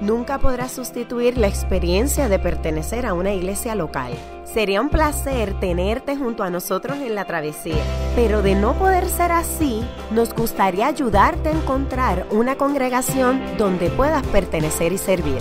nunca 0.00 0.38
podrá 0.38 0.68
sustituir 0.68 1.38
la 1.38 1.48
experiencia 1.48 2.28
de 2.28 2.38
pertenecer 2.38 3.06
a 3.06 3.14
una 3.14 3.32
iglesia 3.32 3.74
local. 3.74 4.12
Sería 4.44 4.80
un 4.80 4.88
placer 4.88 5.58
tenerte 5.60 6.16
junto 6.16 6.42
a 6.42 6.50
nosotros 6.50 6.98
en 6.98 7.14
la 7.14 7.24
travesía, 7.24 7.82
pero 8.14 8.42
de 8.42 8.54
no 8.54 8.74
poder 8.74 9.08
ser 9.08 9.32
así, 9.32 9.84
nos 10.10 10.34
gustaría 10.34 10.86
ayudarte 10.86 11.50
a 11.50 11.52
encontrar 11.52 12.26
una 12.30 12.56
congregación 12.56 13.40
donde 13.58 13.90
puedas 13.90 14.26
pertenecer 14.28 14.92
y 14.92 14.98
servir. 14.98 15.38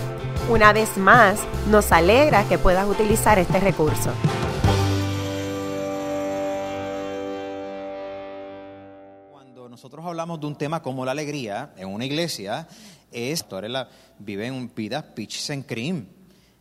Una 0.49 0.73
vez 0.73 0.97
más, 0.97 1.39
nos 1.69 1.91
alegra 1.91 2.47
que 2.47 2.57
puedas 2.57 2.87
utilizar 2.87 3.37
este 3.37 3.59
recurso. 3.59 4.11
Cuando 9.29 9.67
nosotros 9.69 10.05
hablamos 10.05 10.39
de 10.39 10.47
un 10.47 10.55
tema 10.55 10.81
como 10.81 11.03
la 11.03 11.11
alegría 11.11 11.71
en 11.77 11.89
una 11.89 12.05
iglesia, 12.05 12.67
es, 13.11 13.45
la, 13.49 13.89
viven 14.19 14.71
vidas 14.75 15.03
pitches 15.03 15.49
and 15.49 15.65
cream. 15.65 16.05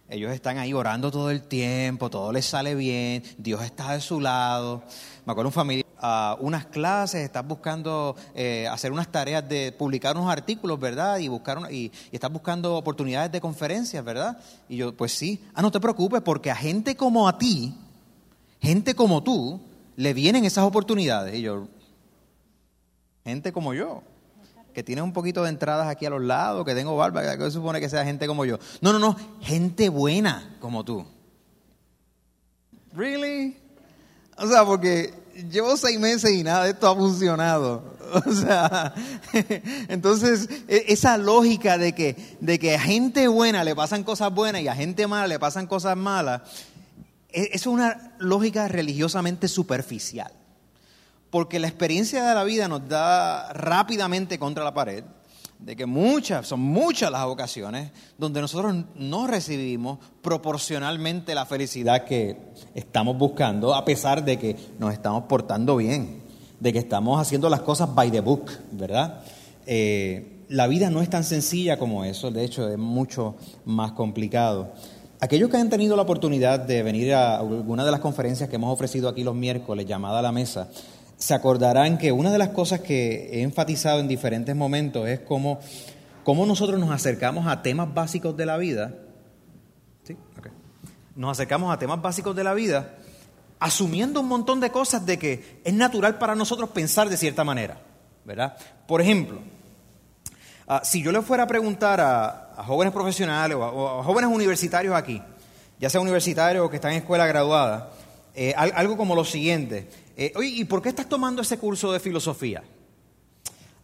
Ellos 0.09 0.32
están 0.32 0.59
ahí 0.59 0.73
orando 0.73 1.10
todo 1.10 1.30
el 1.30 1.42
tiempo, 1.42 2.09
todo 2.09 2.30
les 2.32 2.46
sale 2.46 2.77
bien, 2.77 3.24
Dios 3.38 3.62
está 3.64 3.92
de 3.92 4.00
su 4.00 4.20
lado. 4.20 4.84
Me 5.24 5.32
acuerdo 5.32 5.48
un 5.48 5.52
familia, 5.52 5.84
a 5.98 6.37
unas 6.38 6.66
clases, 6.66 7.23
estás 7.23 7.46
buscando 7.46 8.14
eh, 8.34 8.68
hacer 8.70 8.92
unas 8.92 9.10
tareas 9.10 9.48
de 9.48 9.73
publicar 9.73 10.16
unos 10.16 10.30
artículos, 10.30 10.78
¿verdad? 10.78 11.18
Y 11.18 11.27
buscar 11.27 11.73
y, 11.73 11.90
estás 12.12 12.32
buscando 12.32 12.76
oportunidades 12.76 13.32
de 13.32 13.40
conferencias, 13.40 14.04
¿verdad? 14.04 14.38
Y 14.68 14.76
yo, 14.76 14.96
pues 14.96 15.13
sí. 15.13 15.42
Ah, 15.54 15.63
no 15.63 15.73
te 15.73 15.80
preocupes, 15.80 16.23
porque 16.23 16.51
a 16.52 16.57
gente 16.57 16.95
como 16.95 17.29
a 17.29 17.38
ti, 17.38 17.74
gente 18.60 18.95
como 18.95 19.23
tú, 19.23 19.60
le 19.96 20.15
vienen 20.15 20.45
esas 20.45 20.65
oportunidades. 20.65 21.35
Y 21.35 21.42
yo, 21.42 21.66
gente 23.24 23.52
como 23.52 23.74
yo 23.74 24.02
que 24.77 24.82
tiene 24.82 25.01
un 25.01 25.15
poquito 25.15 25.43
de 25.43 25.49
entradas 25.49 25.88
aquí 25.88 26.05
a 26.05 26.10
los 26.10 26.21
lados, 26.21 26.63
que 26.66 26.74
tengo 26.74 26.95
barba, 26.99 27.23
que 27.38 27.45
se 27.45 27.52
supone 27.52 27.80
que 27.80 27.88
sea 27.88 28.05
gente 28.05 28.27
como 28.27 28.45
yo. 28.45 28.59
No, 28.82 28.93
no, 28.93 28.99
no, 28.99 29.16
gente 29.41 29.88
buena 29.88 30.55
como 30.60 30.85
tú. 30.85 31.02
¿Really? 32.93 33.57
O 34.37 34.47
sea, 34.47 34.66
porque 34.66 35.15
llevo 35.51 35.79
seis 35.79 35.99
meses 35.99 36.30
y 36.30 36.43
nada 36.43 36.69
esto 36.69 36.91
ha 36.91 36.95
funcionado. 36.95 37.97
O 38.07 38.32
sea, 38.32 38.95
entonces 39.88 40.49
e, 40.69 40.85
esa 40.88 41.19
lógica 41.19 41.77
de 41.77 41.93
que, 41.93 42.37
de 42.41 42.59
que 42.60 42.77
a 42.77 42.80
gente 42.80 43.27
buena 43.27 43.65
le 43.65 43.74
pasan 43.74 44.04
cosas 44.04 44.32
buenas 44.32 44.63
y 44.63 44.69
a 44.69 44.77
gente 44.77 45.09
mala 45.09 45.27
le 45.27 45.41
pasan 45.41 45.66
cosas 45.66 45.97
malas, 45.97 46.43
e, 47.30 47.49
es 47.52 47.66
una 47.66 48.15
lógica 48.19 48.69
religiosamente 48.69 49.49
superficial 49.49 50.30
porque 51.37 51.59
la 51.59 51.68
experiencia 51.68 52.24
de 52.24 52.34
la 52.34 52.45
vida 52.45 52.66
nos 52.66 52.88
da 52.88 53.52
rápidamente 53.52 54.38
contra 54.38 54.65
la 54.65 54.73
pared, 54.73 55.04
de 55.59 55.76
que 55.76 55.84
muchas, 55.84 56.46
son 56.46 56.60
muchas 56.60 57.10
las 57.10 57.26
ocasiones 57.26 57.90
donde 58.16 58.40
nosotros 58.40 58.74
no 58.95 59.26
recibimos 59.26 59.98
proporcionalmente 60.23 61.34
la 61.34 61.45
felicidad 61.45 62.04
que 62.04 62.38
estamos 62.74 63.18
buscando, 63.18 63.74
a 63.74 63.84
pesar 63.84 64.25
de 64.25 64.38
que 64.38 64.56
nos 64.78 64.94
estamos 64.94 65.25
portando 65.25 65.76
bien, 65.76 66.22
de 66.59 66.72
que 66.72 66.78
estamos 66.78 67.20
haciendo 67.20 67.50
las 67.50 67.60
cosas 67.60 67.94
by 67.94 68.10
the 68.10 68.20
book, 68.20 68.50
¿verdad? 68.72 69.20
Eh, 69.66 70.47
la 70.48 70.66
vida 70.66 70.88
no 70.88 71.03
es 71.03 71.10
tan 71.10 71.22
sencilla 71.22 71.78
como 71.78 72.06
eso, 72.06 72.31
de 72.31 72.47
hecho 72.47 72.66
es 72.66 72.78
mucho 72.78 73.34
más 73.66 73.92
complicado. 73.92 74.72
Aquellos 75.19 75.48
que 75.48 75.56
han 75.56 75.70
tenido 75.70 75.97
la 75.97 76.03
oportunidad 76.03 76.60
de 76.60 76.82
venir 76.82 77.14
a 77.14 77.38
alguna 77.38 77.87
de 77.87 77.91
las 77.91 78.00
conferencias 78.00 78.50
que 78.50 78.56
hemos 78.56 78.72
ofrecido 78.72 79.08
aquí 79.08 79.24
los 79.24 79.34
miércoles, 79.34 79.86
llamada 79.86 80.18
a 80.18 80.22
la 80.22 80.30
mesa, 80.30 80.68
se 81.16 81.34
acordarán 81.34 81.99
que 81.99 82.12
una 82.12 82.31
de 82.31 82.38
las 82.38 82.50
cosas 82.50 82.81
que 82.81 83.31
he 83.32 83.43
enfatizado 83.43 84.00
en 84.00 84.09
diferentes 84.09 84.54
momentos 84.54 85.09
es 85.09 85.21
cómo, 85.21 85.60
nosotros 86.27 86.78
nos 86.78 86.91
acercamos 86.91 87.47
a 87.47 87.62
temas 87.62 87.93
básicos 87.93 88.37
de 88.37 88.47
la 88.47 88.56
vida. 88.56 88.94
¿Sí? 90.04 90.16
Nos 91.15 91.32
acercamos 91.32 91.72
a 91.72 91.78
temas 91.78 92.00
básicos 92.03 92.37
de 92.37 92.44
la 92.44 92.54
vida 92.54 92.94
asumiendo 93.59 94.21
un 94.21 94.28
montón 94.28 94.60
de 94.60 94.71
cosas 94.71 95.06
de 95.06 95.19
que 95.19 95.60
es 95.65 95.72
natural 95.72 96.19
para 96.19 96.34
nosotros 96.34 96.71
pensar 96.71 97.09
de 97.09 97.16
cierta 97.16 97.44
manera. 97.44 97.81
¿verdad? 98.27 98.56
Por 98.87 99.00
ejemplo, 99.00 99.38
ah, 100.66 100.83
si 100.84 101.00
yo 101.00 101.12
le 101.12 101.22
fuera 101.22 101.44
a 101.44 101.47
preguntar 101.47 102.00
a, 102.00 102.43
jóvenes 102.66 102.93
profesionales 102.93 103.56
o 103.56 104.00
a, 104.00 104.03
jóvenes 104.03 104.31
universitarios 104.31 104.94
aquí, 104.94 105.22
ya 105.78 105.88
sea 105.88 106.00
universitarios 106.00 106.66
o 106.66 106.69
que 106.69 106.77
están 106.77 106.93
en 106.93 106.98
escuela 106.98 107.27
graduada, 107.27 107.91
eh, 108.34 108.53
algo 108.54 108.97
como 108.97 109.15
lo 109.15 109.25
siguiente. 109.25 109.88
Eh, 110.16 110.32
oye, 110.34 110.49
¿y 110.49 110.65
por 110.65 110.81
qué 110.81 110.88
estás 110.88 111.09
tomando 111.09 111.43
ese 111.43 111.59
curso 111.59 111.93
de 111.93 112.00
filosofía? 112.00 112.65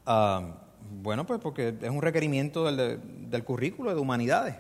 Ah, 0.06 0.62
bueno, 1.03 1.26
pues 1.26 1.41
porque 1.41 1.75
es 1.81 1.91
un 1.91 2.00
requerimiento 2.00 2.65
del, 2.65 3.44
currículo 3.44 3.94
de 3.94 4.00
humanidades. 4.00 4.56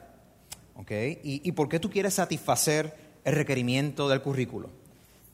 ¿Y, 1.22 1.52
por 1.52 1.68
qué 1.68 1.80
tú 1.80 1.88
quieres 1.88 2.14
satisfacer 2.14 2.94
el 3.24 3.34
requerimiento 3.34 4.08
del 4.08 4.20
currículo? 4.20 4.68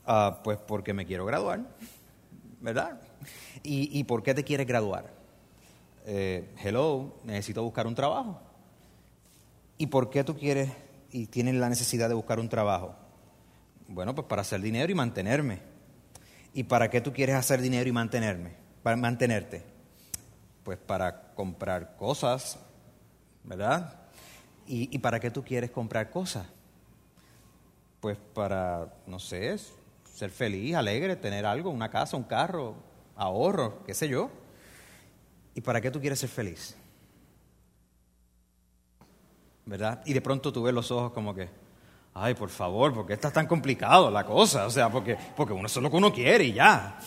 Ah, 0.06 0.41
pues 0.44 0.59
porque 0.59 0.94
me 0.94 1.06
quiero 1.06 1.26
graduar, 1.26 1.60
¿verdad? 2.60 3.00
¿Y, 3.65 4.05
por 4.05 4.22
qué 4.22 4.32
te 4.32 4.44
quieres 4.44 4.66
graduar? 4.66 5.12
Eh, 6.06 6.55
hello, 6.62 7.16
necesito 7.25 7.62
buscar 7.65 7.87
un 7.87 7.94
trabajo. 7.94 8.41
¿Y 9.76 9.87
por 9.87 10.09
qué 10.09 10.22
tú 10.22 10.37
quieres 10.37 10.70
y 11.10 11.26
tienes 11.26 11.56
la 11.56 11.69
necesidad 11.69 12.09
de 12.09 12.15
buscar 12.15 12.38
un 12.38 12.49
trabajo? 12.49 12.94
Bueno, 13.88 14.15
pues 14.15 14.26
para 14.26 14.43
hacer 14.43 14.60
dinero 14.60 14.91
y 14.93 14.94
mantenerme. 14.94 15.77
¿Y 16.54 16.64
para 16.64 16.91
qué 16.91 17.00
tú 17.00 17.12
quieres 17.12 17.36
hacer 17.36 17.60
dinero 17.60 17.88
y 17.88 17.92
mantenerme? 17.92 18.53
Para 18.82 18.97
mantenerte. 18.97 19.64
Pues 20.64 20.78
para 20.78 21.34
comprar 21.34 21.97
cosas, 21.97 22.59
¿verdad? 23.44 23.94
¿Y, 24.66 24.98
para 24.98 25.19
qué 25.19 25.31
tú 25.31 25.42
quieres 25.42 25.70
comprar 25.70 26.10
cosas? 26.10 26.47
Pues 28.00 28.19
para, 28.34 28.92
no 29.06 29.19
sé, 29.19 29.56
ser 30.12 30.31
feliz, 30.31 30.75
alegre, 30.75 31.16
tener 31.16 31.47
algo, 31.47 31.70
una 31.70 31.91
casa, 31.91 32.19
un 32.19 32.25
carro, 32.25 32.75
ahorro, 33.16 33.82
qué 33.84 33.94
sé 33.94 34.08
yo. 34.08 34.31
¿Y 35.54 35.62
para 35.62 35.81
qué 35.81 35.91
tú 35.91 36.00
quieres 36.00 36.19
ser 36.19 36.28
feliz? 36.28 36.76
¿Verdad? 39.64 40.03
Y 40.04 40.12
de 40.12 40.20
pronto 40.20 40.53
tú 40.53 40.62
ves 40.62 40.75
los 40.75 40.91
ojos 40.91 41.12
como 41.12 41.34
que, 41.34 41.48
ay, 42.22 42.34
por 42.34 42.50
favor, 42.50 42.92
¿por 42.92 43.06
qué 43.06 43.14
está 43.14 43.30
tan 43.30 43.46
complicado 43.46 44.10
la 44.10 44.24
cosa? 44.24 44.66
O 44.66 44.70
sea, 44.70 44.90
porque, 44.90 45.16
porque 45.36 45.52
uno 45.52 45.66
es 45.66 45.76
lo 45.76 45.90
que 45.90 45.96
uno 45.96 46.12
quiere 46.12 46.44
y 46.44 46.52
ya. 46.52 46.98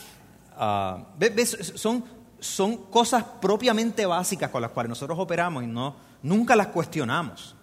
Ah, 0.57 0.97
¿ves? 1.17 1.73
Son, 1.75 2.03
son 2.39 2.77
cosas 2.85 3.23
propiamente 3.41 4.05
básicas 4.05 4.49
con 4.49 4.61
las 4.61 4.71
cuales 4.71 4.89
nosotros 4.89 5.17
operamos 5.19 5.63
y 5.63 5.67
no, 5.67 5.95
nunca 6.23 6.55
las 6.55 6.67
cuestionamos. 6.67 7.55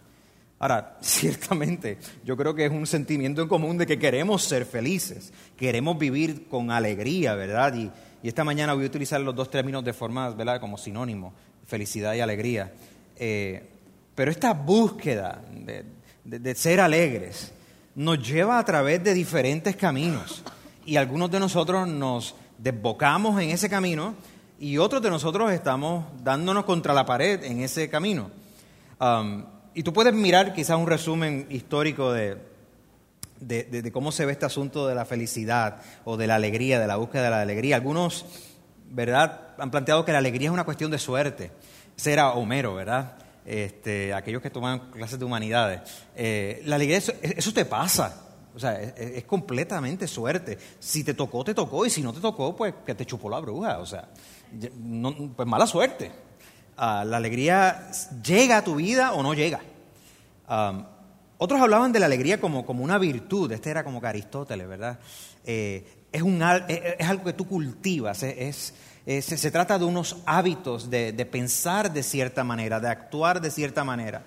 Ahora, 0.58 0.98
ciertamente, 1.02 1.98
yo 2.24 2.36
creo 2.36 2.54
que 2.54 2.66
es 2.66 2.72
un 2.72 2.86
sentimiento 2.86 3.42
en 3.42 3.48
común 3.48 3.78
de 3.78 3.86
que 3.86 3.98
queremos 3.98 4.42
ser 4.42 4.64
felices, 4.64 5.32
queremos 5.56 5.98
vivir 5.98 6.48
con 6.48 6.70
alegría, 6.70 7.34
¿verdad? 7.34 7.74
Y, 7.74 7.90
y 8.22 8.28
esta 8.28 8.44
mañana 8.44 8.74
voy 8.74 8.84
a 8.84 8.86
utilizar 8.88 9.20
los 9.20 9.34
dos 9.34 9.50
términos 9.50 9.84
de 9.84 9.92
forma, 9.92 10.30
¿verdad?, 10.30 10.60
como 10.60 10.76
sinónimo, 10.76 11.32
felicidad 11.66 12.14
y 12.14 12.20
alegría. 12.20 12.72
Eh, 13.16 13.68
pero 14.14 14.30
esta 14.30 14.52
búsqueda 14.52 15.42
de, 15.52 15.84
de, 16.28 16.54
ser 16.54 16.80
alegres, 16.80 17.52
nos 17.94 18.26
lleva 18.26 18.58
a 18.58 18.64
través 18.64 19.02
de 19.02 19.14
diferentes 19.14 19.76
caminos. 19.76 20.42
Y 20.84 20.96
algunos 20.96 21.30
de 21.30 21.40
nosotros 21.40 21.88
nos 21.88 22.34
desbocamos 22.58 23.40
en 23.40 23.50
ese 23.50 23.68
camino 23.68 24.14
y 24.60 24.78
otros 24.78 25.02
de 25.02 25.10
nosotros 25.10 25.52
estamos 25.52 26.04
dándonos 26.22 26.64
contra 26.64 26.92
la 26.92 27.06
pared 27.06 27.42
en 27.44 27.60
ese 27.60 27.88
camino. 27.88 28.30
Y 29.74 29.82
tú 29.82 29.92
puedes 29.92 30.12
mirar 30.12 30.52
quizás 30.54 30.78
un 30.78 30.86
resumen 30.86 31.46
histórico 31.50 32.12
de, 32.12 32.36
de, 33.40 33.92
cómo 33.92 34.12
se 34.12 34.26
ve 34.26 34.32
este 34.32 34.46
asunto 34.46 34.86
de 34.86 34.94
la 34.94 35.04
felicidad 35.04 35.80
o 36.04 36.16
de 36.16 36.26
la 36.26 36.34
alegría, 36.34 36.80
de 36.80 36.86
la 36.86 36.96
búsqueda 36.96 37.24
de 37.24 37.30
la 37.30 37.40
alegría. 37.42 37.76
Algunos, 37.76 38.26
¿verdad?, 38.90 39.54
han 39.58 39.70
planteado 39.70 40.04
que 40.04 40.12
la 40.12 40.18
alegría 40.18 40.48
es 40.48 40.52
una 40.52 40.64
cuestión 40.64 40.90
de 40.90 40.98
suerte. 40.98 41.50
Ese 41.96 42.12
era 42.12 42.30
Homero, 42.30 42.74
¿verdad? 42.74 43.16
Este, 43.48 44.12
aquellos 44.12 44.42
que 44.42 44.50
toman 44.50 44.90
clases 44.90 45.18
de 45.18 45.24
humanidades, 45.24 45.80
eh, 46.14 46.60
la 46.66 46.76
alegría, 46.76 46.98
eso, 46.98 47.52
te 47.54 47.64
pasa. 47.64 48.24
O 48.54 48.58
sea, 48.60 48.78
es, 48.78 49.24
completamente 49.24 50.06
suerte. 50.06 50.58
Si 50.78 51.02
te 51.02 51.14
tocó, 51.14 51.44
te 51.44 51.54
tocó, 51.54 51.86
y 51.86 51.90
si 51.90 52.02
no 52.02 52.12
te 52.12 52.20
tocó, 52.20 52.54
pues 52.54 52.74
que 52.84 52.94
te 52.94 53.06
chupó 53.06 53.30
la 53.30 53.38
bruja. 53.38 53.78
O 53.78 53.86
sea, 53.86 54.08
pues 55.36 55.48
mala 55.48 55.66
suerte. 55.66 56.10
Ah, 56.76 57.04
la 57.06 57.16
alegría 57.16 57.90
llega 58.22 58.58
a 58.58 58.64
tu 58.64 58.74
vida 58.74 59.12
o 59.12 59.22
no 59.22 59.32
llega. 59.32 59.60
otros 61.38 61.60
hablaban 61.60 61.92
de 61.92 62.00
la 62.00 62.06
alegría 62.06 62.40
como, 62.40 62.66
como 62.66 62.84
una 62.84 62.98
virtud. 62.98 63.50
Este 63.52 63.70
era 63.70 63.82
como 63.82 64.00
que 64.00 64.08
Aristóteles, 64.08 64.68
¿verdad? 64.68 64.98
Eh, 65.44 66.04
es, 66.12 66.20
un, 66.20 66.42
es, 66.68 67.08
algo 67.08 67.24
que 67.24 67.32
tú 67.32 67.46
cultivas, 67.46 68.22
es, 68.22 68.74
Eh, 69.10 69.22
se, 69.22 69.50
trata 69.50 69.78
de 69.78 69.86
unos 69.86 70.16
hábitos 70.26 70.90
de, 70.90 71.14
pensar 71.24 71.90
de 71.90 72.02
cierta 72.02 72.44
manera, 72.44 72.78
de 72.78 72.88
actuar 72.88 73.40
de 73.40 73.50
cierta 73.50 73.82
manera, 73.82 74.22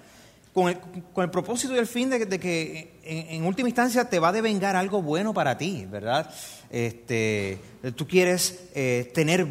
con 0.55 0.69
el, 0.69 1.29
propósito 1.29 1.75
y 1.75 1.77
el 1.77 1.85
fin 1.85 2.09
de, 2.09 2.39
que 2.39 2.99
en, 3.03 3.45
última 3.45 3.69
instancia 3.69 4.09
te 4.09 4.17
va 4.17 4.29
a 4.29 4.31
devengar 4.31 4.75
algo 4.75 5.03
bueno 5.03 5.35
para 5.35 5.55
ti, 5.55 5.85
¿verdad? 5.87 6.33
Este, 6.71 7.59
tú 7.95 8.07
quieres 8.07 8.71
eh, 8.73 9.11
tener, 9.13 9.47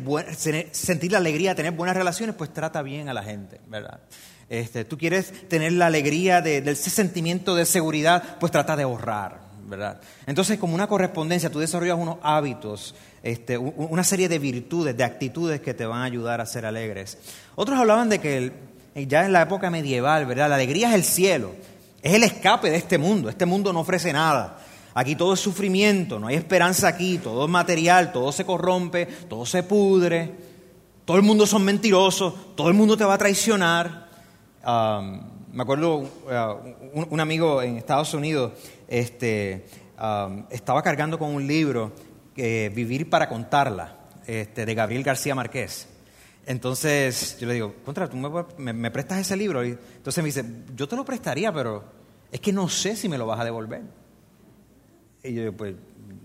sentir 0.73 1.13
la 1.13 1.19
alegría, 1.19 1.55
tener 1.55 1.75
buenas 1.75 1.97
relaciones, 1.97 2.35
pues 2.35 2.53
trata 2.53 2.83
bien 2.83 3.09
a 3.09 3.15
la 3.15 3.23
gente, 3.23 3.61
¿verdad? 3.69 4.01
Este, 4.49 4.85
tú 4.85 4.99
quieres 4.99 5.49
tener 5.49 5.75
la 5.75 5.87
alegría 5.87 6.41
de, 6.41 6.59
ese 6.59 6.91
sentimiento 6.91 7.55
de 7.55 7.67
seguridad, 7.67 8.37
pues 8.41 8.51
trata 8.51 8.75
de 8.75 8.83
ahorrar, 8.83 9.43
¿verdad? 9.71 10.01
Entonces, 10.27 10.59
como 10.59 10.75
una 10.75 10.89
correspondencia, 10.89 11.51
tú 11.51 11.61
desarrollas 11.61 11.97
unos 11.97 12.19
hábitos, 12.23 12.95
este, 13.23 13.57
una 13.57 14.05
serie 14.05 14.29
de 14.29 14.39
virtudes, 14.39 14.97
de 14.97 15.05
actitudes 15.05 15.61
que 15.61 15.73
te 15.73 15.87
van 15.87 16.03
a 16.03 16.05
ayudar 16.05 16.41
a 16.41 16.47
ser 16.47 16.67
alegres. 16.67 17.17
Otros 17.55 17.79
hablaban 17.79 18.09
de 18.09 18.19
que 18.19 18.53
ya 19.07 19.25
en 19.25 19.33
la 19.33 19.43
época 19.43 19.71
medieval, 19.71 20.27
¿verdad? 20.27 20.49
La 20.49 20.57
alegría 20.57 20.89
es 20.89 20.95
el 20.97 21.05
cielo, 21.05 21.53
es 22.03 22.13
el 22.13 22.25
escape 22.25 22.69
de 22.69 22.77
este 22.77 22.99
mundo. 22.99 23.31
Este 23.31 23.47
mundo 23.47 23.73
no 23.73 23.81
ofrece 23.81 24.13
nada. 24.13 24.59
Aquí 24.93 25.15
todo 25.15 25.35
es 25.35 25.41
sufrimiento, 25.41 26.19
no 26.19 26.27
hay 26.27 26.35
esperanza 26.35 26.89
aquí, 26.89 27.19
todo 27.19 27.45
es 27.45 27.51
material, 27.51 28.11
todo 28.11 28.33
se 28.33 28.45
corrompe, 28.45 29.07
todo 29.07 29.47
se 29.47 29.63
pudre, 29.63 30.35
todo 31.05 31.17
el 31.17 31.23
mundo 31.23 31.47
son 31.47 31.65
mentirosos, 31.65 32.57
todo 32.57 32.69
el 32.69 32.75
mundo 32.75 32.97
te 32.97 33.05
va 33.05 33.15
a 33.15 33.19
traicionar 33.19 34.09
me 35.53 35.63
acuerdo 35.63 35.99
uh, 35.99 36.07
un, 37.11 37.21
amigo 37.21 37.63
en 37.63 37.77
Estados 37.77 38.15
Unidos 38.15 38.53
este, 38.89 39.67
estaba 40.51 40.83
cargando 40.83 41.19
con 41.19 41.35
un 41.35 41.47
libro, 41.47 41.93
Vivir 42.37 43.11
para 43.11 43.29
contarla, 43.29 43.99
este, 44.27 44.65
de 44.65 44.75
Gabriel 44.75 45.03
García 45.03 45.35
Márquez. 45.35 45.89
Entonces 46.47 47.37
yo 47.39 47.47
le 47.47 47.55
digo, 47.55 47.75
contra, 47.85 48.09
¿tú 48.09 48.17
me, 48.17 48.91
prestas 48.91 49.19
ese 49.19 49.37
libro? 49.37 49.65
Y 49.65 49.71
entonces 49.97 50.23
me 50.23 50.29
dice, 50.29 50.45
yo 50.75 50.89
te 50.89 50.97
lo 50.97 51.05
prestaría, 51.05 51.53
pero 51.53 51.85
es 52.33 52.41
que 52.41 52.53
no 52.53 52.69
sé 52.69 52.97
si 52.97 53.09
me 53.09 53.19
lo 53.19 53.27
vas 53.27 53.41
a 53.41 53.45
devolver. 53.45 53.83
Y 55.23 55.35
yo 55.35 55.53
pues, 55.53 55.75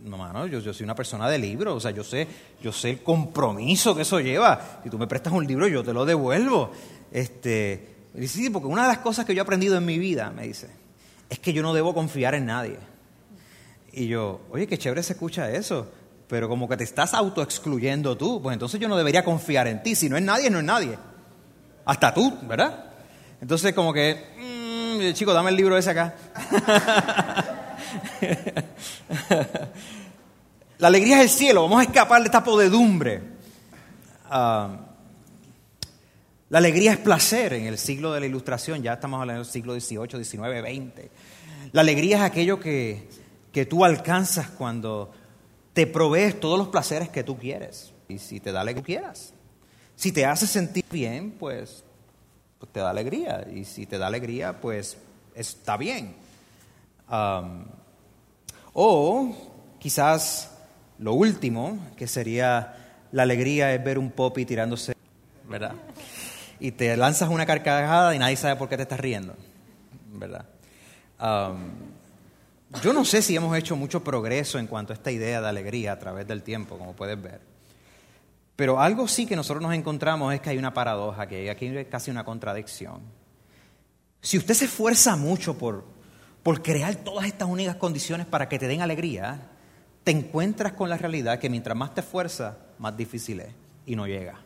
no, 0.06 0.18
mano, 0.18 0.48
yo, 0.48 0.60
yo 0.60 0.74
soy 0.74 0.86
una 0.86 0.96
persona 0.96 1.30
de 1.30 1.38
libro, 1.38 1.76
o 1.76 1.80
sea, 1.82 1.92
yo 1.92 2.04
sé, 2.04 2.28
yo 2.62 2.72
sé 2.72 2.92
el 2.92 3.04
compromiso 3.04 3.94
que 3.94 4.04
eso 4.04 4.22
lleva. 4.22 4.80
Si 4.84 4.90
tú 4.90 4.98
me 4.98 5.08
prestas 5.08 5.34
un 5.34 5.46
libro, 5.46 5.68
yo 5.68 5.84
te 5.84 5.92
lo 5.92 6.06
devuelvo. 6.06 6.72
Este, 7.12 7.95
me 8.16 8.22
dice, 8.22 8.40
sí, 8.40 8.50
porque 8.50 8.68
una 8.68 8.84
de 8.84 8.88
las 8.88 9.00
cosas 9.00 9.26
que 9.26 9.36
yo 9.36 9.42
he 9.42 9.44
aprendido 9.44 9.78
en 9.78 9.86
mi 9.86 10.00
vida, 10.00 10.32
me 10.32 10.48
dice, 10.48 10.70
es 11.30 11.38
que 11.40 11.52
yo 11.52 11.62
no 11.62 11.74
debo 11.74 11.94
confiar 11.94 12.34
en 12.34 12.46
nadie. 12.46 12.78
Y 13.92 14.08
yo, 14.08 14.40
oye, 14.52 14.68
qué 14.68 14.78
chévere 14.78 15.04
se 15.04 15.12
escucha 15.14 15.52
eso, 15.52 15.92
pero 16.30 16.48
como 16.48 16.70
que 16.70 16.78
te 16.78 16.86
estás 16.86 17.14
autoexcluyendo 17.14 18.16
tú, 18.16 18.42
pues 18.42 18.54
entonces 18.54 18.80
yo 18.80 18.88
no 18.88 18.96
debería 18.96 19.26
confiar 19.26 19.68
en 19.68 19.84
ti. 19.84 19.96
Si 19.96 20.08
no 20.08 20.16
es 20.16 20.24
nadie, 20.24 20.50
no 20.50 20.60
es 20.60 20.64
nadie. 20.64 20.98
Hasta 21.84 22.14
tú, 22.14 22.34
¿verdad? 22.44 22.86
Entonces 23.42 23.74
como 23.74 23.92
que, 23.92 24.30
mmm, 24.38 25.14
chico, 25.14 25.34
dame 25.34 25.50
el 25.50 25.58
libro 25.58 25.78
ese 25.78 25.90
acá. 25.90 26.16
La 30.78 30.88
alegría 30.88 31.18
es 31.18 31.24
el 31.24 31.30
cielo, 31.30 31.64
vamos 31.64 31.82
a 31.82 31.84
escapar 31.84 32.22
de 32.22 32.28
esta 32.28 32.46
podedumbre. 32.46 33.22
Ah, 34.30 34.85
la 36.56 36.60
alegría 36.60 36.94
es 36.94 37.00
placer 37.00 37.52
en 37.52 37.66
el 37.66 37.78
siglo 37.78 38.14
de 38.14 38.22
la 38.22 38.28
ilustración, 38.28 38.82
ya 38.82 38.94
estamos 38.94 39.20
hablando 39.20 39.44
del 39.44 39.52
siglo 39.52 39.78
XVIII, 39.78 40.24
XIX, 40.24 40.62
XX. 40.62 41.10
La 41.74 41.82
alegría 41.82 42.16
es 42.16 42.24
aquello 42.24 42.62
que, 42.62 43.10
que 43.52 43.66
tú 43.66 43.84
alcanzas 43.84 44.52
cuando 44.52 45.12
te 45.74 45.86
provees 45.86 46.40
todos 46.40 46.58
los 46.58 46.70
placeres 46.70 47.10
que 47.10 47.26
tú 47.26 47.38
quieres. 47.38 47.92
Y 48.08 48.20
si 48.20 48.40
te 48.40 48.54
da 48.54 48.62
alegría. 48.62 49.12
Si 49.98 50.14
te 50.14 50.26
hace 50.26 50.48
sentir 50.48 50.86
bien, 50.90 51.32
pues, 51.32 51.84
pues, 52.58 52.72
te 52.72 52.80
da 52.80 52.90
alegría. 52.90 53.46
Y 53.54 53.66
si 53.66 53.86
te 53.86 53.98
da 53.98 54.08
alegría, 54.08 54.62
pues 54.62 54.96
está 55.36 55.76
bien. 55.76 56.16
o 58.72 59.36
quizás 59.78 60.52
lo 61.00 61.16
último, 61.16 61.80
que 61.98 62.08
sería 62.08 63.02
la 63.12 63.24
alegría 63.24 63.74
es 63.74 63.84
ver 63.84 64.00
un 64.00 64.10
popi 64.10 64.46
tirándose, 64.46 64.94
¿verdad? 65.50 65.74
Y 66.60 66.72
te 66.72 66.96
lanzas 66.98 67.30
una 67.30 67.46
carcajada 67.46 68.16
y 68.16 68.20
nadie 68.20 68.38
sabe 68.38 68.56
por 68.56 68.70
qué 68.70 68.78
te 68.78 68.84
estás 68.84 69.00
riendo, 69.00 69.36
¿verdad? 70.14 70.46
yo 72.84 72.92
no 72.94 73.06
sé 73.06 73.22
si 73.22 73.36
hemos 73.36 73.58
hecho 73.58 73.76
mucho 73.76 74.04
progreso 74.04 74.60
en 74.60 74.68
cuanto 74.68 74.92
a 74.92 74.96
esta 74.96 75.12
idea 75.12 75.42
de 75.42 75.48
alegría 75.48 75.94
a 75.94 76.00
través 76.00 76.28
del 76.28 76.44
tiempo, 76.44 76.78
como 76.78 76.94
puedes 76.94 77.22
ver. 77.22 77.40
Pero 78.56 78.82
algo 78.82 79.08
sí 79.08 79.26
que 79.26 79.36
nosotros 79.36 79.64
nos 79.64 79.74
encontramos 79.74 80.34
es 80.34 80.42
que 80.42 80.50
hay 80.50 80.58
una 80.58 80.74
paradoja, 80.74 81.28
que 81.28 81.50
aquí 81.50 81.72
casi 81.90 82.12
una 82.12 82.24
contradicción. 82.24 83.02
Si 84.22 84.38
usted 84.38 84.54
se 84.54 84.66
esfuerza 84.66 85.16
mucho 85.16 85.58
por, 85.58 85.86
por 86.44 86.62
crear 86.62 86.96
todas 86.96 87.28
estas 87.28 87.48
únicas 87.48 87.76
condiciones 87.78 88.26
para 88.26 88.50
que 88.50 88.60
te 88.60 88.68
den 88.68 88.82
alegría, 88.82 89.52
te 90.04 90.12
encuentras 90.12 90.74
con 90.74 90.90
la 90.90 90.98
realidad 90.98 91.40
que 91.40 91.50
mientras 91.50 91.78
más 91.78 91.94
te 91.94 92.02
esfuerzas, 92.02 92.56
más 92.78 92.96
difícil 92.96 93.40
es 93.40 93.54
y 93.86 93.96
no 93.96 94.06
llega 94.06 94.45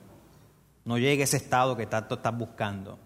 no 0.86 0.98
llegue 0.98 1.22
a 1.22 1.26
ese 1.26 1.38
estado 1.38 1.76
que 1.76 1.86
tanto 1.86 2.16
estás 2.16 2.38
buscando. 2.38 2.98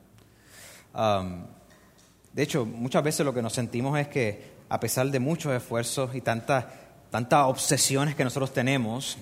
de 2.34 2.44
hecho, 2.44 2.66
muchas 2.66 3.04
veces 3.04 3.26
lo 3.26 3.34
que 3.34 3.42
nos 3.42 3.54
sentimos 3.54 3.98
es 4.00 4.08
que 4.08 4.54
a 4.70 4.80
pesar 4.80 5.08
de 5.08 5.20
muchos 5.20 5.54
esfuerzos 5.54 6.16
y 6.16 6.22
tantas, 6.22 6.66
tantas 7.12 7.46
obsesiones 7.46 8.16
que 8.16 8.24
nosotros 8.24 8.54
tenemos, 8.54 9.18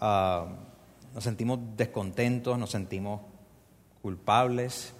nos 0.00 1.24
sentimos 1.24 1.58
descontentos, 1.76 2.58
nos 2.58 2.70
sentimos 2.70 3.20
culpables, 4.02 4.92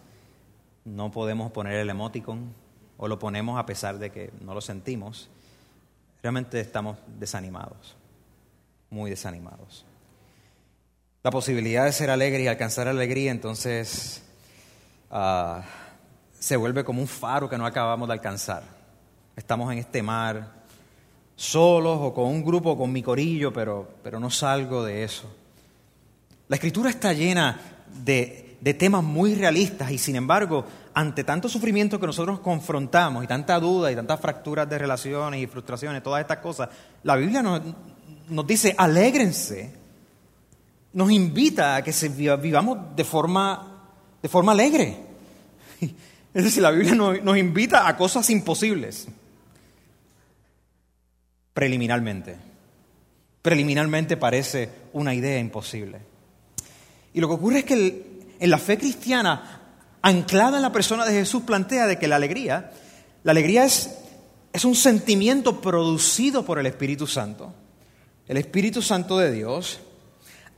no 0.85 1.11
podemos 1.11 1.53
poner 1.53 1.75
el 1.75 1.91
emoticon 1.91 2.53
o 2.97 3.09
lo 3.09 3.19
ponemos 3.19 3.59
a 3.59 3.67
pesar 3.67 3.99
de 3.99 4.11
que 4.11 4.33
no 4.41 4.55
lo 4.55 4.61
sentimos. 4.61 5.29
Realmente 6.23 6.61
estamos 6.61 6.99
desanimados, 7.19 7.97
muy 8.91 9.11
desanimados 9.11 9.87
la 11.23 11.31
posibilidad 11.31 11.85
de 11.85 11.93
ser 11.93 12.11
alegre 12.11 12.43
y 12.43 12.47
alcanzar 12.47 12.89
alegría, 12.89 13.31
entonces 13.31 14.23
ah, 15.11 15.63
se 16.39 16.57
vuelve 16.57 16.83
como 16.83 17.03
un 17.03 17.09
faro 17.09 17.49
que 17.49 17.59
no 17.59 17.67
acabamos 17.67 18.09
de 18.09 18.15
alcanzar. 18.15 18.63
Estamos 19.37 19.71
en 19.73 19.79
este 19.79 20.03
mar 20.03 20.61
solos 21.37 21.99
o 22.01 22.15
con 22.15 22.25
un 22.25 22.45
grupo, 22.45 22.77
con 22.77 22.93
mi 22.93 23.03
corillo, 23.03 23.53
pero, 23.53 23.89
pero 24.03 24.19
no 24.21 24.31
salgo 24.31 24.85
de 24.85 25.05
eso. 25.05 25.31
La 26.49 26.57
escritura 26.57 26.91
está 26.91 27.13
llena 27.13 27.59
de, 28.05 28.57
de 28.61 28.75
temas 28.75 29.03
muy 29.03 29.35
realistas 29.35 29.91
y 29.91 29.99
sin 29.99 30.17
embargo, 30.17 30.65
ante 30.95 31.25
tanto 31.25 31.49
sufrimiento 31.49 32.01
que 32.01 32.07
nosotros 32.07 32.41
confrontamos 32.41 33.25
y 33.25 33.27
tanta 33.27 33.61
duda 33.61 33.93
y 33.93 33.95
tantas 33.95 34.21
fracturas 34.21 34.69
de 34.69 34.79
relaciones 34.79 35.41
y 35.41 35.47
frustraciones, 35.47 36.03
todas 36.03 36.23
estas 36.23 36.39
cosas, 36.39 36.71
la 37.03 37.17
Biblia 37.17 37.43
nos, 37.43 37.61
nos 38.29 38.47
dice, 38.47 38.75
alégrense 38.77 39.80
nos 40.93 41.11
invita 41.11 41.77
a 41.77 41.83
que 41.83 41.93
vivamos 42.41 42.97
de 42.97 43.05
forma, 43.05 43.87
de 44.23 44.29
forma 44.29 44.53
alegre. 44.53 44.97
Es 46.33 46.45
decir, 46.45 46.63
la 46.63 46.71
Biblia 46.71 46.95
nos, 46.95 47.21
nos 47.25 47.37
invita 47.37 47.89
a 47.89 47.97
cosas 47.97 48.31
imposibles. 48.31 49.09
Preliminarmente. 51.53 52.37
Preliminarmente 53.43 54.17
parece 54.17 54.71
una 54.93 55.13
idea 55.13 55.41
imposible. 55.41 55.99
Y 57.13 57.21
lo 57.21 57.27
que 57.27 57.35
ocurre 57.35 57.59
es 57.59 57.65
que 57.65 58.27
en 58.39 58.51
la 58.51 58.59
fe 58.59 58.79
cristiana, 58.79 59.61
anclada 60.03 60.59
en 60.59 60.63
la 60.63 60.71
persona 60.71 61.05
de 61.05 61.15
Jesús, 61.15 61.43
plantea 61.43 61.89
de 61.89 61.99
que 61.99 62.07
la 62.07 62.15
alegría, 62.15 62.71
la 63.25 63.33
alegría 63.33 63.65
es, 63.65 63.91
es 64.53 64.65
un 64.65 64.77
sentimiento 64.77 65.61
producido 65.61 66.45
por 66.45 66.61
el 66.61 66.67
Espíritu 66.67 67.09
Santo. 67.09 67.53
El 68.29 68.37
Espíritu 68.37 68.83
Santo 68.83 69.19
de 69.19 69.33
Dios 69.33 69.81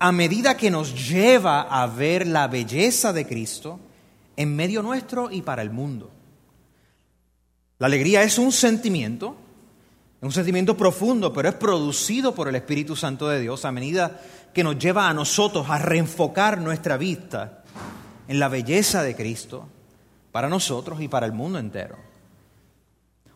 a 0.02 0.10
medida 0.10 0.56
que 0.56 0.68
nos 0.68 1.08
lleva 1.08 1.60
a 1.60 1.86
ver 1.86 2.26
la 2.26 2.48
belleza 2.48 3.12
de 3.12 3.24
Cristo 3.24 3.78
en 4.36 4.56
medio 4.56 4.82
nuestro 4.82 5.30
y 5.30 5.42
para 5.42 5.62
el 5.62 5.70
mundo. 5.70 6.10
La 7.78 7.86
alegría 7.86 8.24
es 8.24 8.36
un 8.36 8.50
sentimiento, 8.50 9.36
un 10.20 10.32
sentimiento 10.32 10.76
profundo, 10.76 11.32
pero 11.32 11.48
es 11.48 11.54
producido 11.54 12.34
por 12.34 12.48
el 12.48 12.56
Espíritu 12.56 12.96
Santo 12.96 13.28
de 13.28 13.38
Dios 13.38 13.64
a 13.64 13.70
medida 13.70 14.20
que 14.52 14.64
nos 14.64 14.76
lleva 14.76 15.08
a 15.08 15.14
nosotros 15.14 15.70
a 15.70 15.78
reenfocar 15.78 16.60
nuestra 16.60 16.96
vista 16.96 17.62
en 18.26 18.40
la 18.40 18.48
belleza 18.48 19.04
de 19.04 19.14
Cristo 19.14 19.68
para 20.32 20.48
nosotros 20.48 21.00
y 21.00 21.06
para 21.06 21.26
el 21.26 21.32
mundo 21.32 21.60
entero. 21.60 21.96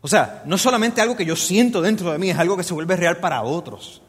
O 0.01 0.09
sea, 0.09 0.43
no 0.45 0.57
solamente 0.57 0.99
algo 0.99 1.15
que 1.15 1.25
yo 1.25 1.37
siento 1.37 1.81
dentro 1.81 2.11
de 2.11 2.17
mí, 2.17 2.29
es 2.29 2.37
algo 2.37 2.57
que 2.57 2.63
se 2.63 2.73
vuelve 2.73 2.97
real 2.97 3.19
para 3.19 3.41
otros. 3.43 4.01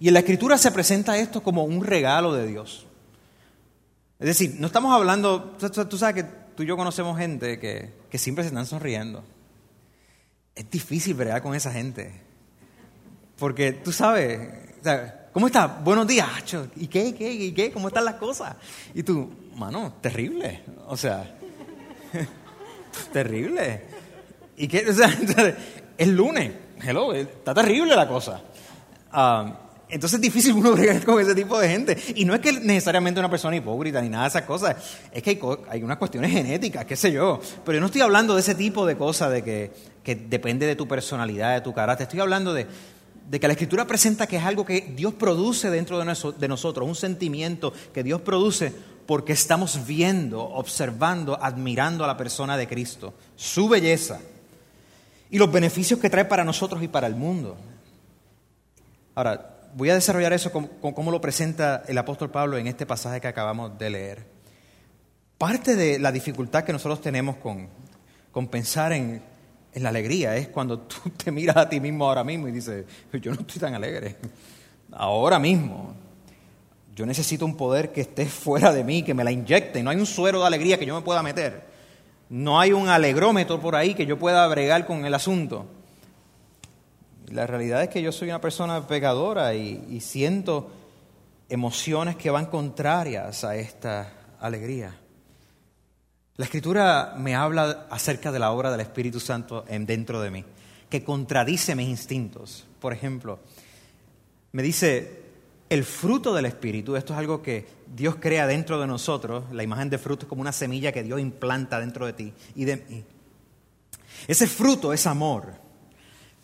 Y 0.00 0.08
en 0.08 0.14
la 0.14 0.20
escritura 0.20 0.58
se 0.58 0.70
presenta 0.70 1.18
esto 1.18 1.42
como 1.42 1.64
un 1.64 1.84
regalo 1.84 2.32
de 2.34 2.46
Dios. 2.46 2.86
Es 4.18 4.26
decir, 4.26 4.56
no 4.58 4.66
estamos 4.66 4.94
hablando, 4.94 5.56
tú 5.58 5.98
sabes 5.98 6.22
que 6.22 6.30
tú 6.56 6.62
y 6.62 6.66
yo 6.66 6.76
conocemos 6.76 7.16
gente 7.18 7.58
que, 7.58 7.92
que 8.10 8.18
siempre 8.18 8.44
se 8.44 8.48
están 8.48 8.66
sonriendo. 8.66 9.22
Es 10.54 10.68
difícil 10.70 11.14
bregar 11.14 11.42
con 11.42 11.54
esa 11.54 11.72
gente. 11.72 12.20
Porque 13.38 13.72
tú 13.72 13.92
sabes, 13.92 14.50
¿cómo 15.32 15.46
estás? 15.46 15.82
Buenos 15.84 16.06
días. 16.06 16.28
¿Y 16.76 16.88
qué, 16.88 17.14
qué, 17.14 17.32
y 17.32 17.52
qué? 17.52 17.70
¿Cómo 17.70 17.88
están 17.88 18.04
las 18.04 18.16
cosas? 18.16 18.56
Y 18.94 19.04
tú, 19.04 19.30
mano, 19.54 19.94
terrible. 20.00 20.62
O 20.88 20.96
sea, 20.96 21.38
terrible. 23.12 23.84
¿Y 24.56 24.66
qué? 24.66 24.84
O 24.90 24.92
sea, 24.92 25.08
es 25.96 26.08
lunes. 26.08 26.52
Hello, 26.82 27.12
está 27.12 27.54
terrible 27.54 27.94
la 27.94 28.08
cosa. 28.08 28.42
Ah, 29.12 29.67
entonces 29.88 30.18
es 30.18 30.20
difícil 30.20 30.52
uno 30.52 30.72
bregar 30.76 31.04
con 31.04 31.20
ese 31.20 31.34
tipo 31.34 31.58
de 31.58 31.68
gente. 31.68 31.96
Y 32.14 32.24
no 32.24 32.34
es 32.34 32.40
que 32.40 32.52
necesariamente 32.52 33.20
una 33.20 33.30
persona 33.30 33.56
hipócrita 33.56 34.00
ni 34.00 34.08
nada 34.08 34.24
de 34.24 34.28
esas 34.28 34.42
cosas. 34.42 34.76
Es 35.12 35.22
que 35.22 35.38
hay, 35.70 35.82
unas 35.82 35.98
cuestiones 35.98 36.30
genéticas, 36.30 36.84
qué 36.84 36.96
sé 36.96 37.12
yo. 37.12 37.40
Pero 37.64 37.76
yo 37.76 37.80
no 37.80 37.86
estoy 37.86 38.02
hablando 38.02 38.34
de 38.34 38.40
ese 38.40 38.54
tipo 38.54 38.86
de 38.86 38.96
cosas 38.96 39.32
de 39.32 39.42
que, 39.42 39.98
depende 40.28 40.66
de 40.66 40.76
tu 40.76 40.88
personalidad, 40.88 41.54
de 41.54 41.60
tu 41.60 41.72
carácter. 41.72 42.06
Estoy 42.06 42.20
hablando 42.20 42.54
de, 42.54 42.66
que 43.30 43.46
la 43.46 43.52
Escritura 43.52 43.86
presenta 43.86 44.26
que 44.26 44.36
es 44.36 44.44
algo 44.44 44.64
que 44.64 44.92
Dios 44.96 45.14
produce 45.14 45.70
dentro 45.70 45.98
de, 45.98 46.04
de 46.38 46.48
nosotros, 46.48 46.88
un 46.88 46.94
sentimiento 46.94 47.72
que 47.92 48.02
Dios 48.02 48.20
produce 48.22 48.72
porque 49.06 49.32
estamos 49.32 49.86
viendo, 49.86 50.42
observando, 50.42 51.38
admirando 51.42 52.04
a 52.04 52.06
la 52.06 52.16
persona 52.18 52.58
de 52.58 52.68
Cristo, 52.68 53.14
su 53.36 53.68
belleza 53.68 54.20
y 55.30 55.38
los 55.38 55.50
beneficios 55.50 55.98
que 55.98 56.10
trae 56.10 56.26
para 56.26 56.44
nosotros 56.44 56.82
y 56.82 56.88
para 56.88 57.06
el 57.06 57.14
mundo. 57.14 57.56
Ahora, 59.14 59.57
voy 59.74 59.90
a 59.90 59.94
desarrollar 59.94 60.32
eso 60.32 60.50
como, 60.52 61.10
lo 61.10 61.20
presenta 61.20 61.82
el 61.86 61.98
apóstol 61.98 62.30
Pablo 62.30 62.56
en 62.58 62.66
este 62.66 62.86
pasaje 62.86 63.20
que 63.20 63.28
acabamos 63.28 63.78
de 63.78 63.90
leer. 63.90 64.26
Parte 65.36 65.76
de 65.76 65.98
la 65.98 66.10
dificultad 66.10 66.64
que 66.64 66.72
nosotros 66.72 67.00
tenemos 67.00 67.36
con, 67.36 67.68
con 68.32 68.48
pensar 68.48 68.92
en, 68.92 69.22
en, 69.72 69.82
la 69.82 69.90
alegría 69.90 70.36
es 70.36 70.48
cuando 70.48 70.78
tú 70.80 71.10
te 71.10 71.30
miras 71.30 71.56
a 71.56 71.68
ti 71.68 71.80
mismo 71.80 72.06
ahora 72.06 72.24
mismo 72.24 72.48
y 72.48 72.52
dices, 72.52 72.84
yo 73.12 73.32
no 73.32 73.40
estoy 73.40 73.60
tan 73.60 73.74
alegre. 73.74 74.16
Ahora 74.92 75.38
mismo. 75.38 75.94
Yo 76.94 77.06
necesito 77.06 77.44
un 77.44 77.56
poder 77.56 77.92
que 77.92 78.00
esté 78.00 78.26
fuera 78.26 78.72
de 78.72 78.82
mí, 78.82 79.04
que 79.04 79.14
me 79.14 79.22
la 79.22 79.30
inyecte. 79.30 79.82
No 79.82 79.90
hay 79.90 79.98
un 79.98 80.06
suero 80.06 80.40
de 80.40 80.46
alegría 80.46 80.78
que 80.78 80.86
yo 80.86 80.96
me 80.96 81.02
pueda 81.02 81.22
meter. 81.22 81.68
No 82.28 82.58
hay 82.58 82.72
un 82.72 82.88
alegrómetro 82.88 83.60
por 83.60 83.76
ahí 83.76 83.94
que 83.94 84.04
yo 84.04 84.18
pueda 84.18 84.46
bregar 84.48 84.84
con 84.86 85.06
el 85.06 85.14
asunto. 85.14 85.66
La 87.30 87.46
realidad 87.46 87.82
es 87.82 87.88
que 87.88 88.02
yo 88.02 88.12
soy 88.12 88.28
una 88.28 88.40
persona 88.40 88.86
pecadora 88.86 89.54
y, 89.54 90.00
siento 90.00 90.70
emociones 91.48 92.16
que 92.16 92.30
van 92.30 92.46
contrarias 92.46 93.44
a 93.44 93.56
esta 93.56 94.12
alegría. 94.40 94.94
La 96.36 96.44
escritura 96.44 97.14
me 97.18 97.34
habla 97.34 97.86
acerca 97.90 98.30
de 98.30 98.38
la 98.38 98.52
obra 98.52 98.70
del 98.70 98.80
Espíritu 98.80 99.18
Santo 99.18 99.64
dentro 99.68 100.20
de 100.20 100.30
mí, 100.30 100.44
que 100.88 101.02
contradice 101.02 101.74
mis 101.74 101.88
instintos. 101.88 102.66
Por 102.80 102.92
ejemplo, 102.92 103.40
me 104.52 104.62
dice, 104.62 105.22
el 105.68 105.84
fruto 105.84 106.32
del 106.34 106.46
Espíritu, 106.46 106.96
esto 106.96 107.12
es 107.12 107.18
algo 107.18 107.42
que 107.42 107.66
Dios 107.94 108.16
crea 108.20 108.46
dentro 108.46 108.80
de 108.80 108.86
nosotros, 108.86 109.44
la 109.52 109.62
imagen 109.62 109.90
de 109.90 109.98
fruto 109.98 110.24
es 110.24 110.28
como 110.28 110.40
una 110.40 110.52
semilla 110.52 110.92
que 110.92 111.02
Dios 111.02 111.20
implanta 111.20 111.80
dentro 111.80 112.06
de 112.06 112.12
ti 112.12 112.32
y 112.54 112.64
de 112.64 112.76
mí. 112.76 113.04
Ese 114.26 114.46
fruto 114.46 114.92
es 114.92 115.06
amor. 115.06 115.67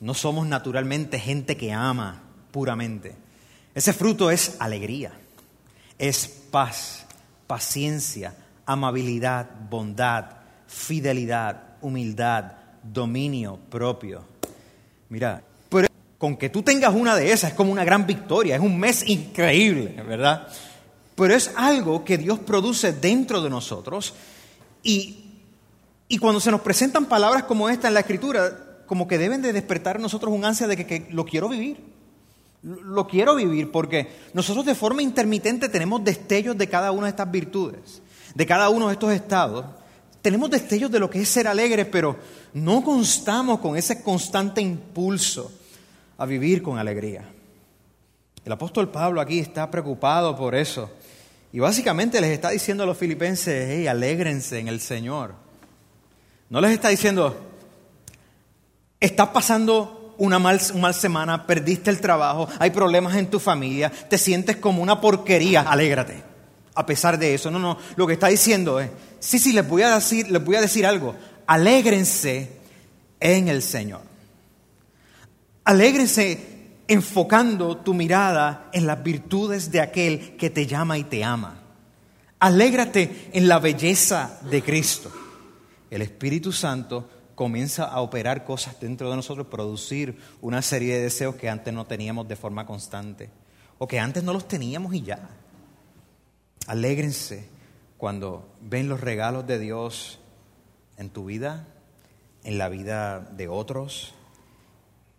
No 0.05 0.13
somos 0.13 0.47
naturalmente 0.47 1.19
gente 1.19 1.57
que 1.57 1.73
ama 1.73 2.21
puramente. 2.51 3.15
Ese 3.75 3.95
fruto 3.95 4.31
es 4.31 4.57
alegría, 4.59 5.13
es 5.99 6.29
paz, 6.29 7.07
paciencia, 7.47 8.37
amabilidad, 8.67 9.49
bondad, 9.71 10.27
fidelidad, 10.67 11.79
humildad, 11.81 12.53
dominio 12.83 13.59
propio. 13.71 14.27
Mira, 15.09 15.43
con 16.19 16.37
que 16.37 16.51
tú 16.51 16.63
tengas 16.63 16.95
una 16.95 17.17
de 17.17 17.33
esas 17.33 17.53
es 17.53 17.57
como 17.57 17.73
una 17.73 17.83
gran 17.83 18.07
victoria, 18.07 18.57
es 18.57 18.61
un 18.61 18.79
mes 18.79 19.09
increíble, 19.09 20.03
¿verdad? 20.07 20.49
Pero 21.15 21.35
es 21.35 21.51
algo 21.57 22.05
que 22.05 22.19
Dios 22.19 22.41
produce 22.41 22.93
dentro 22.93 23.41
de 23.41 23.49
nosotros 23.49 24.13
y, 24.83 25.25
y 26.09 26.19
cuando 26.19 26.41
se 26.41 26.51
nos 26.51 26.61
presentan 26.61 27.07
palabras 27.07 27.45
como 27.45 27.71
esta 27.71 27.89
en 27.89 27.95
la 27.95 28.01
Escritura, 28.01 28.64
como 28.87 29.07
que 29.07 29.19
deben 29.19 29.43
de 29.43 29.53
despertar 29.53 29.97
en 29.97 30.03
nosotros 30.03 30.33
un 30.33 30.45
ansia 30.45 30.67
de 30.67 30.77
que, 30.77 31.07
lo 31.11 31.25
quiero 31.25 31.49
vivir. 31.49 31.79
Lo 32.63 33.07
quiero 33.07 33.35
vivir 33.35 33.71
porque 33.71 34.09
nosotros 34.33 34.65
de 34.65 34.75
forma 34.75 35.03
intermitente 35.03 35.69
tenemos 35.69 36.03
destellos 36.03 36.57
de 36.57 36.69
cada 36.69 36.93
una 36.93 37.07
de 37.07 37.11
estas 37.11 37.31
virtudes, 37.31 38.03
de 38.35 38.47
cada 38.47 38.71
uno 38.71 38.89
de 38.89 38.95
estos 38.95 39.13
estados. 39.13 39.67
Tenemos 40.23 40.49
destellos 40.49 40.91
de 40.91 40.99
lo 40.99 41.11
que 41.11 41.21
es 41.21 41.29
ser 41.29 41.47
alegres, 41.47 41.87
pero 41.87 42.17
no 42.55 42.83
constamos 42.83 43.61
con 43.61 43.77
ese 43.77 44.03
constante 44.03 44.63
impulso 44.63 45.53
a 46.17 46.25
vivir 46.25 46.63
con 46.63 46.79
alegría. 46.79 47.29
El 48.45 48.53
apóstol 48.53 48.91
Pablo 48.91 49.21
aquí 49.21 49.39
está 49.39 49.71
preocupado 49.71 50.37
por 50.37 50.55
eso. 50.55 50.91
Y 51.53 51.61
básicamente 51.61 52.21
les 52.21 52.31
está 52.31 52.51
diciendo 52.51 52.83
a 52.83 52.87
los 52.87 52.99
filipenses, 52.99 53.69
hey, 53.71 53.87
alégrense 53.87 54.59
en 54.59 54.69
el 54.69 54.81
Señor. 54.81 55.35
No 56.51 56.61
les 56.61 56.73
está 56.73 56.89
diciendo, 56.89 57.37
estás 59.05 59.29
pasando 59.29 60.15
una 60.19 60.39
mal, 60.39 60.61
mal 60.77 60.95
semana, 60.95 61.47
perdiste 61.47 61.91
el 61.91 62.01
trabajo, 62.01 62.49
hay 62.59 62.71
problemas 62.71 63.17
en 63.17 63.29
tu 63.29 63.39
familia, 63.39 63.91
te 63.91 64.19
sientes 64.19 64.57
como 64.57 64.83
una 64.83 65.01
porquería, 65.01 65.63
alégrate. 65.63 66.23
A 66.75 66.87
pesar 66.87 67.19
de 67.19 67.35
eso, 67.35 67.51
no, 67.51 67.59
no, 67.59 67.79
lo 67.97 68.07
que 68.07 68.15
está 68.15 68.29
diciendo 68.29 68.81
es, 68.81 68.91
sí, 69.21 69.39
sí, 69.39 69.53
les 69.53 69.67
voy 69.67 69.83
a 69.83 69.95
decir, 69.95 70.29
les 70.31 70.45
voy 70.45 70.57
a 70.57 70.61
decir 70.61 70.87
algo, 70.87 71.15
alégrense 71.47 72.51
en 73.21 73.49
el 73.49 73.63
Señor. 73.63 74.01
Alégrense 75.65 76.55
enfocando 76.89 77.79
tu 77.79 77.95
mirada 77.95 78.69
en 78.73 78.87
las 78.87 79.03
virtudes 79.03 79.71
de 79.71 79.81
aquel 79.81 80.37
que 80.37 80.51
te 80.51 80.67
llama 80.67 80.99
y 80.99 81.05
te 81.05 81.25
ama. 81.25 81.61
Alégrate 82.41 83.31
en 83.33 83.49
la 83.49 83.59
belleza 83.59 84.39
de 84.51 84.63
Cristo. 84.63 85.11
El 85.91 86.03
Espíritu 86.03 86.53
Santo 86.53 87.09
comienza 87.35 87.85
a 87.85 88.01
operar 88.01 88.45
cosas 88.45 88.79
dentro 88.81 89.11
de 89.11 89.17
nosotros, 89.17 89.47
producir 89.49 90.19
una 90.41 90.63
serie 90.63 90.97
de 90.97 91.03
deseos 91.03 91.35
que 91.37 91.49
antes 91.49 91.73
no 91.73 91.87
teníamos 91.87 92.29
de 92.29 92.37
forma 92.37 92.67
constante 92.67 93.31
o 93.79 93.89
que 93.89 93.99
antes 93.99 94.23
no 94.23 94.33
los 94.33 94.47
teníamos 94.47 94.95
y 94.95 95.03
ya. 95.03 95.29
Alégrense 96.67 97.49
cuando 97.99 98.49
ven 98.61 98.89
los 98.89 99.01
regalos 99.01 99.47
de 99.47 99.59
Dios 99.59 100.19
en 100.97 101.11
tu 101.11 101.27
vida, 101.27 101.67
en 102.45 102.59
la 102.59 102.69
vida 102.69 103.21
de 103.21 103.49
otros, 103.49 104.15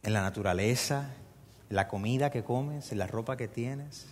en 0.04 0.14
la 0.14 0.22
naturaleza, 0.22 1.12
en 1.70 1.76
la 1.76 1.88
comida 1.88 2.30
que 2.30 2.44
comes, 2.44 2.92
en 2.92 3.00
la 3.00 3.08
ropa 3.08 3.38
que 3.38 3.48
tienes, 3.48 4.08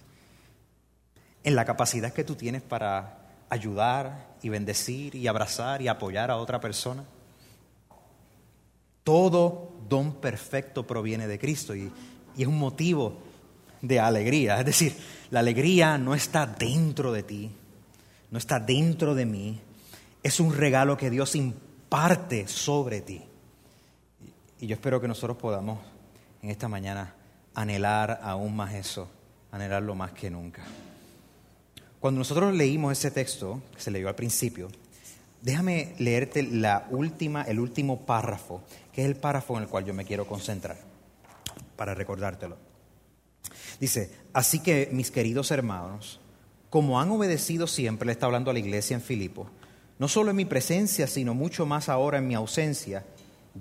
en 1.44 1.56
la 1.56 1.66
capacidad 1.66 2.14
que 2.14 2.24
tú 2.24 2.36
tienes 2.36 2.62
para 2.62 3.20
ayudar 3.50 4.34
y 4.42 4.50
bendecir 4.50 5.16
y 5.16 5.28
abrazar 5.28 5.82
y 5.82 5.88
apoyar 5.88 6.32
a 6.32 6.38
otra 6.38 6.60
persona. 6.60 7.04
Todo 9.04 9.74
don 9.90 10.16
perfecto 10.16 10.88
proviene 10.88 11.28
de 11.28 11.40
Cristo 11.40 11.76
y, 11.76 11.92
es 12.38 12.48
un 12.48 12.58
motivo 12.58 13.20
de 13.82 14.00
alegría. 14.00 14.60
Es 14.60 14.66
decir, 14.66 14.96
la 15.30 15.42
alegría 15.42 15.98
no 15.98 16.16
está 16.16 16.48
dentro 16.48 17.12
de 17.12 17.24
ti, 17.24 17.52
no 18.32 18.38
está 18.40 18.60
dentro 18.60 19.14
de 19.14 19.26
mí, 19.26 19.60
es 20.24 20.40
un 20.40 20.54
regalo 20.54 20.98
que 20.98 21.10
Dios 21.10 21.36
imparte 21.36 22.48
sobre 22.48 23.02
ti. 23.02 23.22
Y 24.60 24.68
yo 24.68 24.74
espero 24.76 25.00
que 25.00 25.08
nosotros 25.08 25.38
podamos 25.38 25.80
en 26.42 26.50
esta 26.50 26.68
mañana 26.68 27.14
anhelar 27.54 28.20
aún 28.24 28.56
más 28.56 28.74
eso, 28.74 29.10
anhelarlo 29.52 29.94
más 29.94 30.12
que 30.14 30.32
nunca. 30.32 30.64
Cuando 32.00 32.20
nosotros 32.20 32.54
leímos 32.54 32.94
ese 32.94 33.12
texto, 33.12 33.62
que 33.76 33.82
se 33.82 33.92
leyó 33.92 34.08
al 34.08 34.16
principio, 34.16 34.70
déjame 35.42 35.94
leerte 36.00 36.44
la 36.44 36.88
última, 36.90 37.44
el 37.44 37.60
último 37.60 38.06
párrafo 38.06 38.64
que 38.94 39.02
es 39.02 39.08
el 39.08 39.16
párrafo 39.16 39.58
en 39.58 39.64
el 39.64 39.70
cual 39.70 39.86
yo 39.86 39.94
me 39.94 40.06
quiero 40.06 40.28
concentrar, 40.28 40.78
para 41.76 41.94
recordártelo. 41.94 42.58
Dice, 43.80 44.12
así 44.34 44.60
que 44.60 44.90
mis 44.92 45.12
queridos 45.12 45.52
hermanos, 45.52 46.20
como 46.70 47.00
han 47.00 47.12
obedecido 47.12 47.68
siempre, 47.68 48.06
le 48.06 48.14
está 48.14 48.28
hablando 48.28 48.52
a 48.52 48.54
la 48.54 48.60
iglesia 48.60 48.96
en 48.96 49.02
Filipo, 49.02 49.48
no 50.00 50.08
solo 50.08 50.30
en 50.30 50.38
mi 50.38 50.46
presencia, 50.46 51.08
sino 51.08 51.34
mucho 51.34 51.66
más 51.66 51.90
ahora 51.90 52.20
en 52.20 52.28
mi 52.28 52.36
ausencia, 52.36 53.04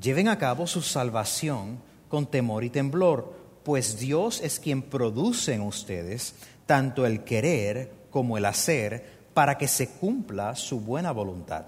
lleven 0.01 0.29
a 0.29 0.39
cabo 0.39 0.67
su 0.67 0.83
salvación 0.83 1.79
con 2.09 2.27
temor 2.27 2.65
y 2.65 2.71
temblor, 2.71 3.35
pues 3.65 3.99
Dios 3.99 4.41
es 4.43 4.61
quien 4.61 4.83
produce 4.83 5.55
en 5.55 5.63
ustedes 5.63 6.35
tanto 6.67 7.07
el 7.07 7.25
querer 7.25 7.93
como 8.11 8.37
el 8.37 8.45
hacer 8.45 9.23
para 9.35 9.57
que 9.57 9.69
se 9.69 9.89
cumpla 9.89 10.55
su 10.57 10.81
buena 10.81 11.13
voluntad. 11.13 11.67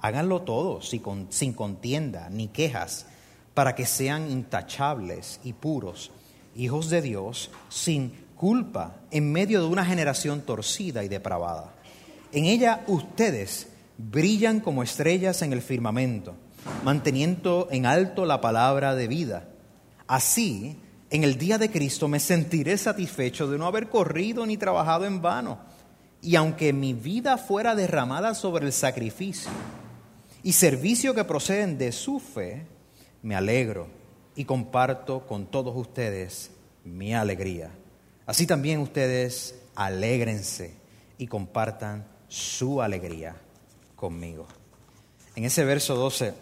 Háganlo 0.00 0.42
todo 0.42 0.80
sin 0.80 1.52
contienda 1.52 2.28
ni 2.30 2.48
quejas, 2.48 3.06
para 3.54 3.74
que 3.74 3.86
sean 3.86 4.30
intachables 4.30 5.40
y 5.42 5.52
puros, 5.52 6.12
hijos 6.54 6.90
de 6.90 7.02
Dios, 7.02 7.50
sin 7.68 8.12
culpa, 8.36 8.94
en 9.10 9.32
medio 9.32 9.60
de 9.60 9.66
una 9.66 9.84
generación 9.84 10.42
torcida 10.42 11.02
y 11.02 11.08
depravada. 11.08 11.74
En 12.30 12.44
ella 12.44 12.84
ustedes 12.86 13.66
brillan 13.96 14.60
como 14.60 14.84
estrellas 14.84 15.42
en 15.42 15.52
el 15.52 15.62
firmamento, 15.62 16.36
manteniendo 16.84 17.66
en 17.72 17.84
alto 17.84 18.24
la 18.24 18.40
palabra 18.40 18.94
de 18.94 19.08
vida. 19.08 19.48
Así, 20.06 20.78
En 21.10 21.24
el 21.24 21.38
día 21.38 21.56
de 21.56 21.70
Cristo 21.70 22.06
me 22.06 22.20
sentiré 22.20 22.76
satisfecho 22.76 23.48
de 23.48 23.56
no 23.56 23.66
haber 23.66 23.88
corrido 23.88 24.44
ni 24.44 24.58
trabajado 24.58 25.06
en 25.06 25.22
vano. 25.22 25.58
Y 26.20 26.36
aunque 26.36 26.74
mi 26.74 26.92
vida 26.92 27.38
fuera 27.38 27.74
derramada 27.74 28.34
sobre 28.34 28.66
el 28.66 28.74
sacrificio 28.74 29.50
y 30.42 30.52
servicio 30.52 31.14
que 31.14 31.24
proceden 31.24 31.78
de 31.78 31.92
su 31.92 32.20
fe, 32.20 32.66
me 33.22 33.34
alegro 33.34 33.88
y 34.36 34.44
comparto 34.44 35.26
con 35.26 35.46
todos 35.46 35.76
ustedes 35.76 36.50
mi 36.84 37.14
alegría. 37.14 37.70
Así 38.26 38.46
también 38.46 38.80
ustedes 38.80 39.54
alégrense 39.74 40.74
y 41.18 41.26
compartan 41.26 42.06
su 42.28 42.80
alegría 42.80 43.36
conmigo. 43.96 44.46
En 45.34 45.44
ese 45.44 45.64
verso 45.64 45.94
12, 45.96 46.34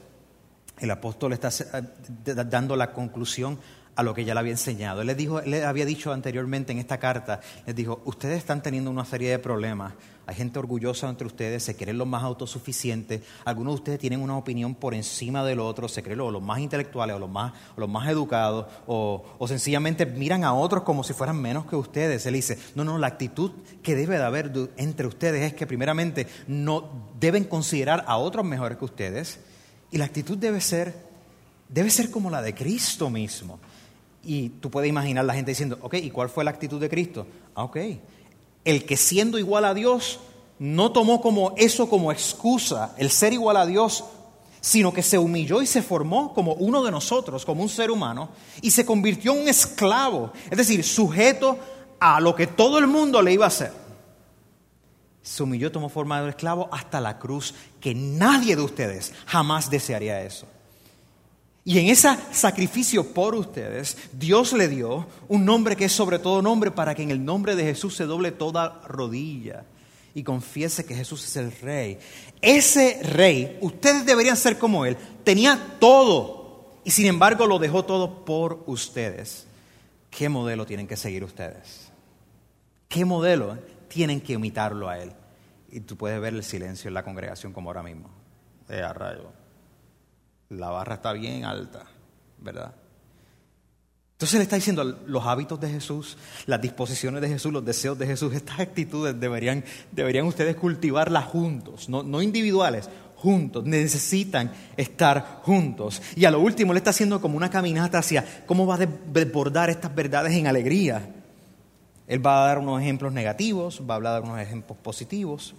el 0.81 0.91
apóstol 0.91 1.33
está 1.33 1.49
eh, 1.49 1.83
dando 2.25 2.77
la 2.77 2.93
conclusión 2.93 3.59
a 3.95 4.03
lo 4.03 4.15
que 4.15 4.25
ya 4.25 4.35
le 4.35 4.41
había 4.41 4.53
enseñado. 4.53 5.01
Él 5.01 5.07
le, 5.07 5.15
dijo, 5.15 5.41
le 5.41 5.65
había 5.65 5.87
dicho 5.87 6.13
anteriormente 6.13 6.73
en 6.73 6.79
esta 6.79 6.99
carta, 6.99 7.41
les 7.67 7.75
dijo, 7.75 8.03
ustedes 8.05 8.39
están 8.39 8.63
teniendo 8.63 8.91
una 8.91 9.05
serie 9.05 9.31
de 9.31 9.39
problemas, 9.39 9.95
hay 10.27 10.35
gente 10.35 10.59
orgullosa 10.59 11.09
entre 11.09 11.27
ustedes, 11.27 11.63
se 11.63 11.77
creen 11.77 11.99
los 11.99 12.07
más 12.07 12.25
autosuficientes, 12.25 13.23
algunos 13.45 13.75
de 13.75 13.77
ustedes 13.77 13.99
tienen 14.01 14.21
una 14.21 14.37
opinión 14.37 14.75
por 14.75 14.93
encima 14.93 15.45
del 15.45 15.61
otro, 15.61 15.89
se 15.89 16.03
creen 16.03 16.19
los 16.19 16.43
más 16.43 16.59
intelectuales 16.59 17.15
o 17.15 17.19
los 17.21 17.31
más, 17.31 17.53
los 17.77 17.89
más 17.89 18.09
educados, 18.09 18.67
o, 18.89 19.25
o 19.39 19.49
sencillamente 19.49 20.05
miran 20.05 20.43
a 20.43 20.53
otros 20.53 20.83
como 20.83 21.05
si 21.05 21.13
fueran 21.13 21.41
menos 21.41 21.67
que 21.67 21.77
ustedes. 21.77 22.27
Él 22.27 22.35
dice, 22.35 22.59
no, 22.75 22.85
no, 22.85 22.99
la 22.99 23.07
actitud 23.07 23.53
que 23.83 23.95
debe 23.95 24.19
de 24.19 24.25
haber 24.25 24.53
entre 24.77 25.07
ustedes 25.07 25.43
es 25.43 25.55
que 25.55 25.67
primeramente 25.67 26.27
no 26.49 26.91
deben 27.21 27.45
considerar 27.45 28.05
a 28.09 28.17
otros 28.17 28.45
mejores 28.45 28.79
que 28.79 28.85
ustedes, 28.85 29.39
y 29.93 29.99
la 29.99 30.07
actitud 30.07 30.37
debe 30.37 30.61
ser, 30.61 30.95
debe 31.69 31.91
ser 31.91 32.11
como 32.11 32.31
la 32.31 32.43
de 32.43 32.55
Cristo 32.55 33.11
mismo. 33.11 33.61
Y 34.25 34.49
tú 34.49 34.71
puedes 34.71 34.91
imaginar 34.91 35.25
la 35.25 35.35
gente 35.35 35.53
diciendo, 35.53 35.79
ok, 35.81 35.95
¿y 35.95 36.11
cuál 36.11 36.29
fue 36.29 36.43
la 36.43 36.51
actitud 36.51 36.81
de 36.81 36.89
Cristo? 36.89 37.29
Ah, 37.55 37.63
ok. 37.63 37.77
El 38.67 38.85
que 38.85 38.97
siendo 38.97 39.39
igual 39.39 39.65
a 39.65 39.75
Dios 39.75 40.19
no 40.59 40.91
tomó 40.91 41.21
como 41.21 41.55
eso 41.57 41.89
como 41.89 42.11
excusa, 42.11 42.95
el 42.99 43.11
ser 43.11 43.33
igual 43.33 43.57
a 43.57 43.65
Dios, 43.65 44.05
sino 44.61 44.93
que 44.93 45.05
se 45.05 45.19
humilló 45.19 45.63
y 45.63 45.67
se 45.67 45.83
formó 45.83 46.35
como 46.35 46.55
uno 46.55 46.83
de 46.83 46.91
nosotros, 46.91 47.47
como 47.47 47.63
un 47.63 47.69
ser 47.69 47.93
humano, 47.93 48.31
y 48.61 48.73
se 48.73 48.85
convirtió 48.85 49.33
en 49.33 49.43
un 49.43 49.49
esclavo, 49.49 50.33
es 50.51 50.59
decir, 50.59 50.83
sujeto 50.83 51.57
a 52.01 52.21
lo 52.21 52.35
que 52.35 52.49
todo 52.49 52.79
el 52.79 52.89
mundo 52.89 53.23
le 53.23 53.33
iba 53.33 53.45
a 53.45 53.49
hacer. 53.49 53.73
Se 55.23 55.45
humilló, 55.45 55.71
tomó 55.71 55.89
forma 55.89 56.21
de 56.21 56.31
esclavo 56.31 56.69
hasta 56.73 57.01
la 57.01 57.21
cruz, 57.21 57.55
que 57.81 57.95
nadie 57.95 58.57
de 58.57 58.63
ustedes 58.63 59.13
jamás 59.27 59.71
desearía 59.71 60.23
eso. 60.23 60.49
Y 61.67 61.81
en 61.81 61.89
ese 61.89 62.17
sacrificio 62.31 63.13
por 63.13 63.35
ustedes, 63.35 63.99
Dios 64.13 64.53
le 64.53 64.69
dio 64.69 65.05
un 65.27 65.45
nombre 65.45 65.75
que 65.75 65.87
es 65.87 65.93
sobre 65.93 66.21
todo 66.21 66.41
nombre 66.41 66.71
para 66.71 66.95
que 66.95 67.03
en 67.03 67.11
el 67.11 67.25
nombre 67.25 67.57
de 67.57 67.65
Jesús 67.65 67.97
se 67.97 68.05
doble 68.05 68.31
toda 68.31 68.83
rodilla 68.87 69.65
y 70.15 70.23
confiese 70.23 70.87
que 70.87 70.95
Jesús 70.95 71.25
es 71.25 71.35
el 71.35 71.51
rey. 71.51 71.99
Ese 72.41 73.01
rey, 73.03 73.59
ustedes 73.61 74.07
deberían 74.07 74.37
ser 74.37 74.59
como 74.59 74.87
él, 74.87 74.97
tenía 75.25 75.77
todo 75.81 76.77
y 76.85 76.93
sin 76.93 77.07
embargo 77.07 77.49
lo 77.49 77.59
dejó 77.59 77.85
todo 77.85 78.25
por 78.25 78.63
ustedes. 78.67 79.49
¿Qué 80.09 80.29
modelo 80.29 80.67
tienen 80.67 80.87
que 80.87 80.97
seguir 80.97 81.25
ustedes? 81.25 81.91
¿Qué 82.87 83.05
modelo 83.05 83.59
tienen 83.89 84.21
que 84.21 84.35
imitarlo 84.35 84.89
a 84.89 85.01
él? 85.01 85.13
Y 85.73 85.81
tú 85.81 85.97
puedes 85.97 86.21
ver 86.21 86.33
el 86.33 86.45
silencio 86.45 86.87
en 86.87 86.95
la 86.95 87.03
congregación 87.03 87.53
como 87.53 87.71
ahora 87.71 87.83
mismo. 87.83 88.09
Eh, 88.69 88.83
a 88.83 88.93
rayo 88.93 89.46
la 90.51 90.71
barra 90.71 90.97
está 90.97 91.13
bien 91.13 91.45
alta, 91.45 91.85
¿verdad? 92.39 92.75
Entonces 94.13 94.39
le 94.39 94.45
está 94.45 94.57
diciendo 94.57 94.83
los 94.83 95.27
hábitos 95.27 95.61
de 95.61 95.69
Jesús, 95.69 96.17
las 96.47 96.63
disposiciones 96.63 97.21
de 97.21 97.29
Jesús, 97.29 97.53
los 97.53 97.65
deseos 97.65 97.99
de 97.99 98.07
Jesús, 98.07 98.33
estas 98.33 98.61
actitudes 98.61 99.21
deberían, 99.21 99.63
deberían 99.93 100.27
ustedes 100.27 100.57
cultivarlas 100.57 101.27
juntos, 101.27 101.91
no, 101.91 102.03
no 102.03 102.23
individuales, 102.23 102.89
juntos, 103.17 103.65
necesitan 103.65 104.53
estar 104.77 105.41
juntos. 105.43 106.01
Y 106.15 106.25
a 106.25 106.31
lo 106.31 106.41
último 106.41 106.73
le 106.73 106.79
está 106.79 106.91
haciendo 106.91 107.21
como 107.21 107.37
una 107.37 107.51
caminata 107.51 107.99
hacia 107.99 108.45
cómo 108.47 108.67
va 108.67 108.77
a 108.77 108.87
desbordar 108.87 109.69
estas 109.69 109.95
verdades 109.95 110.33
en 110.33 110.47
alegría. 110.47 111.13
Él 112.07 112.25
va 112.25 112.43
a 112.43 112.47
dar 112.47 112.59
unos 112.59 112.81
ejemplos 112.81 113.13
negativos, 113.13 113.83
va 113.83 113.95
a 113.95 113.97
hablar 113.97 114.23
de 114.23 114.29
unos 114.31 114.41
ejemplos 114.41 114.79
positivos, 114.79 115.55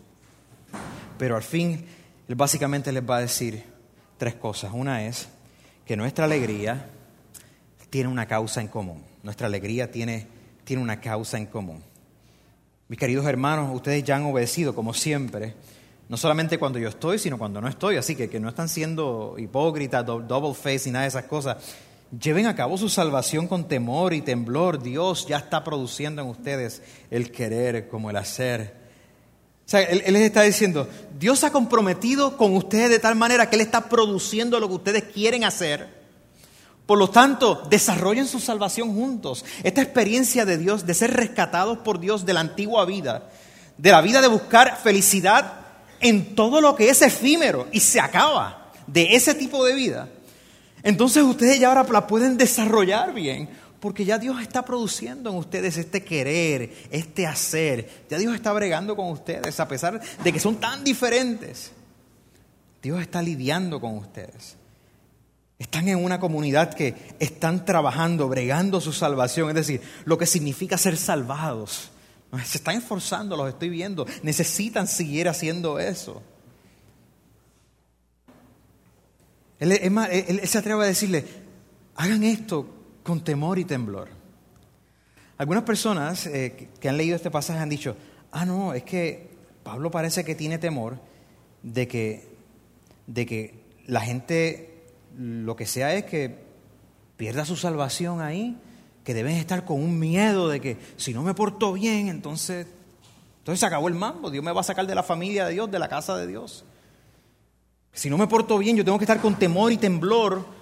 pero 1.19 1.35
al 1.35 1.43
fin, 1.43 1.85
él 2.27 2.35
básicamente 2.35 2.91
les 2.91 3.07
va 3.07 3.17
a 3.17 3.21
decir, 3.21 3.76
tres 4.17 4.35
cosas. 4.35 4.71
Una 4.73 5.05
es 5.05 5.29
que 5.85 5.95
nuestra 5.95 6.25
alegría 6.25 6.89
tiene 7.89 8.09
una 8.09 8.25
causa 8.25 8.61
en 8.61 8.67
común. 8.67 9.03
Nuestra 9.23 9.47
alegría 9.47 9.91
tiene, 9.91 10.27
tiene 10.63 10.81
una 10.81 10.99
causa 10.99 11.37
en 11.37 11.45
común. 11.45 11.81
Mis 12.87 12.99
queridos 12.99 13.25
hermanos, 13.25 13.73
ustedes 13.73 14.03
ya 14.03 14.15
han 14.15 14.25
obedecido, 14.25 14.73
como 14.73 14.93
siempre, 14.93 15.55
no 16.09 16.15
solamente 16.15 16.57
cuando 16.57 16.79
yo 16.79 16.87
estoy, 16.87 17.19
sino 17.19 17.37
cuando 17.37 17.59
no 17.59 17.67
estoy. 17.67 17.97
Así 17.97 18.15
que 18.15 18.29
que 18.29 18.39
no 18.39 18.49
están 18.49 18.69
siendo 18.69 19.35
hipócritas, 19.37 20.05
double 20.05 20.53
face 20.53 20.89
y 20.89 20.91
nada 20.91 21.03
de 21.03 21.09
esas 21.09 21.25
cosas. 21.25 21.57
Lleven 22.17 22.45
a 22.45 22.55
cabo 22.55 22.77
su 22.77 22.87
salvación 22.87 23.47
con 23.47 23.67
temor 23.67 24.13
y 24.13 24.21
temblor. 24.21 24.81
Dios 24.81 25.27
ya 25.27 25.37
está 25.37 25.65
produciendo 25.65 26.21
en 26.21 26.29
ustedes 26.29 26.81
el 27.11 27.31
querer 27.31 27.89
como 27.89 28.09
el 28.09 28.15
hacer. 28.15 28.76
O 29.67 29.69
sea, 29.69 29.81
él, 29.81 30.13
les 30.13 30.21
está 30.21 30.43
diciendo, 30.43 30.87
Dios 31.19 31.43
ha 31.43 31.51
comprometido 31.51 32.37
con 32.37 32.55
ustedes 32.55 32.89
de 32.89 32.99
tal 32.99 33.17
manera 33.17 33.49
que 33.49 33.57
Él 33.57 33.61
está 33.61 33.89
produciendo 33.89 34.61
lo 34.61 34.69
que 34.69 34.75
ustedes 34.75 35.03
quieren 35.13 35.43
hacer. 35.43 35.89
Por 36.85 36.97
lo 36.97 37.09
tanto, 37.09 37.63
desarrollen 37.69 38.27
su 38.27 38.39
salvación 38.39 38.95
juntos. 38.95 39.43
Esta 39.63 39.81
experiencia 39.81 40.45
de 40.45 40.57
Dios, 40.57 40.85
de 40.85 40.93
ser 40.93 41.13
rescatados 41.13 41.79
por 41.79 41.99
Dios 41.99 42.25
de 42.25 42.33
la 42.33 42.39
antigua 42.39 42.85
vida, 42.85 43.29
de 43.77 43.91
la 43.91 43.99
vida 43.99 44.21
de 44.21 44.29
buscar 44.29 44.79
felicidad 44.81 45.65
en 45.99 46.33
todo 46.33 46.61
lo 46.61 46.73
que 46.73 46.89
es 46.89 47.01
efímero 47.01 47.67
y 47.73 47.81
se 47.81 47.99
acaba, 47.99 48.71
de 48.87 49.17
ese 49.17 49.35
tipo 49.35 49.65
de 49.65 49.75
vida. 49.75 50.07
Entonces 50.81 51.23
ustedes 51.23 51.59
ya 51.59 51.67
ahora 51.67 51.85
la 51.91 52.07
pueden 52.07 52.37
desarrollar 52.37 53.13
bien 53.13 53.49
porque 53.79 54.05
ya 54.05 54.17
Dios 54.17 54.41
está 54.41 54.65
produciendo 54.65 55.29
en 55.29 55.35
ustedes 55.37 55.77
este 55.77 56.03
querer, 56.03 56.73
este 56.91 57.27
hacer. 57.27 58.05
Ya 58.09 58.17
Dios 58.17 58.33
está 58.33 58.51
bregando 58.53 58.95
con 58.95 59.11
ustedes, 59.11 59.59
a 59.59 59.67
pesar 59.67 60.01
de 60.23 60.33
que 60.33 60.39
son 60.39 60.55
tan 60.55 60.83
diferentes. 60.83 61.71
Dios 62.81 63.01
está 63.01 63.21
lidiando 63.21 63.79
con 63.79 63.97
ustedes. 63.97 64.55
Están 65.59 65.87
en 65.87 66.03
una 66.03 66.19
comunidad 66.19 66.73
que 66.73 66.95
están 67.19 67.65
trabajando, 67.65 68.27
bregando 68.29 68.79
su 68.79 68.93
salvación, 68.93 69.49
es 69.49 69.55
decir, 69.55 69.81
lo 70.05 70.17
que 70.17 70.25
significa 70.25 70.77
ser 70.77 70.97
salvados. 70.97 71.91
Se 72.45 72.57
están 72.57 72.77
esforzando, 72.77 73.35
los 73.35 73.49
estoy 73.49 73.69
viendo. 73.69 74.05
Necesitan 74.21 74.87
seguir 74.87 75.29
haciendo 75.29 75.79
eso. 75.79 76.21
Él, 79.59 80.41
se 80.43 80.57
atreve 80.57 80.83
a 80.83 80.87
decirle, 80.87 81.25
hagan 81.95 82.23
esto 82.23 82.76
con 83.07 83.21
temor 83.21 83.57
y 83.57 83.63
temblor. 83.63 84.09
Algunas 85.37 85.63
personas 85.63 86.27
eh, 86.27 86.67
que 86.77 86.89
han 86.89 86.97
leído 86.97 87.15
este 87.15 87.31
pasaje 87.31 87.57
han 87.57 87.69
dicho, 87.69 87.95
ah, 88.31 88.45
no, 88.45 88.73
es 88.73 88.83
que 88.83 89.29
Pablo 89.63 89.89
parece 89.89 90.25
que 90.25 90.35
tiene 90.35 90.57
temor 90.57 90.99
de 91.63 91.87
que, 91.87 92.27
de 93.07 93.25
que 93.25 93.63
la 93.85 94.01
gente 94.01 94.83
lo 95.17 95.55
que 95.55 95.65
sea 95.65 95.95
es 95.95 96.03
que 96.03 96.35
pierda 97.15 97.45
su 97.45 97.55
salvación 97.55 98.19
ahí, 98.19 98.57
que 99.05 99.13
deben 99.13 99.37
estar 99.37 99.63
con 99.63 99.81
un 99.81 99.97
miedo 99.97 100.49
de 100.49 100.59
que 100.59 100.77
si 100.97 101.13
no 101.13 101.23
me 101.23 101.33
porto 101.33 101.71
bien, 101.71 102.09
entonces, 102.09 102.67
entonces 103.39 103.61
se 103.61 103.65
acabó 103.65 103.87
el 103.87 103.95
mambo, 103.95 104.29
Dios 104.29 104.43
me 104.43 104.51
va 104.51 104.59
a 104.59 104.65
sacar 104.65 104.85
de 104.85 104.95
la 104.95 105.03
familia 105.03 105.45
de 105.45 105.53
Dios, 105.53 105.71
de 105.71 105.79
la 105.79 105.87
casa 105.87 106.17
de 106.17 106.27
Dios. 106.27 106.65
Si 107.93 108.09
no 108.09 108.17
me 108.17 108.27
porto 108.27 108.57
bien, 108.57 108.75
yo 108.75 108.83
tengo 108.83 108.97
que 108.97 109.05
estar 109.05 109.21
con 109.21 109.39
temor 109.39 109.71
y 109.71 109.77
temblor 109.77 110.56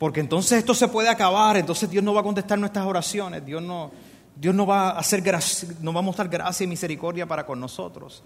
porque 0.00 0.20
entonces 0.20 0.52
esto 0.52 0.74
se 0.74 0.88
puede 0.88 1.10
acabar, 1.10 1.58
entonces 1.58 1.90
Dios 1.90 2.02
no 2.02 2.14
va 2.14 2.20
a 2.20 2.22
contestar 2.22 2.58
nuestras 2.58 2.86
oraciones, 2.86 3.44
Dios 3.44 3.60
no, 3.60 3.90
Dios 4.34 4.54
no 4.54 4.64
va 4.64 4.92
a 4.92 4.98
hacer 4.98 5.22
no 5.82 5.92
va 5.92 5.98
a 5.98 6.02
mostrar 6.02 6.26
gracia 6.30 6.64
y 6.64 6.66
misericordia 6.66 7.26
para 7.26 7.44
con 7.44 7.60
nosotros. 7.60 8.22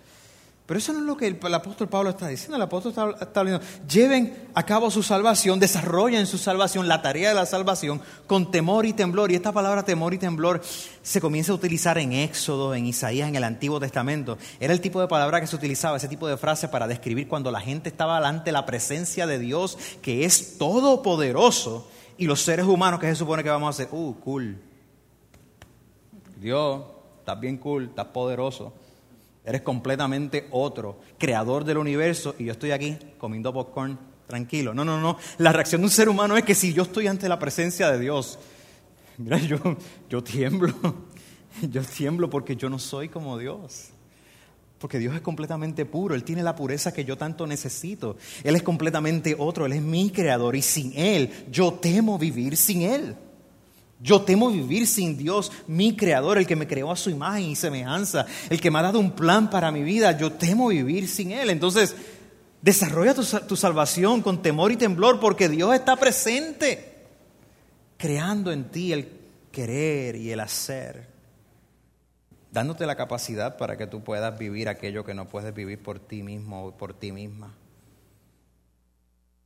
Pero 0.66 0.79
eso 0.79 0.94
no 0.94 1.00
es 1.00 1.05
lo 1.05 1.16
que 1.16 1.27
el, 1.27 1.55
apóstol 1.55 1.88
Pablo 1.88 2.09
está 2.09 2.27
diciendo. 2.27 2.57
El 2.57 2.62
apóstol 2.62 2.90
está, 2.90 3.11
está 3.22 3.40
hablando, 3.40 3.61
lleven 3.87 4.48
a 4.55 4.62
cabo 4.64 4.90
su 4.90 5.03
salvación, 5.03 5.61
desarrollen 5.61 6.27
su 6.27 6.38
salvación, 6.38 6.88
la 6.88 7.03
tarea 7.03 7.29
de 7.29 7.35
la 7.35 7.44
salvación, 7.44 8.00
con 8.27 8.50
temor 8.50 8.87
y 8.87 8.94
temblor. 8.94 9.31
Y 9.31 9.35
esta 9.35 9.53
palabra 9.53 9.83
temor 9.83 10.14
y 10.14 10.18
temblor 10.18 10.62
se 11.03 11.20
comienza 11.20 11.53
a 11.53 11.57
utilizar 11.57 11.98
en 11.98 12.14
Éxodo, 12.14 12.74
en 12.74 12.87
Isaías, 12.87 13.29
en 13.29 13.37
el 13.37 13.44
Antiguo 13.44 13.79
Testamento. 13.79 14.38
Era 14.59 14.72
el 14.72 14.81
tipo 14.81 15.03
de 15.03 15.07
palabra 15.07 15.38
que 15.38 15.46
se 15.46 15.55
utilizaba, 15.55 15.98
ese 15.98 16.09
tipo 16.09 16.27
de 16.27 16.38
frase 16.38 16.68
para 16.68 16.88
describir 16.88 17.29
cuando 17.29 17.50
la 17.50 17.61
gente 17.61 17.90
estaba 17.90 18.27
ante 18.27 18.50
la 18.50 18.64
presencia 18.64 19.27
de 19.27 19.38
Dios, 19.38 19.77
que 20.00 20.24
es 20.24 20.57
todopoderoso, 20.57 21.87
y 22.16 22.24
los 22.27 22.40
seres 22.40 22.64
humanos 22.64 23.00
que 23.00 23.09
se 23.09 23.16
supone 23.16 23.42
que 23.42 23.50
vamos 23.50 23.66
a 23.66 23.70
hacer, 23.70 23.88
uh, 23.92 24.14
cool. 24.20 24.57
Dios, 26.40 26.85
estás 27.18 27.38
bien 27.38 27.59
cool, 27.59 27.85
estás 27.85 28.07
poderoso. 28.07 28.72
Eres 29.44 29.62
completamente 29.62 30.48
otro, 30.50 31.00
creador 31.18 31.64
del 31.64 31.78
universo, 31.78 32.35
y 32.38 32.44
yo 32.44 32.52
estoy 32.52 32.70
aquí 32.70 32.96
comiendo 33.18 33.52
popcorn 33.52 33.98
tranquilo. 34.26 34.72
No, 34.72 34.85
no, 34.85 35.00
no. 35.00 35.18
La 35.38 35.52
reacción 35.52 35.83
de 35.83 35.87
un 35.87 35.90
ser 35.90 36.09
humano 36.09 36.37
es 36.37 36.44
que 36.44 36.54
si 36.54 36.72
yo 36.72 36.85
estoy 36.85 37.07
ante 37.07 37.28
la 37.28 37.38
presencia 37.38 37.90
de 37.90 37.98
Dios, 37.98 38.38
Mira, 39.18 39.38
yo, 39.38 39.59
yo 40.09 40.22
tiemblo, 40.22 40.74
yo 41.62 41.83
tiemblo 41.83 42.28
porque 42.28 42.57
yo 42.57 42.68
no 42.68 42.78
soy 42.78 43.09
como 43.09 43.38
Dios. 43.38 43.90
Porque 44.78 44.98
Dios 44.98 45.14
es 45.14 45.20
completamente 45.20 45.87
puro, 45.87 46.14
Él 46.14 46.24
tiene 46.24 46.42
la 46.42 46.57
pureza 46.57 46.92
que 46.92 47.04
yo 47.04 47.16
tanto 47.16 47.46
necesito. 47.46 48.16
Él 48.42 48.57
es 48.57 48.62
completamente 48.62 49.37
otro, 49.38 49.66
Él 49.66 49.72
es 49.72 49.83
mi 49.83 50.11
creador 50.11 50.57
y 50.57 50.62
sin 50.62 50.92
Él 50.94 51.30
yo 51.50 51.74
temo 51.74 52.18
vivir 52.18 52.57
sin 52.57 52.83
Él. 52.83 53.16
Yo 54.05 54.21
temo 54.21 54.51
vivir 54.51 54.87
sin 54.87 55.17
Dios, 55.17 55.51
mi 55.67 55.97
creador, 55.97 56.37
el 56.37 56.47
que 56.47 56.57
me 56.57 56.67
creó 56.67 56.93
a 56.93 56.97
su 56.97 57.09
imagen 57.09 57.45
y 57.45 57.57
semejanza, 57.57 58.27
el 58.51 58.61
que 58.61 58.71
me 58.71 58.79
ha 58.79 58.83
dado 58.83 59.01
un 59.01 59.12
plan 59.12 59.49
para 59.49 59.73
mi 59.73 59.83
vida. 59.83 60.12
Yo 60.12 60.31
temo 60.31 60.69
vivir 60.69 61.09
sin 61.09 61.31
Él. 61.31 61.49
Entonces, 61.49 61.97
desarrolla 62.61 63.14
tu, 63.14 63.57
salvación 63.57 64.21
con 64.21 64.43
temor 64.43 64.73
y 64.73 64.77
temblor 64.77 65.21
porque 65.21 65.49
Dios 65.49 65.75
está 65.75 65.97
presente, 65.97 66.97
creando 67.97 68.53
en 68.53 68.64
ti 68.64 68.93
el 68.93 69.09
querer 69.51 70.17
y 70.17 70.33
el 70.33 70.40
hacer 70.40 71.14
dándote 72.53 72.87
la 72.87 72.95
capacidad 72.95 73.57
para 73.57 73.79
que 73.79 73.87
tú 73.87 74.05
puedas 74.05 74.38
vivir 74.38 74.69
aquello 74.69 75.03
que 75.03 75.14
no 75.14 75.27
puedes 75.27 75.53
vivir 75.55 75.83
por 75.83 75.99
ti 75.99 76.23
mismo 76.23 76.67
o 76.67 76.73
por 76.73 76.93
ti 76.93 77.11
misma. 77.11 77.55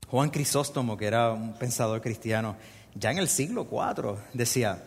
Juan 0.08 0.30
Crisóstomo, 0.30 0.96
que 0.96 1.06
era 1.06 1.32
un 1.32 1.54
pensador 1.54 2.02
cristiano, 2.02 2.56
ya 2.94 3.10
en 3.10 3.18
el 3.18 3.28
siglo 3.28 3.66
IV 3.70 4.16
decía, 4.32 4.82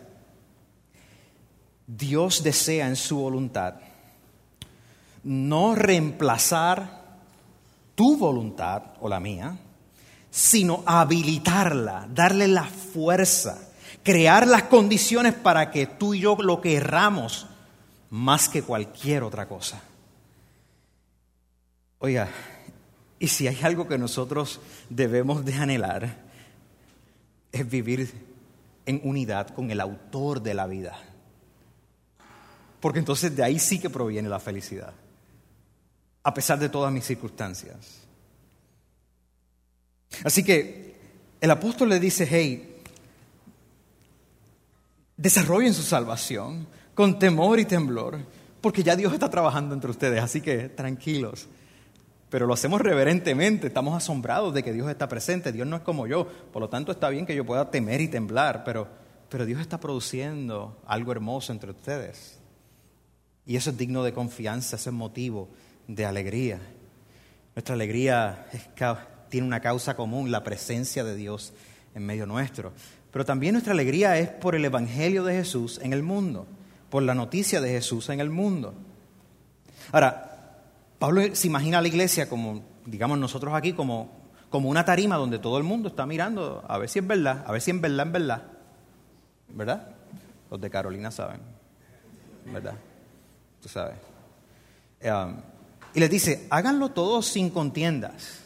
Dios 1.86 2.42
desea 2.42 2.86
en 2.88 2.96
su 2.96 3.16
voluntad 3.16 3.74
no 5.24 5.74
reemplazar 5.74 7.00
tu 7.94 8.16
voluntad 8.16 8.82
o 9.00 9.08
la 9.08 9.20
mía, 9.20 9.56
sino 10.30 10.82
habilitarla, 10.86 12.08
darle 12.12 12.48
la 12.48 12.64
fuerza, 12.64 13.58
crear 14.02 14.46
las 14.46 14.64
condiciones 14.64 15.34
para 15.34 15.70
que 15.70 15.86
tú 15.86 16.14
y 16.14 16.20
yo 16.20 16.36
lo 16.36 16.60
querramos 16.60 17.46
más 18.10 18.48
que 18.48 18.62
cualquier 18.62 19.22
otra 19.22 19.46
cosa. 19.46 19.82
Oiga, 21.98 22.28
y 23.18 23.28
si 23.28 23.46
hay 23.46 23.58
algo 23.62 23.86
que 23.86 23.98
nosotros 23.98 24.60
debemos 24.88 25.44
de 25.44 25.54
anhelar, 25.54 26.21
es 27.52 27.68
vivir 27.68 28.10
en 28.86 29.00
unidad 29.04 29.48
con 29.48 29.70
el 29.70 29.80
autor 29.80 30.42
de 30.42 30.54
la 30.54 30.66
vida. 30.66 30.98
Porque 32.80 32.98
entonces 32.98 33.36
de 33.36 33.44
ahí 33.44 33.58
sí 33.58 33.78
que 33.78 33.90
proviene 33.90 34.28
la 34.28 34.40
felicidad, 34.40 34.92
a 36.24 36.34
pesar 36.34 36.58
de 36.58 36.68
todas 36.68 36.92
mis 36.92 37.04
circunstancias. 37.04 38.00
Así 40.24 40.42
que 40.42 40.96
el 41.40 41.50
apóstol 41.50 41.90
le 41.90 42.00
dice, 42.00 42.26
hey, 42.28 42.80
desarrollen 45.16 45.74
su 45.74 45.82
salvación, 45.82 46.66
con 46.94 47.18
temor 47.18 47.58
y 47.60 47.64
temblor, 47.64 48.18
porque 48.60 48.82
ya 48.82 48.96
Dios 48.96 49.12
está 49.12 49.30
trabajando 49.30 49.74
entre 49.74 49.90
ustedes, 49.90 50.22
así 50.22 50.40
que 50.40 50.68
tranquilos. 50.68 51.46
Pero 52.32 52.46
lo 52.46 52.54
hacemos 52.54 52.80
reverentemente, 52.80 53.66
estamos 53.66 53.94
asombrados 53.94 54.54
de 54.54 54.62
que 54.62 54.72
Dios 54.72 54.88
está 54.88 55.06
presente, 55.06 55.52
Dios 55.52 55.66
no 55.66 55.76
es 55.76 55.82
como 55.82 56.06
yo, 56.06 56.26
por 56.50 56.62
lo 56.62 56.70
tanto 56.70 56.90
está 56.90 57.10
bien 57.10 57.26
que 57.26 57.36
yo 57.36 57.44
pueda 57.44 57.70
temer 57.70 58.00
y 58.00 58.08
temblar, 58.08 58.64
pero, 58.64 58.88
pero 59.28 59.44
Dios 59.44 59.60
está 59.60 59.78
produciendo 59.78 60.80
algo 60.86 61.12
hermoso 61.12 61.52
entre 61.52 61.72
ustedes. 61.72 62.40
Y 63.44 63.56
eso 63.56 63.68
es 63.68 63.76
digno 63.76 64.02
de 64.02 64.14
confianza, 64.14 64.76
ese 64.76 64.88
es 64.88 64.94
motivo 64.94 65.50
de 65.86 66.06
alegría. 66.06 66.58
Nuestra 67.54 67.74
alegría 67.74 68.46
tiene 69.28 69.46
una 69.46 69.60
causa 69.60 69.94
común, 69.94 70.30
la 70.30 70.42
presencia 70.42 71.04
de 71.04 71.14
Dios 71.14 71.52
en 71.94 72.06
medio 72.06 72.24
nuestro. 72.24 72.72
Pero 73.10 73.26
también 73.26 73.52
nuestra 73.52 73.74
alegría 73.74 74.16
es 74.16 74.30
por 74.30 74.54
el 74.54 74.64
Evangelio 74.64 75.22
de 75.22 75.34
Jesús 75.34 75.78
en 75.82 75.92
el 75.92 76.02
mundo 76.02 76.46
por 76.92 77.02
la 77.02 77.14
noticia 77.14 77.62
de 77.62 77.70
Jesús 77.70 78.10
en 78.10 78.20
el 78.20 78.28
mundo. 78.28 78.74
Ahora, 79.92 80.31
Pablo 81.02 81.34
se 81.34 81.48
imagina 81.48 81.78
a 81.78 81.82
la 81.82 81.88
iglesia 81.88 82.28
como, 82.28 82.62
digamos 82.86 83.18
nosotros 83.18 83.52
aquí, 83.54 83.72
como, 83.72 84.08
como 84.50 84.68
una 84.68 84.84
tarima 84.84 85.16
donde 85.16 85.40
todo 85.40 85.58
el 85.58 85.64
mundo 85.64 85.88
está 85.88 86.06
mirando 86.06 86.64
a 86.68 86.78
ver 86.78 86.88
si 86.88 87.00
es 87.00 87.06
verdad, 87.08 87.42
a 87.44 87.50
ver 87.50 87.60
si 87.60 87.72
es 87.72 87.80
verdad, 87.80 88.06
en 88.06 88.12
verdad. 88.12 88.42
¿Verdad? 89.48 89.88
Los 90.48 90.60
de 90.60 90.70
Carolina 90.70 91.10
saben. 91.10 91.40
¿Verdad? 92.44 92.74
Tú 93.60 93.68
sabes. 93.68 93.96
Y 95.92 95.98
les 95.98 96.08
dice, 96.08 96.46
háganlo 96.50 96.90
todo 96.90 97.20
sin 97.20 97.50
contiendas, 97.50 98.38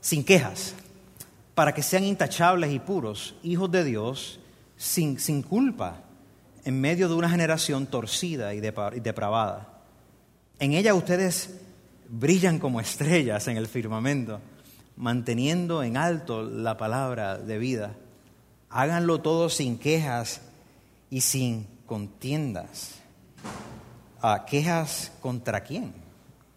sin 0.00 0.24
quejas, 0.24 0.74
para 1.54 1.74
que 1.74 1.82
sean 1.82 2.04
intachables 2.04 2.72
y 2.72 2.78
puros, 2.78 3.34
hijos 3.42 3.70
de 3.70 3.84
Dios, 3.84 4.40
sin, 4.78 5.18
sin 5.18 5.42
culpa 5.42 6.00
en 6.64 6.80
medio 6.80 7.10
de 7.10 7.14
una 7.14 7.28
generación 7.28 7.84
torcida 7.84 8.54
y 8.54 8.60
depravada. 8.60 9.82
En 10.58 10.72
ella 10.72 10.94
ustedes 10.94 11.60
brillan 12.10 12.58
como 12.58 12.80
estrellas 12.80 13.46
en 13.46 13.56
el 13.56 13.68
firmamento, 13.68 14.40
manteniendo 14.96 15.82
en 15.82 15.96
alto 15.96 16.42
la 16.42 16.76
palabra 16.76 17.38
de 17.38 17.58
vida. 17.58 17.94
Háganlo 18.68 19.20
todo 19.20 19.48
sin 19.48 19.78
quejas 19.78 20.42
y 21.08 21.20
sin 21.20 21.66
contiendas. 21.86 22.96
¿A 24.20 24.44
¿Quejas 24.44 25.12
contra 25.22 25.62
quién? 25.62 25.94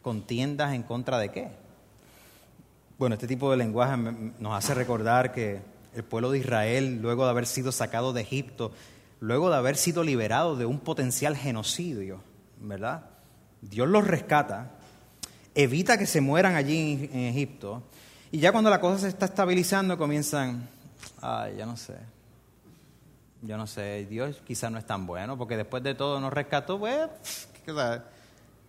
¿Contiendas 0.01 0.73
en 0.73 0.83
contra 0.83 1.17
de 1.19 1.31
qué? 1.31 1.51
Bueno, 2.97 3.15
este 3.15 3.27
tipo 3.27 3.49
de 3.51 3.57
lenguaje 3.57 3.97
nos 4.39 4.53
hace 4.53 4.73
recordar 4.73 5.31
que 5.31 5.61
el 5.95 6.03
pueblo 6.03 6.31
de 6.31 6.39
Israel, 6.39 6.99
luego 7.01 7.23
de 7.23 7.29
haber 7.29 7.45
sido 7.45 7.71
sacado 7.71 8.11
de 8.11 8.21
Egipto, 8.21 8.71
luego 9.19 9.49
de 9.49 9.55
haber 9.55 9.77
sido 9.77 10.03
liberado 10.03 10.55
de 10.55 10.65
un 10.65 10.79
potencial 10.79 11.37
genocidio, 11.37 12.21
¿verdad? 12.59 13.05
Dios 13.61 13.87
los 13.87 14.05
rescata, 14.05 14.71
evita 15.55 15.97
que 15.97 16.05
se 16.05 16.21
mueran 16.21 16.55
allí 16.55 17.09
en, 17.11 17.19
Egipto, 17.19 17.83
y 18.31 18.39
ya 18.39 18.51
cuando 18.51 18.69
la 18.69 18.79
cosa 18.79 18.99
se 18.99 19.07
está 19.07 19.25
estabilizando 19.25 19.97
comienzan, 19.97 20.67
ay, 21.21 21.55
ya 21.57 21.65
no 21.65 21.77
sé, 21.77 21.95
yo 23.41 23.57
no 23.57 23.67
sé, 23.67 24.05
Dios 24.09 24.41
quizás 24.45 24.71
no 24.71 24.77
es 24.77 24.85
tan 24.85 25.05
bueno, 25.05 25.37
porque 25.37 25.57
después 25.57 25.83
de 25.83 25.95
todo 25.95 26.19
nos 26.19 26.31
rescató, 26.31 26.79
pues, 26.79 27.09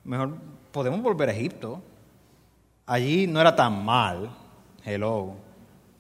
mejor 0.05 0.37
podemos 0.73 1.01
volver 1.03 1.31
a 1.31 1.33
Egipto. 1.33 1.83
Allí 2.87 3.27
no 3.27 3.41
era 3.41 3.57
tan 3.57 3.85
mal, 3.85 4.31
hello, 4.85 5.35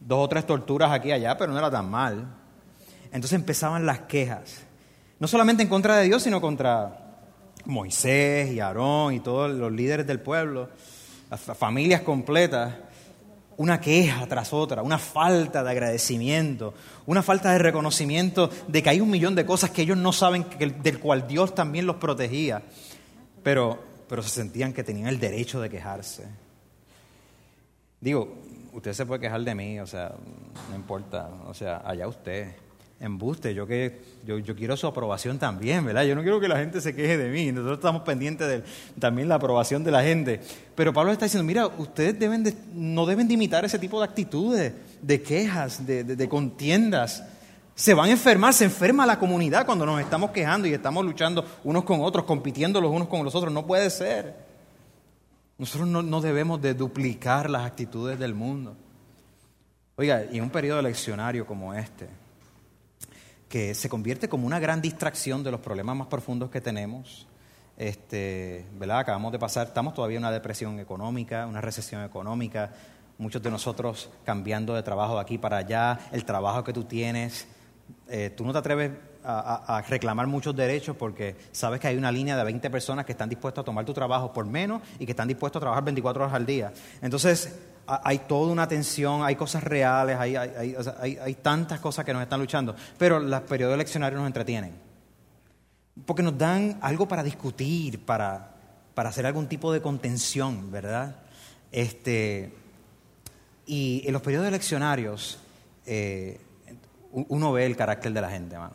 dos 0.00 0.24
o 0.24 0.28
tres 0.28 0.46
torturas 0.46 0.92
aquí 0.92 1.08
y 1.08 1.12
allá, 1.12 1.36
pero 1.38 1.52
no 1.52 1.58
era 1.58 1.70
tan 1.70 1.90
mal. 1.90 2.26
Entonces 3.06 3.32
empezaban 3.32 3.86
las 3.86 4.00
quejas, 4.00 4.64
no 5.18 5.28
solamente 5.28 5.62
en 5.62 5.68
contra 5.68 5.96
de 5.96 6.04
Dios, 6.04 6.22
sino 6.22 6.40
contra 6.40 7.03
Moisés 7.66 8.52
y 8.52 8.60
Aarón 8.60 9.14
y 9.14 9.20
todos 9.20 9.50
los 9.50 9.72
líderes 9.72 10.06
del 10.06 10.20
pueblo, 10.20 10.68
las 11.30 11.40
familias 11.40 12.02
completas, 12.02 12.74
una 13.56 13.80
queja 13.80 14.26
tras 14.26 14.52
otra, 14.52 14.82
una 14.82 14.98
falta 14.98 15.62
de 15.62 15.70
agradecimiento, 15.70 16.74
una 17.06 17.22
falta 17.22 17.52
de 17.52 17.58
reconocimiento 17.58 18.50
de 18.68 18.82
que 18.82 18.90
hay 18.90 19.00
un 19.00 19.10
millón 19.10 19.34
de 19.34 19.46
cosas 19.46 19.70
que 19.70 19.82
ellos 19.82 19.96
no 19.96 20.12
saben 20.12 20.46
del 20.58 20.98
cual 20.98 21.26
Dios 21.26 21.54
también 21.54 21.86
los 21.86 21.96
protegía, 21.96 22.62
pero, 23.42 23.78
pero 24.08 24.22
se 24.22 24.30
sentían 24.30 24.72
que 24.72 24.84
tenían 24.84 25.08
el 25.08 25.20
derecho 25.20 25.60
de 25.60 25.70
quejarse. 25.70 26.24
Digo, 28.00 28.34
usted 28.72 28.92
se 28.92 29.06
puede 29.06 29.20
quejar 29.20 29.42
de 29.42 29.54
mí, 29.54 29.80
o 29.80 29.86
sea, 29.86 30.14
no 30.68 30.76
importa, 30.76 31.30
o 31.46 31.54
sea, 31.54 31.82
allá 31.84 32.08
usted 32.08 32.54
embuste, 33.00 33.54
yo, 33.54 33.66
que, 33.66 34.00
yo, 34.24 34.56
quiero 34.56 34.76
su 34.76 34.86
aprobación 34.86 35.38
también, 35.38 35.84
¿verdad? 35.84 36.04
Yo 36.04 36.14
no 36.14 36.22
quiero 36.22 36.40
que 36.40 36.48
la 36.48 36.58
gente 36.58 36.80
se 36.80 36.94
queje 36.94 37.18
de 37.18 37.28
mí, 37.30 37.52
nosotros 37.52 37.78
estamos 37.78 38.02
pendientes 38.02 38.48
de 38.48 38.62
también 38.98 39.28
la 39.28 39.34
aprobación 39.34 39.84
de 39.84 39.90
la 39.90 40.02
gente. 40.02 40.40
Pero 40.74 40.92
Pablo 40.92 41.12
está 41.12 41.26
diciendo, 41.26 41.44
mira, 41.44 41.66
ustedes 41.66 42.18
deben 42.18 42.44
no 42.72 43.04
deben 43.06 43.28
de 43.28 43.34
imitar 43.34 43.64
ese 43.64 43.78
tipo 43.78 43.98
de 43.98 44.04
actitudes, 44.04 44.72
de 45.02 45.22
quejas, 45.22 45.86
de, 45.86 46.04
de, 46.04 46.28
contiendas. 46.28 47.24
Se 47.74 47.92
van 47.92 48.08
a 48.08 48.12
enfermar, 48.12 48.54
se 48.54 48.64
enferma 48.64 49.04
la 49.04 49.18
comunidad 49.18 49.66
cuando 49.66 49.84
nos 49.84 50.00
estamos 50.00 50.30
quejando 50.30 50.68
y 50.68 50.72
estamos 50.72 51.04
luchando 51.04 51.44
unos 51.64 51.84
con 51.84 52.00
otros, 52.00 52.24
compitiendo 52.24 52.80
los 52.80 52.90
unos 52.90 53.08
con 53.08 53.24
los 53.24 53.34
otros. 53.34 53.52
No 53.52 53.66
puede 53.66 53.90
ser. 53.90 54.34
Nosotros 55.58 55.88
no, 55.88 56.02
no 56.02 56.20
debemos 56.20 56.62
de 56.62 56.74
duplicar 56.74 57.50
las 57.50 57.66
actitudes 57.66 58.18
del 58.18 58.34
mundo. 58.34 58.76
Oiga, 59.96 60.24
y 60.30 60.38
en 60.38 60.44
un 60.44 60.50
periodo 60.50 60.82
leccionario 60.82 61.46
como 61.46 61.72
este, 61.72 62.08
que 63.54 63.72
se 63.72 63.88
convierte 63.88 64.28
como 64.28 64.48
una 64.48 64.58
gran 64.58 64.82
distracción 64.82 65.44
de 65.44 65.52
los 65.52 65.60
problemas 65.60 65.94
más 65.94 66.08
profundos 66.08 66.50
que 66.50 66.60
tenemos. 66.60 67.28
Este, 67.76 68.64
¿verdad? 68.80 68.98
Acabamos 68.98 69.30
de 69.30 69.38
pasar, 69.38 69.68
estamos 69.68 69.94
todavía 69.94 70.16
en 70.16 70.24
una 70.24 70.32
depresión 70.32 70.80
económica, 70.80 71.46
una 71.46 71.60
recesión 71.60 72.02
económica, 72.02 72.72
muchos 73.16 73.40
de 73.40 73.52
nosotros 73.52 74.10
cambiando 74.24 74.74
de 74.74 74.82
trabajo 74.82 75.14
de 75.14 75.20
aquí 75.20 75.38
para 75.38 75.58
allá, 75.58 76.00
el 76.10 76.24
trabajo 76.24 76.64
que 76.64 76.72
tú 76.72 76.82
tienes, 76.82 77.46
eh, 78.08 78.32
tú 78.36 78.44
no 78.44 78.50
te 78.50 78.58
atreves 78.58 78.90
a, 79.22 79.76
a, 79.76 79.82
reclamar 79.82 80.26
muchos 80.26 80.56
derechos 80.56 80.96
porque 80.96 81.36
sabes 81.52 81.78
que 81.78 81.86
hay 81.86 81.96
una 81.96 82.10
línea 82.10 82.36
de 82.36 82.42
20 82.42 82.68
personas 82.70 83.06
que 83.06 83.12
están 83.12 83.28
dispuestas 83.28 83.62
a 83.62 83.64
tomar 83.66 83.84
tu 83.84 83.94
trabajo 83.94 84.32
por 84.32 84.46
menos 84.46 84.82
y 84.98 85.06
que 85.06 85.12
están 85.12 85.28
dispuestos 85.28 85.60
a 85.60 85.62
trabajar 85.62 85.84
24 85.84 86.24
horas 86.24 86.34
al 86.34 86.44
día. 86.44 86.72
Entonces, 87.00 87.56
hay 87.86 88.18
toda 88.20 88.52
una 88.52 88.66
tensión, 88.66 89.22
hay 89.22 89.36
cosas 89.36 89.62
reales, 89.62 90.16
hay, 90.18 90.36
hay, 90.36 90.76
hay, 91.20 91.34
tantas 91.34 91.80
cosas 91.80 92.04
que 92.04 92.12
nos 92.12 92.22
están 92.22 92.40
luchando, 92.40 92.74
pero 92.98 93.20
los 93.20 93.40
periodos 93.42 93.74
eleccionarios 93.74 94.20
nos 94.20 94.26
entretienen. 94.26 94.72
Porque 96.06 96.22
nos 96.22 96.36
dan 96.36 96.78
algo 96.80 97.06
para 97.06 97.22
discutir, 97.22 98.04
para, 98.04 98.54
para 98.94 99.10
hacer 99.10 99.26
algún 99.26 99.48
tipo 99.48 99.72
de 99.72 99.80
contención, 99.80 100.70
¿verdad? 100.70 101.16
Este, 101.70 102.52
y 103.66 104.02
en 104.06 104.12
los 104.12 104.22
periodos 104.22 104.48
eleccionarios 104.48 105.38
eh, 105.86 106.40
uno 107.12 107.52
ve 107.52 107.66
el 107.66 107.76
carácter 107.76 108.12
de 108.12 108.20
la 108.20 108.30
gente, 108.30 108.58
mano. 108.58 108.74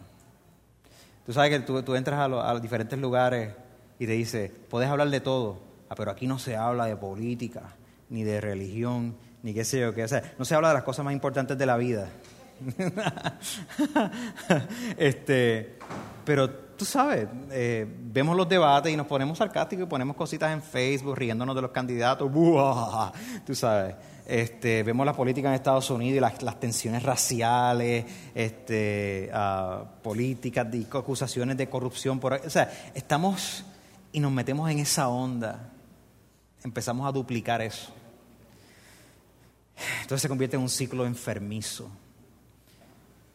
Tú 1.26 1.34
sabes 1.34 1.52
que 1.52 1.60
tú, 1.60 1.96
entras 1.96 2.20
a, 2.20 2.28
los 2.28 2.62
diferentes 2.62 2.98
lugares 2.98 3.54
y 4.00 4.08
te 4.08 4.14
dice, 4.14 4.52
puedes 4.70 4.90
hablar 4.90 5.10
de 5.10 5.20
todo, 5.20 5.60
ah, 5.90 5.96
pero 5.96 6.10
aquí 6.10 6.26
no 6.26 6.40
se 6.40 6.56
habla 6.56 6.86
de 6.86 6.96
política, 6.96 7.76
ni 8.10 8.24
de 8.24 8.42
religión, 8.42 9.16
ni 9.44 9.54
qué 9.54 9.64
sé 9.64 9.80
yo 9.80 9.94
qué. 9.94 10.04
O 10.04 10.08
sea, 10.08 10.34
no 10.38 10.46
se 10.46 10.56
habla 10.56 10.70
de 10.70 10.76
las 10.76 10.84
cosas 10.84 11.06
más 11.06 11.14
importantes 11.14 11.58
de 11.58 11.66
la 11.66 11.78
vida. 11.78 12.10
este, 14.98 15.78
pero 16.26 16.50
tú 16.50 16.86
sabes, 16.86 17.28
eh, 17.52 17.86
vemos 17.88 18.36
los 18.36 18.48
debates 18.48 18.92
y 18.92 18.98
nos 18.98 19.08
ponemos 19.08 19.38
sarcásticos 19.38 19.86
y 19.86 19.90
ponemos 19.90 20.16
cositas 20.16 20.52
en 20.52 20.62
Facebook 20.62 21.16
riéndonos 21.16 21.56
de 21.56 21.62
los 21.62 21.72
candidatos. 21.72 22.32
Tú 23.46 23.56
sabes. 23.56 23.96
Este, 24.26 24.84
vemos 24.84 25.08
la 25.08 25.14
política 25.14 25.48
en 25.48 25.56
Estados 25.56 25.90
Unidos 25.90 26.18
y 26.18 26.46
las, 26.46 26.60
tensiones 26.60 27.02
raciales, 27.02 28.06
este, 28.36 29.32
uh, 29.34 29.86
políticas, 30.04 30.68
acusaciones 30.92 31.58
de 31.58 31.68
corrupción. 31.68 32.20
Por, 32.20 32.34
o 32.34 32.50
sea, 32.50 32.72
estamos 32.94 33.66
y 34.12 34.20
nos 34.20 34.32
metemos 34.32 34.70
en 34.70 34.80
esa 34.80 35.08
onda. 35.08 35.72
Empezamos 36.64 37.08
a 37.08 37.12
duplicar 37.12 37.62
eso. 37.64 37.92
Entonces 40.02 40.22
se 40.22 40.30
convierte 40.30 40.56
en 40.56 40.62
un 40.62 40.70
ciclo 40.70 41.06
enfermizo. 41.06 41.90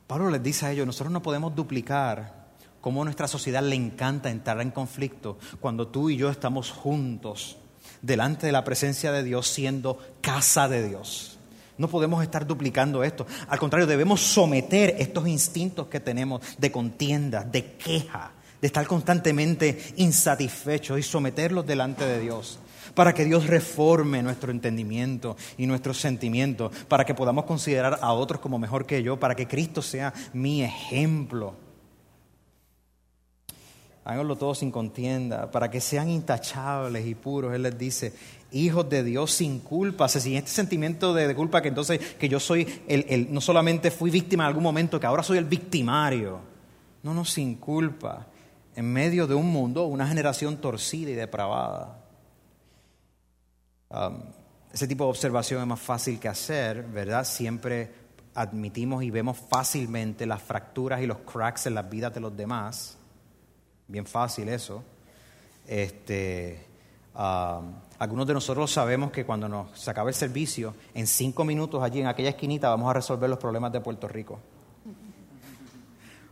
Pablo 0.06 0.30
les 0.30 0.42
dice 0.42 0.66
a 0.66 0.72
ellos, 0.72 0.86
nosotros 0.86 1.12
no 1.12 1.22
podemos 1.22 1.54
duplicar 1.54 2.44
cómo 2.80 3.02
a 3.02 3.04
nuestra 3.04 3.26
sociedad 3.26 3.62
le 3.62 3.76
encanta 3.76 4.30
entrar 4.30 4.60
en 4.60 4.70
conflicto 4.70 5.38
cuando 5.60 5.88
tú 5.88 6.10
y 6.10 6.16
yo 6.16 6.28
estamos 6.28 6.70
juntos 6.70 7.56
delante 8.02 8.46
de 8.46 8.52
la 8.52 8.64
presencia 8.64 9.12
de 9.12 9.22
Dios 9.22 9.48
siendo 9.48 9.98
casa 10.20 10.68
de 10.68 10.86
Dios. 10.86 11.38
No 11.78 11.88
podemos 11.88 12.22
estar 12.22 12.46
duplicando 12.46 13.02
esto. 13.02 13.26
Al 13.48 13.58
contrario, 13.58 13.86
debemos 13.86 14.20
someter 14.20 14.94
estos 14.98 15.26
instintos 15.26 15.88
que 15.88 15.98
tenemos 16.00 16.42
de 16.58 16.70
contienda, 16.70 17.42
de 17.42 17.72
queja, 17.72 18.32
de 18.60 18.66
estar 18.66 18.86
constantemente 18.86 19.94
insatisfechos 19.96 20.98
y 20.98 21.02
someterlos 21.02 21.66
delante 21.66 22.04
de 22.04 22.20
Dios 22.20 22.58
para 22.94 23.12
que 23.12 23.24
Dios 23.24 23.46
reforme 23.46 24.22
nuestro 24.22 24.50
entendimiento 24.50 25.36
y 25.58 25.66
nuestros 25.66 25.98
sentimientos, 25.98 26.72
para 26.88 27.04
que 27.04 27.14
podamos 27.14 27.44
considerar 27.44 27.98
a 28.00 28.12
otros 28.12 28.40
como 28.40 28.58
mejor 28.58 28.86
que 28.86 29.02
yo, 29.02 29.18
para 29.18 29.34
que 29.34 29.46
Cristo 29.48 29.82
sea 29.82 30.12
mi 30.32 30.62
ejemplo 30.62 31.64
háganlo 34.04 34.36
todo 34.36 34.54
sin 34.54 34.70
contienda, 34.70 35.50
para 35.50 35.70
que 35.70 35.80
sean 35.80 36.10
intachables 36.10 37.06
y 37.06 37.14
puros. 37.14 37.54
Él 37.54 37.62
les 37.62 37.76
dice, 37.76 38.12
hijos 38.52 38.88
de 38.88 39.02
Dios 39.02 39.32
sin 39.32 39.60
culpa, 39.60 40.08
sin 40.08 40.36
este 40.36 40.50
sentimiento 40.50 41.14
de, 41.14 41.34
culpa 41.34 41.62
que 41.62 41.68
entonces 41.68 41.98
que 42.16 42.28
yo 42.28 42.38
soy 42.38 42.82
el, 42.86 43.32
no 43.32 43.40
solamente 43.40 43.90
fui 43.90 44.10
víctima 44.10 44.44
en 44.44 44.48
algún 44.48 44.62
momento, 44.62 45.00
que 45.00 45.06
ahora 45.06 45.22
soy 45.22 45.38
el 45.38 45.46
victimario. 45.46 46.38
No, 47.02 47.12
no, 47.12 47.24
sin 47.24 47.56
culpa, 47.56 48.26
en 48.76 48.90
medio 48.90 49.26
de 49.26 49.34
un 49.34 49.50
mundo, 49.50 49.84
una 49.84 50.06
generación 50.06 50.56
torcida 50.58 51.10
y 51.10 51.14
depravada. 51.14 52.03
Um, 53.94 54.22
ese 54.72 54.88
tipo 54.88 55.04
de 55.04 55.10
observación 55.10 55.60
es 55.60 55.66
más 55.68 55.80
fácil 55.80 56.18
que 56.18 56.28
hacer, 56.28 56.82
¿verdad? 56.82 57.24
Siempre 57.24 57.92
admitimos 58.34 59.04
y 59.04 59.10
vemos 59.10 59.38
fácilmente 59.38 60.26
las 60.26 60.42
fracturas 60.42 61.00
y 61.00 61.06
los 61.06 61.18
cracks 61.18 61.66
en 61.66 61.74
las 61.74 61.88
vidas 61.88 62.12
de 62.12 62.20
los 62.20 62.36
demás 62.36 62.98
bien 63.86 64.06
fácil 64.06 64.48
eso. 64.48 64.82
Este, 65.66 66.66
algunos 67.14 68.26
de 68.26 68.34
nosotros 68.34 68.70
sabemos 68.70 69.10
que 69.10 69.24
cuando 69.24 69.48
nos 69.48 69.78
se 69.78 69.90
acabe 69.90 70.10
el 70.10 70.14
servicio, 70.14 70.74
en 70.94 71.06
cinco 71.06 71.44
minutos 71.44 71.82
allí 71.82 72.00
en 72.00 72.06
aquella 72.06 72.30
esquinita 72.30 72.68
vamos 72.68 72.90
a 72.90 72.94
resolver 72.94 73.28
los 73.30 73.38
problemas 73.38 73.72
de 73.72 73.80
Puerto 73.80 74.08
Rico. 74.08 74.40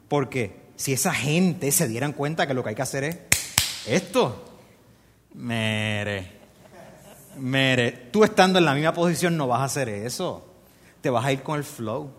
Porque 0.08 0.62
si 0.76 0.92
esa 0.92 1.14
gente 1.14 1.70
se 1.72 1.88
dieran 1.88 2.12
cuenta 2.12 2.46
que 2.46 2.54
lo 2.54 2.62
que 2.62 2.70
hay 2.70 2.74
que 2.74 2.82
hacer 2.82 3.04
es 3.04 3.18
esto, 3.86 4.44
mere, 5.34 6.41
mere, 7.36 8.08
tú 8.12 8.24
estando 8.24 8.58
en 8.58 8.64
la 8.64 8.74
misma 8.74 8.92
posición 8.92 9.36
no 9.36 9.46
vas 9.46 9.60
a 9.60 9.64
hacer 9.64 9.88
eso, 9.88 10.46
te 11.00 11.10
vas 11.10 11.24
a 11.24 11.32
ir 11.32 11.42
con 11.42 11.56
el 11.58 11.64
flow. 11.64 12.10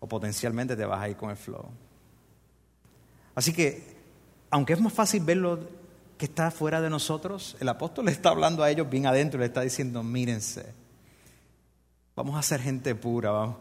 O 0.00 0.06
potencialmente 0.06 0.76
te 0.76 0.84
vas 0.84 1.00
a 1.00 1.08
ir 1.08 1.16
con 1.16 1.30
el 1.30 1.36
flow. 1.36 1.64
Así 3.34 3.52
que, 3.52 3.96
aunque 4.50 4.72
es 4.72 4.80
más 4.80 4.92
fácil 4.92 5.22
verlo 5.24 5.60
que 6.16 6.26
está 6.26 6.50
fuera 6.50 6.80
de 6.80 6.90
nosotros, 6.90 7.56
el 7.60 7.68
apóstol 7.68 8.06
le 8.06 8.12
está 8.12 8.30
hablando 8.30 8.62
a 8.62 8.70
ellos 8.70 8.88
bien 8.90 9.06
adentro 9.06 9.38
y 9.38 9.40
le 9.40 9.46
está 9.46 9.60
diciendo, 9.60 10.02
mírense, 10.02 10.74
vamos 12.16 12.36
a 12.36 12.42
ser 12.42 12.60
gente 12.60 12.94
pura, 12.94 13.30
vamos. 13.30 13.56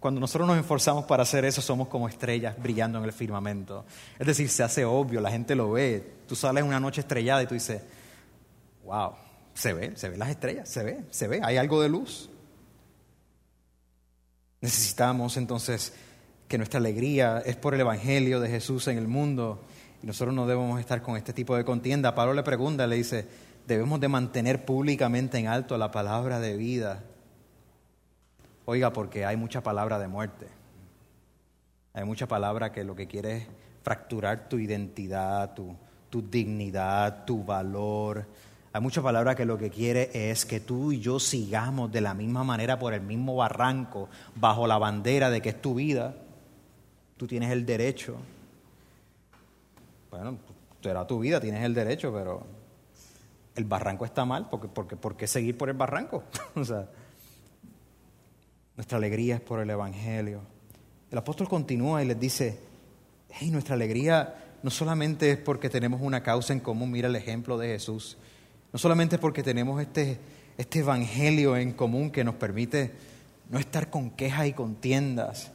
Cuando 0.00 0.18
nosotros 0.18 0.48
nos 0.48 0.58
esforzamos 0.58 1.04
para 1.04 1.24
hacer 1.24 1.44
eso, 1.44 1.60
somos 1.60 1.88
como 1.88 2.08
estrellas 2.08 2.56
brillando 2.58 2.98
en 2.98 3.04
el 3.04 3.12
firmamento. 3.12 3.84
Es 4.18 4.26
decir, 4.26 4.48
se 4.48 4.62
hace 4.62 4.84
obvio, 4.84 5.20
la 5.20 5.30
gente 5.30 5.54
lo 5.54 5.72
ve. 5.72 6.14
Tú 6.26 6.34
sales 6.34 6.64
una 6.64 6.80
noche 6.80 7.02
estrellada 7.02 7.42
y 7.42 7.46
tú 7.46 7.52
dices, 7.52 7.82
wow, 8.90 9.14
se 9.54 9.72
ve, 9.72 9.96
se 9.96 10.08
ven 10.08 10.18
las 10.18 10.30
estrellas, 10.30 10.68
se 10.68 10.82
ve, 10.82 11.04
se 11.10 11.28
ve, 11.28 11.40
hay 11.44 11.56
algo 11.56 11.80
de 11.80 11.88
luz. 11.88 12.28
Necesitamos 14.60 15.36
entonces 15.36 15.94
que 16.48 16.58
nuestra 16.58 16.80
alegría 16.80 17.40
es 17.46 17.54
por 17.54 17.74
el 17.74 17.80
Evangelio 17.80 18.40
de 18.40 18.48
Jesús 18.48 18.88
en 18.88 18.98
el 18.98 19.06
mundo 19.06 19.62
y 20.02 20.06
nosotros 20.06 20.34
no 20.34 20.46
debemos 20.46 20.80
estar 20.80 21.02
con 21.02 21.16
este 21.16 21.32
tipo 21.32 21.56
de 21.56 21.64
contienda. 21.64 22.16
Pablo 22.16 22.34
le 22.34 22.42
pregunta, 22.42 22.86
le 22.88 22.96
dice, 22.96 23.28
debemos 23.68 24.00
de 24.00 24.08
mantener 24.08 24.64
públicamente 24.64 25.38
en 25.38 25.46
alto 25.46 25.78
la 25.78 25.92
palabra 25.92 26.40
de 26.40 26.56
vida. 26.56 27.04
Oiga, 28.64 28.92
porque 28.92 29.24
hay 29.24 29.36
mucha 29.36 29.62
palabra 29.62 30.00
de 30.00 30.08
muerte. 30.08 30.48
Hay 31.92 32.04
mucha 32.04 32.26
palabra 32.26 32.72
que 32.72 32.82
lo 32.82 32.96
que 32.96 33.06
quiere 33.06 33.36
es 33.36 33.46
fracturar 33.82 34.48
tu 34.48 34.58
identidad, 34.58 35.54
tu, 35.54 35.76
tu 36.10 36.22
dignidad, 36.22 37.24
tu 37.24 37.44
valor. 37.44 38.26
Hay 38.72 38.80
mucha 38.80 39.02
palabra 39.02 39.34
que 39.34 39.44
lo 39.44 39.58
que 39.58 39.70
quiere 39.70 40.10
es 40.12 40.46
que 40.46 40.60
tú 40.60 40.92
y 40.92 41.00
yo 41.00 41.18
sigamos 41.18 41.90
de 41.90 42.00
la 42.00 42.14
misma 42.14 42.44
manera 42.44 42.78
por 42.78 42.94
el 42.94 43.00
mismo 43.00 43.36
barranco, 43.36 44.08
bajo 44.36 44.66
la 44.66 44.78
bandera 44.78 45.30
de 45.30 45.42
que 45.42 45.48
es 45.50 45.60
tu 45.60 45.74
vida 45.74 46.14
tú 47.20 47.26
tienes 47.26 47.50
el 47.50 47.66
derecho. 47.66 48.16
Bueno, 50.10 50.38
será 50.80 51.06
tu 51.06 51.18
vida, 51.18 51.38
tienes 51.38 51.62
el 51.64 51.74
derecho, 51.74 52.10
pero 52.10 52.46
el 53.54 53.64
barranco 53.66 54.06
está 54.06 54.24
mal, 54.24 54.48
porque, 54.48 54.68
porque, 54.68 54.96
¿por 54.96 55.18
qué 55.18 55.26
seguir 55.26 55.58
por 55.58 55.68
el 55.68 55.76
barranco? 55.76 56.24
nuestra 56.54 56.88
alegría 58.96 59.34
es 59.34 59.42
por 59.42 59.60
el 59.60 59.68
Evangelio. 59.68 60.40
El 61.10 61.18
apóstol 61.18 61.46
continúa 61.46 62.02
y 62.02 62.06
les 62.06 62.18
dice, 62.18 62.58
hey, 63.28 63.50
nuestra 63.50 63.74
alegría 63.74 64.54
no 64.62 64.70
solamente 64.70 65.32
es 65.32 65.36
porque 65.36 65.68
tenemos 65.68 66.00
una 66.00 66.22
causa 66.22 66.54
en 66.54 66.60
común, 66.60 66.90
mira 66.90 67.08
el 67.08 67.16
ejemplo 67.16 67.58
de 67.58 67.68
Jesús, 67.68 68.16
no 68.72 68.78
solamente 68.78 69.18
porque 69.18 69.42
tenemos 69.42 69.80
este, 69.80 70.18
este 70.56 70.80
Evangelio 70.80 71.56
en 71.56 71.72
común 71.72 72.10
que 72.10 72.24
nos 72.24 72.34
permite 72.36 72.92
no 73.48 73.58
estar 73.58 73.90
con 73.90 74.10
quejas 74.10 74.46
y 74.46 74.52
contiendas, 74.52 75.50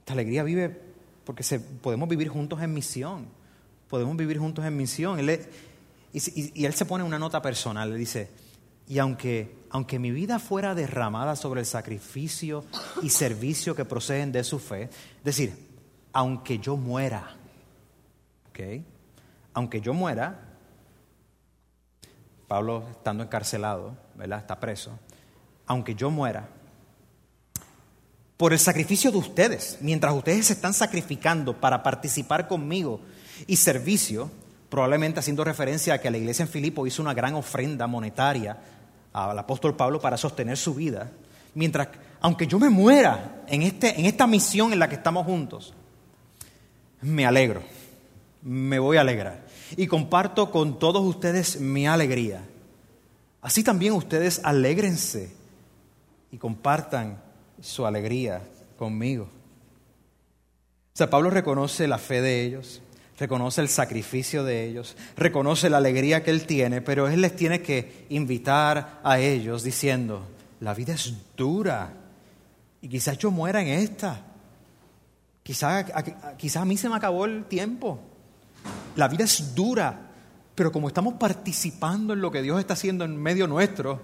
esta 0.00 0.12
alegría 0.12 0.42
vive 0.42 0.94
porque 1.24 1.42
se, 1.42 1.58
podemos 1.58 2.08
vivir 2.08 2.28
juntos 2.28 2.60
en 2.60 2.74
misión. 2.74 3.26
Podemos 3.88 4.16
vivir 4.16 4.38
juntos 4.38 4.64
en 4.64 4.76
misión. 4.76 5.18
Y, 6.12 6.64
él 6.64 6.74
se 6.74 6.84
pone 6.84 7.02
una 7.02 7.18
nota 7.18 7.42
personal, 7.42 7.90
le 7.90 7.96
dice, 7.96 8.30
y 8.86 8.98
aunque, 8.98 9.64
aunque 9.70 9.98
mi 9.98 10.10
vida 10.10 10.38
fuera 10.38 10.74
derramada 10.74 11.34
sobre 11.36 11.60
el 11.60 11.66
sacrificio 11.66 12.64
y 13.02 13.08
servicio 13.08 13.74
que 13.74 13.84
proceden 13.84 14.30
de 14.30 14.44
su 14.44 14.58
fe, 14.58 14.84
es 14.84 15.24
decir, 15.24 15.56
aunque 16.12 16.58
yo 16.58 16.76
muera, 16.76 17.34
¿ok? 18.50 18.84
Aunque 19.54 19.80
yo 19.80 19.94
muera, 19.94 20.53
Pablo 22.46 22.84
estando 22.90 23.22
encarcelado, 23.24 23.96
¿verdad? 24.14 24.40
Está 24.40 24.60
preso, 24.60 24.90
aunque 25.66 25.94
yo 25.94 26.10
muera, 26.10 26.48
por 28.36 28.52
el 28.52 28.58
sacrificio 28.58 29.10
de 29.10 29.18
ustedes, 29.18 29.78
mientras 29.80 30.12
ustedes 30.14 30.46
se 30.46 30.54
están 30.54 30.74
sacrificando 30.74 31.60
para 31.60 31.82
participar 31.82 32.48
conmigo 32.48 33.00
y 33.46 33.56
servicio, 33.56 34.30
probablemente 34.68 35.20
haciendo 35.20 35.44
referencia 35.44 35.94
a 35.94 35.98
que 35.98 36.10
la 36.10 36.18
iglesia 36.18 36.42
en 36.42 36.48
Filipo 36.48 36.86
hizo 36.86 37.00
una 37.00 37.14
gran 37.14 37.34
ofrenda 37.34 37.86
monetaria 37.86 38.58
al 39.12 39.38
apóstol 39.38 39.76
Pablo 39.76 40.00
para 40.00 40.16
sostener 40.16 40.56
su 40.56 40.74
vida, 40.74 41.10
mientras, 41.54 41.88
aunque 42.20 42.46
yo 42.46 42.58
me 42.58 42.68
muera 42.68 43.44
en, 43.46 43.62
este, 43.62 43.98
en 43.98 44.06
esta 44.06 44.26
misión 44.26 44.72
en 44.72 44.80
la 44.80 44.88
que 44.88 44.96
estamos 44.96 45.24
juntos, 45.24 45.72
me 47.00 47.24
alegro, 47.24 47.62
me 48.42 48.78
voy 48.78 48.96
a 48.96 49.02
alegrar 49.02 49.43
y 49.76 49.86
comparto 49.86 50.50
con 50.50 50.78
todos 50.78 51.02
ustedes 51.04 51.60
mi 51.60 51.86
alegría 51.86 52.42
así 53.44 53.62
también 53.62 53.92
ustedes 53.92 54.40
alégrense 54.42 55.30
y 56.32 56.38
compartan 56.38 57.22
su 57.60 57.84
alegría 57.84 58.42
conmigo. 58.78 59.24
O 59.24 60.96
sea, 60.96 61.10
Pablo 61.10 61.28
reconoce 61.28 61.86
la 61.86 61.98
fe 61.98 62.22
de 62.22 62.42
ellos, 62.42 62.80
reconoce 63.18 63.60
el 63.60 63.68
sacrificio 63.68 64.44
de 64.44 64.64
ellos, 64.64 64.96
reconoce 65.14 65.68
la 65.68 65.76
alegría 65.76 66.24
que 66.24 66.30
él 66.30 66.46
tiene, 66.46 66.80
pero 66.80 67.06
él 67.06 67.20
les 67.20 67.36
tiene 67.36 67.60
que 67.60 68.06
invitar 68.08 69.00
a 69.04 69.18
ellos 69.18 69.62
diciendo, 69.62 70.26
la 70.60 70.72
vida 70.72 70.94
es 70.94 71.12
dura 71.36 71.92
y 72.80 72.88
quizás 72.88 73.18
yo 73.18 73.30
muera 73.30 73.60
en 73.60 73.68
esta. 73.68 74.24
Quizás 75.42 75.84
quizá 76.38 76.62
a 76.62 76.64
mí 76.64 76.78
se 76.78 76.88
me 76.88 76.96
acabó 76.96 77.26
el 77.26 77.44
tiempo. 77.44 78.00
La 78.96 79.08
vida 79.08 79.24
es 79.24 79.54
dura, 79.54 80.10
pero 80.54 80.70
como 80.70 80.88
estamos 80.88 81.14
participando 81.14 82.12
en 82.12 82.20
lo 82.20 82.30
que 82.30 82.42
Dios 82.42 82.60
está 82.60 82.74
haciendo 82.74 83.04
en 83.04 83.20
medio 83.20 83.46
nuestro, 83.46 84.00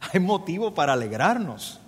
hay 0.00 0.20
motivo 0.20 0.74
para 0.74 0.92
alegrarnos. 0.92 1.80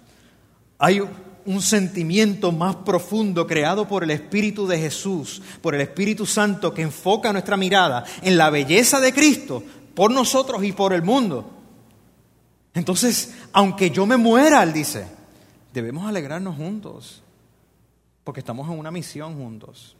Hay 0.78 1.00
un 1.46 1.62
sentimiento 1.62 2.52
más 2.52 2.76
profundo 2.76 3.46
creado 3.46 3.86
por 3.86 4.02
el 4.02 4.10
Espíritu 4.10 4.66
de 4.66 4.78
Jesús, 4.78 5.42
por 5.62 5.74
el 5.74 5.80
Espíritu 5.80 6.26
Santo 6.26 6.74
que 6.74 6.82
enfoca 6.82 7.32
nuestra 7.32 7.56
mirada 7.56 8.04
en 8.22 8.36
la 8.36 8.50
belleza 8.50 9.00
de 9.00 9.12
Cristo 9.12 9.62
por 9.94 10.10
nosotros 10.10 10.62
y 10.64 10.72
por 10.72 10.92
el 10.92 11.02
mundo. 11.02 11.50
Entonces, 12.74 13.34
aunque 13.52 13.90
yo 13.90 14.04
me 14.04 14.18
muera, 14.18 14.62
él 14.62 14.72
dice, 14.72 15.06
debemos 15.72 16.06
alegrarnos 16.06 16.56
juntos, 16.56 17.22
porque 18.22 18.40
estamos 18.40 18.70
en 18.70 18.78
una 18.78 18.90
misión 18.90 19.34
juntos. 19.36 19.96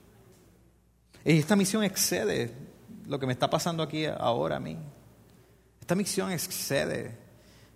Esta 1.35 1.57
misión 1.57 1.83
excede 1.83 2.53
lo 3.09 3.19
que 3.19 3.27
me 3.27 3.33
está 3.33 3.51
pasando 3.51 3.83
aquí 3.83 4.05
ahora 4.07 4.57
a 4.57 4.61
mí. 4.61 4.79
Esta 5.81 5.97
misión 5.97 6.31
excede 6.31 7.19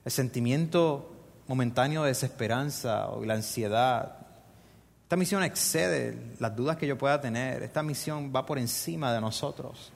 el 0.04 0.12
sentimiento 0.12 1.10
momentáneo 1.48 2.04
de 2.04 2.10
desesperanza 2.10 3.08
o 3.08 3.24
la 3.24 3.34
ansiedad. 3.34 4.18
Esta 5.02 5.16
misión 5.16 5.42
excede 5.42 6.16
las 6.38 6.54
dudas 6.54 6.76
que 6.76 6.86
yo 6.86 6.96
pueda 6.96 7.20
tener. 7.20 7.64
Esta 7.64 7.82
misión 7.82 8.32
va 8.34 8.46
por 8.46 8.56
encima 8.56 9.12
de 9.12 9.20
nosotros. 9.20 9.90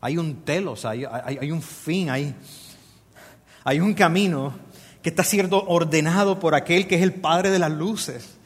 Hay 0.00 0.16
un 0.16 0.44
telos, 0.44 0.84
hay, 0.84 1.04
un 1.50 1.60
fin, 1.60 2.08
hay 2.08 3.80
un 3.80 3.94
camino 3.94 4.54
que 5.02 5.08
está 5.08 5.24
siendo 5.24 5.64
ordenado 5.66 6.38
por 6.38 6.54
aquel 6.54 6.86
que 6.86 6.94
es 6.94 7.02
el 7.02 7.14
Padre 7.14 7.50
de 7.50 7.58
las 7.58 7.72
luces, 7.72 8.36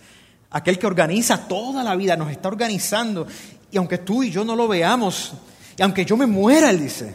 aquel 0.48 0.78
que 0.78 0.86
organiza 0.86 1.46
toda 1.46 1.84
la 1.84 1.94
vida, 1.94 2.16
nos 2.16 2.30
está 2.30 2.48
organizando. 2.48 3.26
Y 3.76 3.78
aunque 3.78 3.98
tú 3.98 4.22
y 4.22 4.30
yo 4.30 4.42
no 4.42 4.56
lo 4.56 4.66
veamos, 4.66 5.34
y 5.76 5.82
aunque 5.82 6.06
yo 6.06 6.16
me 6.16 6.24
muera, 6.24 6.70
Él 6.70 6.80
dice, 6.80 7.14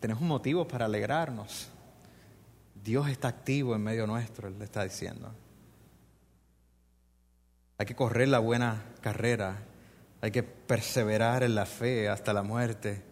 tenemos 0.00 0.20
un 0.20 0.26
motivo 0.26 0.66
para 0.66 0.86
alegrarnos. 0.86 1.68
Dios 2.82 3.08
está 3.08 3.28
activo 3.28 3.76
en 3.76 3.84
medio 3.84 4.08
nuestro, 4.08 4.48
Él 4.48 4.58
le 4.58 4.64
está 4.64 4.82
diciendo. 4.82 5.32
Hay 7.78 7.86
que 7.86 7.94
correr 7.94 8.26
la 8.26 8.40
buena 8.40 8.82
carrera, 9.00 9.56
hay 10.20 10.32
que 10.32 10.42
perseverar 10.42 11.44
en 11.44 11.54
la 11.54 11.64
fe 11.64 12.08
hasta 12.08 12.32
la 12.32 12.42
muerte. 12.42 13.04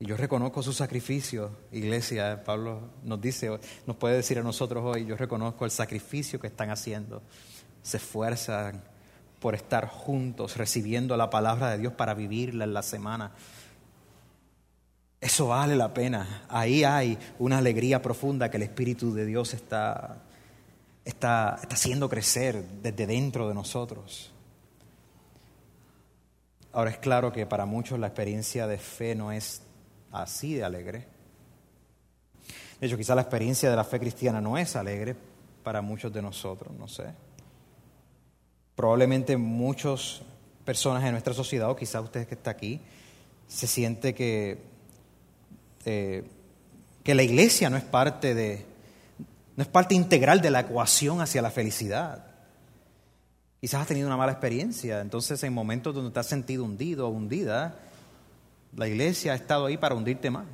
Y 0.00 0.06
yo 0.06 0.16
reconozco 0.16 0.64
su 0.64 0.72
sacrificio, 0.72 1.56
iglesia. 1.70 2.42
Pablo 2.42 2.90
nos 3.04 3.20
dice, 3.20 3.60
nos 3.86 3.96
puede 3.96 4.16
decir 4.16 4.40
a 4.40 4.42
nosotros 4.42 4.82
hoy, 4.84 5.06
yo 5.06 5.16
reconozco 5.16 5.64
el 5.64 5.70
sacrificio 5.70 6.40
que 6.40 6.48
están 6.48 6.70
haciendo. 6.70 7.22
Se 7.84 7.98
esfuerzan 7.98 8.90
por 9.42 9.56
estar 9.56 9.88
juntos, 9.88 10.56
recibiendo 10.56 11.16
la 11.16 11.28
palabra 11.28 11.72
de 11.72 11.78
Dios 11.78 11.92
para 11.94 12.14
vivirla 12.14 12.62
en 12.62 12.72
la 12.72 12.82
semana. 12.82 13.32
Eso 15.20 15.48
vale 15.48 15.74
la 15.74 15.92
pena. 15.92 16.44
Ahí 16.48 16.84
hay 16.84 17.18
una 17.40 17.58
alegría 17.58 18.00
profunda 18.00 18.48
que 18.48 18.56
el 18.56 18.62
Espíritu 18.62 19.12
de 19.12 19.26
Dios 19.26 19.52
está, 19.52 20.22
está, 21.04 21.58
está 21.60 21.74
haciendo 21.74 22.08
crecer 22.08 22.64
desde 22.82 23.04
dentro 23.04 23.48
de 23.48 23.54
nosotros. 23.54 24.30
Ahora 26.72 26.90
es 26.90 26.98
claro 26.98 27.32
que 27.32 27.44
para 27.44 27.66
muchos 27.66 27.98
la 27.98 28.06
experiencia 28.06 28.68
de 28.68 28.78
fe 28.78 29.16
no 29.16 29.32
es 29.32 29.60
así 30.12 30.54
de 30.54 30.62
alegre. 30.62 31.08
De 32.80 32.86
hecho, 32.86 32.96
quizá 32.96 33.16
la 33.16 33.22
experiencia 33.22 33.68
de 33.68 33.76
la 33.76 33.84
fe 33.84 33.98
cristiana 33.98 34.40
no 34.40 34.56
es 34.56 34.76
alegre 34.76 35.16
para 35.64 35.82
muchos 35.82 36.12
de 36.12 36.22
nosotros, 36.22 36.72
no 36.78 36.86
sé. 36.86 37.31
Probablemente 38.74 39.36
muchas 39.36 40.22
personas 40.64 41.04
en 41.04 41.12
nuestra 41.12 41.34
sociedad, 41.34 41.70
o 41.70 41.76
quizá 41.76 42.00
usted 42.00 42.26
que 42.26 42.34
está 42.34 42.50
aquí, 42.50 42.80
se 43.48 43.66
siente 43.66 44.14
que 44.14 44.58
eh, 45.84 46.24
que 47.02 47.14
la 47.14 47.22
iglesia 47.22 47.68
no 47.70 47.76
es 47.76 47.82
parte 47.82 48.34
de, 48.34 48.64
no 49.56 49.62
es 49.62 49.68
parte 49.68 49.94
integral 49.94 50.40
de 50.40 50.50
la 50.50 50.60
ecuación 50.60 51.20
hacia 51.20 51.42
la 51.42 51.50
felicidad. 51.50 52.26
Quizás 53.60 53.82
has 53.82 53.86
tenido 53.88 54.06
una 54.06 54.16
mala 54.16 54.32
experiencia, 54.32 55.00
entonces 55.00 55.42
en 55.42 55.52
momentos 55.52 55.94
donde 55.94 56.10
te 56.10 56.20
has 56.20 56.26
sentido 56.26 56.64
hundido 56.64 57.08
o 57.08 57.10
hundida, 57.10 57.76
la 58.76 58.88
iglesia 58.88 59.32
ha 59.32 59.34
estado 59.34 59.66
ahí 59.66 59.76
para 59.76 59.94
hundirte 59.94 60.30
más. 60.30 60.46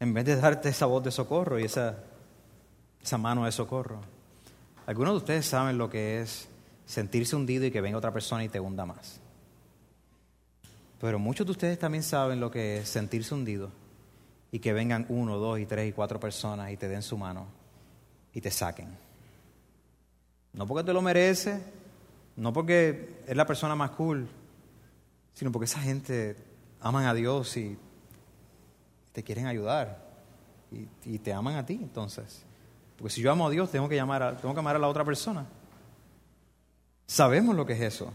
En 0.00 0.14
vez 0.14 0.24
de 0.24 0.36
darte 0.36 0.68
esa 0.68 0.86
voz 0.86 1.02
de 1.02 1.10
socorro 1.10 1.58
y 1.58 1.64
esa, 1.64 1.98
esa 3.02 3.18
mano 3.18 3.44
de 3.44 3.52
socorro. 3.52 4.00
Algunos 4.88 5.12
de 5.12 5.16
ustedes 5.18 5.44
saben 5.44 5.76
lo 5.76 5.90
que 5.90 6.22
es 6.22 6.48
sentirse 6.86 7.36
hundido 7.36 7.66
y 7.66 7.70
que 7.70 7.82
venga 7.82 7.98
otra 7.98 8.10
persona 8.10 8.42
y 8.42 8.48
te 8.48 8.58
hunda 8.58 8.86
más. 8.86 9.20
Pero 10.98 11.18
muchos 11.18 11.46
de 11.46 11.50
ustedes 11.52 11.78
también 11.78 12.02
saben 12.02 12.40
lo 12.40 12.50
que 12.50 12.78
es 12.78 12.88
sentirse 12.88 13.34
hundido 13.34 13.70
y 14.50 14.60
que 14.60 14.72
vengan 14.72 15.04
uno, 15.10 15.36
dos 15.36 15.58
y 15.58 15.66
tres 15.66 15.90
y 15.90 15.92
cuatro 15.92 16.18
personas 16.18 16.72
y 16.72 16.78
te 16.78 16.88
den 16.88 17.02
su 17.02 17.18
mano 17.18 17.48
y 18.32 18.40
te 18.40 18.50
saquen. 18.50 18.88
No 20.54 20.66
porque 20.66 20.84
te 20.84 20.94
lo 20.94 21.02
merece, 21.02 21.60
no 22.36 22.54
porque 22.54 23.20
es 23.26 23.36
la 23.36 23.46
persona 23.46 23.74
más 23.74 23.90
cool, 23.90 24.26
sino 25.34 25.52
porque 25.52 25.66
esa 25.66 25.80
gente 25.80 26.34
aman 26.80 27.04
a 27.04 27.12
Dios 27.12 27.58
y 27.58 27.76
te 29.12 29.22
quieren 29.22 29.48
ayudar 29.48 30.02
y, 31.04 31.18
te 31.18 31.34
aman 31.34 31.56
a 31.56 31.66
ti 31.66 31.74
entonces. 31.74 32.47
Porque 32.98 33.14
si 33.14 33.22
yo 33.22 33.30
amo 33.30 33.46
a 33.46 33.50
Dios, 33.50 33.70
tengo 33.70 33.88
que, 33.88 33.94
llamar 33.94 34.22
a, 34.22 34.36
tengo 34.36 34.52
que 34.52 34.60
amar 34.60 34.74
a 34.74 34.78
la 34.80 34.88
otra 34.88 35.04
persona. 35.04 35.46
Sabemos 37.06 37.54
lo 37.54 37.64
que 37.64 37.74
es 37.74 37.80
eso. 37.80 38.12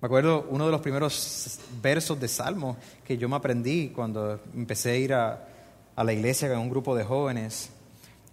Me 0.00 0.06
acuerdo 0.06 0.46
uno 0.48 0.64
de 0.64 0.72
los 0.72 0.80
primeros 0.80 1.60
versos 1.80 2.18
de 2.18 2.26
Salmo 2.26 2.76
que 3.04 3.16
yo 3.18 3.28
me 3.28 3.36
aprendí 3.36 3.90
cuando 3.90 4.40
empecé 4.54 4.90
a 4.92 4.96
ir 4.96 5.14
a, 5.14 5.48
la 5.96 6.12
iglesia 6.12 6.48
con 6.48 6.58
un 6.58 6.70
grupo 6.70 6.96
de 6.96 7.04
jóvenes. 7.04 7.70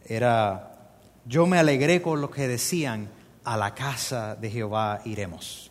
Era, 0.05 0.95
yo 1.25 1.45
me 1.45 1.59
alegré 1.59 2.01
con 2.01 2.21
lo 2.21 2.31
que 2.31 2.47
decían, 2.47 3.09
a 3.43 3.57
la 3.57 3.75
casa 3.75 4.35
de 4.35 4.49
Jehová 4.49 5.01
iremos. 5.05 5.69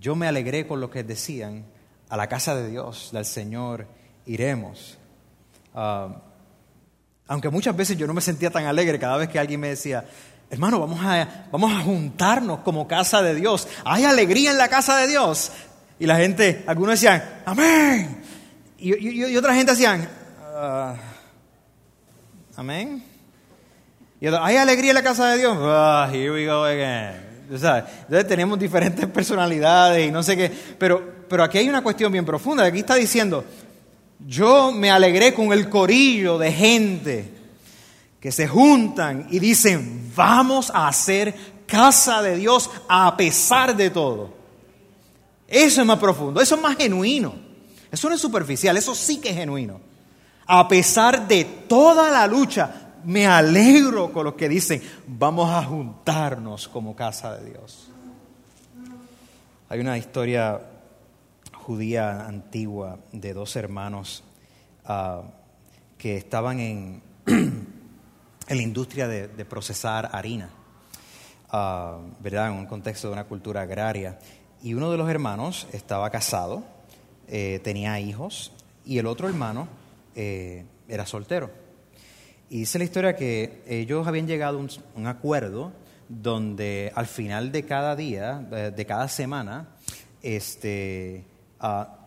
Yo 0.00 0.14
me 0.14 0.26
alegré 0.26 0.66
con 0.66 0.80
lo 0.80 0.90
que 0.90 1.04
decían, 1.04 1.64
a 2.08 2.16
la 2.16 2.28
casa 2.28 2.54
de 2.54 2.68
Dios, 2.68 3.10
del 3.12 3.24
Señor 3.24 3.86
iremos. 4.26 4.98
Ah, 5.74 6.22
aunque 7.28 7.50
muchas 7.50 7.76
veces 7.76 7.96
yo 7.96 8.06
no 8.06 8.14
me 8.14 8.20
sentía 8.20 8.50
tan 8.50 8.64
alegre 8.64 8.98
cada 8.98 9.16
vez 9.18 9.28
que 9.28 9.38
alguien 9.38 9.60
me 9.60 9.68
decía, 9.68 10.04
Hermano, 10.50 10.80
vamos 10.80 11.00
a, 11.02 11.46
vamos 11.52 11.72
a 11.72 11.82
juntarnos 11.82 12.60
como 12.60 12.88
casa 12.88 13.20
de 13.20 13.34
Dios. 13.34 13.68
Hay 13.84 14.04
alegría 14.04 14.50
en 14.50 14.58
la 14.58 14.68
casa 14.68 14.96
de 14.96 15.06
Dios. 15.06 15.52
Y 15.98 16.06
la 16.06 16.16
gente, 16.16 16.64
algunos 16.66 16.94
decían, 16.94 17.22
amén. 17.44 18.22
Y, 18.78 19.36
otra 19.36 19.54
gente 19.54 19.72
decían, 19.72 20.08
ah, 20.42 20.94
amén. 22.56 23.04
Y 24.20 24.28
otra, 24.28 24.46
hay 24.46 24.56
alegría 24.56 24.92
en 24.92 24.94
la 24.94 25.02
casa 25.02 25.32
de 25.32 25.38
Dios. 25.38 25.58
Ah, 25.60 26.08
here 26.10 26.32
we 26.32 26.46
go 26.46 26.64
again. 26.64 27.44
entonces 27.50 28.26
tenemos 28.26 28.58
diferentes 28.58 29.06
personalidades 29.06 30.08
y 30.08 30.10
no 30.10 30.22
sé 30.22 30.34
qué. 30.34 30.50
Pero, 30.78 31.26
pero 31.28 31.44
aquí 31.44 31.58
hay 31.58 31.68
una 31.68 31.82
cuestión 31.82 32.10
bien 32.10 32.24
profunda. 32.24 32.64
Aquí 32.64 32.78
está 32.78 32.94
diciendo, 32.94 33.44
yo 34.26 34.72
me 34.72 34.90
alegré 34.90 35.32
con 35.32 35.52
el 35.52 35.68
corillo 35.68 36.38
de 36.38 36.52
gente 36.52 37.34
que 38.20 38.32
se 38.32 38.48
juntan 38.48 39.28
y 39.30 39.38
dicen, 39.38 40.12
vamos 40.14 40.70
a 40.70 40.88
hacer 40.88 41.34
casa 41.66 42.22
de 42.22 42.36
Dios 42.36 42.70
a 42.88 43.16
pesar 43.16 43.76
de 43.76 43.90
todo. 43.90 44.32
Eso 45.46 45.80
es 45.80 45.86
más 45.86 45.98
profundo, 45.98 46.40
eso 46.40 46.56
es 46.56 46.60
más 46.60 46.76
genuino. 46.76 47.34
Eso 47.90 48.08
no 48.08 48.14
es 48.14 48.20
superficial, 48.20 48.76
eso 48.76 48.94
sí 48.94 49.18
que 49.18 49.30
es 49.30 49.36
genuino. 49.36 49.80
A 50.46 50.66
pesar 50.66 51.28
de 51.28 51.44
toda 51.44 52.10
la 52.10 52.26
lucha, 52.26 52.88
me 53.04 53.26
alegro 53.26 54.12
con 54.12 54.24
los 54.24 54.34
que 54.34 54.48
dicen, 54.48 54.82
vamos 55.06 55.50
a 55.50 55.62
juntarnos 55.62 56.68
como 56.68 56.96
casa 56.96 57.36
de 57.36 57.50
Dios. 57.50 57.88
Hay 59.68 59.80
una 59.80 59.96
historia 59.96 60.60
judía 61.68 62.26
antigua 62.26 62.98
de 63.12 63.34
dos 63.34 63.54
hermanos 63.54 64.24
ah, 64.86 65.22
que 65.98 66.16
estaban 66.16 66.60
en 66.60 67.02
la 68.48 68.62
industria 68.62 69.06
de, 69.06 69.44
procesar 69.44 70.08
harina, 70.14 70.48
ah, 71.50 71.98
¿verdad? 72.20 72.48
En 72.48 72.54
un 72.54 72.64
contexto 72.64 73.08
de 73.08 73.12
una 73.12 73.24
cultura 73.24 73.60
agraria. 73.60 74.18
Y 74.62 74.72
uno 74.72 74.90
de 74.90 74.96
los 74.96 75.10
hermanos 75.10 75.68
estaba 75.70 76.08
casado, 76.08 76.62
eh, 77.26 77.60
tenía 77.62 78.00
hijos 78.00 78.50
y 78.86 78.96
el 78.96 79.06
otro 79.06 79.28
hermano 79.28 79.68
eh, 80.14 80.64
era 80.88 81.04
soltero. 81.04 81.50
Y 82.48 82.60
dice 82.60 82.78
la 82.78 82.84
historia 82.84 83.14
que 83.14 83.62
ellos 83.66 84.06
habían 84.06 84.26
llegado 84.26 84.58
a 84.58 84.66
un, 84.96 85.06
acuerdo 85.06 85.72
donde 86.08 86.92
al 86.94 87.06
final 87.06 87.52
de 87.52 87.66
cada 87.66 87.94
día, 87.94 88.38
de, 88.38 88.86
cada 88.86 89.06
semana, 89.08 89.68
este, 90.22 91.26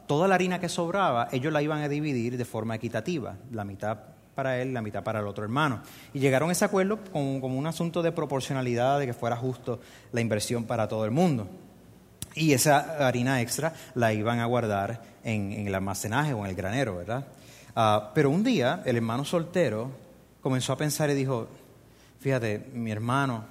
toda 0.07 0.27
la 0.27 0.35
harina 0.35 0.59
que 0.59 0.69
sobraba, 0.69 1.27
ellos 1.31 1.53
la 1.53 1.61
iban 1.61 1.81
a 1.81 1.89
dividir 1.89 2.37
de 2.37 2.45
forma 2.45 2.75
equitativa, 2.75 3.37
la 3.51 3.63
mitad 3.63 3.97
para 4.35 4.61
él, 4.61 4.73
la 4.73 4.81
mitad 4.81 5.03
para 5.03 5.19
el 5.19 5.27
otro 5.27 5.43
hermano. 5.43 5.81
Y 6.13 6.19
llegaron 6.19 6.49
a 6.49 6.51
ese 6.53 6.65
acuerdo 6.65 6.99
como, 7.11 7.57
un 7.57 7.67
asunto 7.67 8.01
de 8.01 8.11
proporcionalidad, 8.11 8.99
de 8.99 9.05
que 9.05 9.13
fuera 9.13 9.35
justo 9.35 9.79
la 10.11 10.21
inversión 10.21 10.63
para 10.63 10.87
todo 10.87 11.05
el 11.05 11.11
mundo. 11.11 11.47
Y 12.33 12.53
esa 12.53 13.07
harina 13.07 13.41
extra 13.41 13.73
la 13.93 14.13
iban 14.13 14.39
a 14.39 14.45
guardar 14.45 15.01
en, 15.23 15.67
el 15.67 15.75
almacenaje 15.75 16.33
o 16.33 16.39
en 16.39 16.49
el 16.49 16.55
granero, 16.55 16.97
¿verdad? 16.97 17.27
Ah, 17.75 18.11
pero 18.13 18.29
un 18.29 18.43
día 18.43 18.81
el 18.85 18.97
hermano 18.97 19.25
soltero 19.25 19.91
comenzó 20.41 20.73
a 20.73 20.77
pensar 20.77 21.09
y 21.09 21.13
dijo, 21.13 21.47
fíjate, 22.19 22.69
mi 22.73 22.91
hermano 22.91 23.43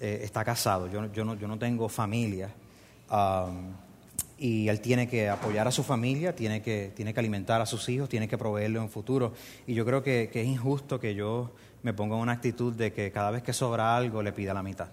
eh, 0.00 0.20
está 0.22 0.44
casado, 0.44 0.88
yo, 0.88 1.10
yo, 1.12 1.24
no, 1.24 1.34
yo, 1.34 1.48
no, 1.48 1.58
tengo 1.58 1.88
familia. 1.88 2.50
Y 4.38 4.68
él 4.68 4.80
tiene 4.80 5.08
que 5.08 5.28
apoyar 5.28 5.66
a 5.66 5.70
su 5.70 5.82
familia, 5.82 6.36
tiene 6.36 6.62
que, 6.62 6.92
tiene 6.94 7.14
que 7.14 7.20
alimentar 7.20 7.60
a 7.60 7.66
sus 7.66 7.88
hijos, 7.88 8.08
tiene 8.08 8.28
que 8.28 8.36
proveerle 8.36 8.78
un 8.78 8.90
futuro. 8.90 9.32
Y 9.66 9.74
yo 9.74 9.84
creo 9.84 10.02
que, 10.02 10.30
es 10.32 10.46
injusto 10.46 11.00
que 11.00 11.14
yo 11.14 11.52
me 11.82 11.94
ponga 11.94 12.16
en 12.16 12.22
una 12.22 12.32
actitud 12.32 12.74
de 12.74 12.92
que 12.92 13.10
cada 13.12 13.30
vez 13.30 13.42
que 13.42 13.52
sobra 13.52 13.96
algo 13.96 14.22
le 14.22 14.32
pida 14.32 14.52
la 14.52 14.62
mitad. 14.62 14.88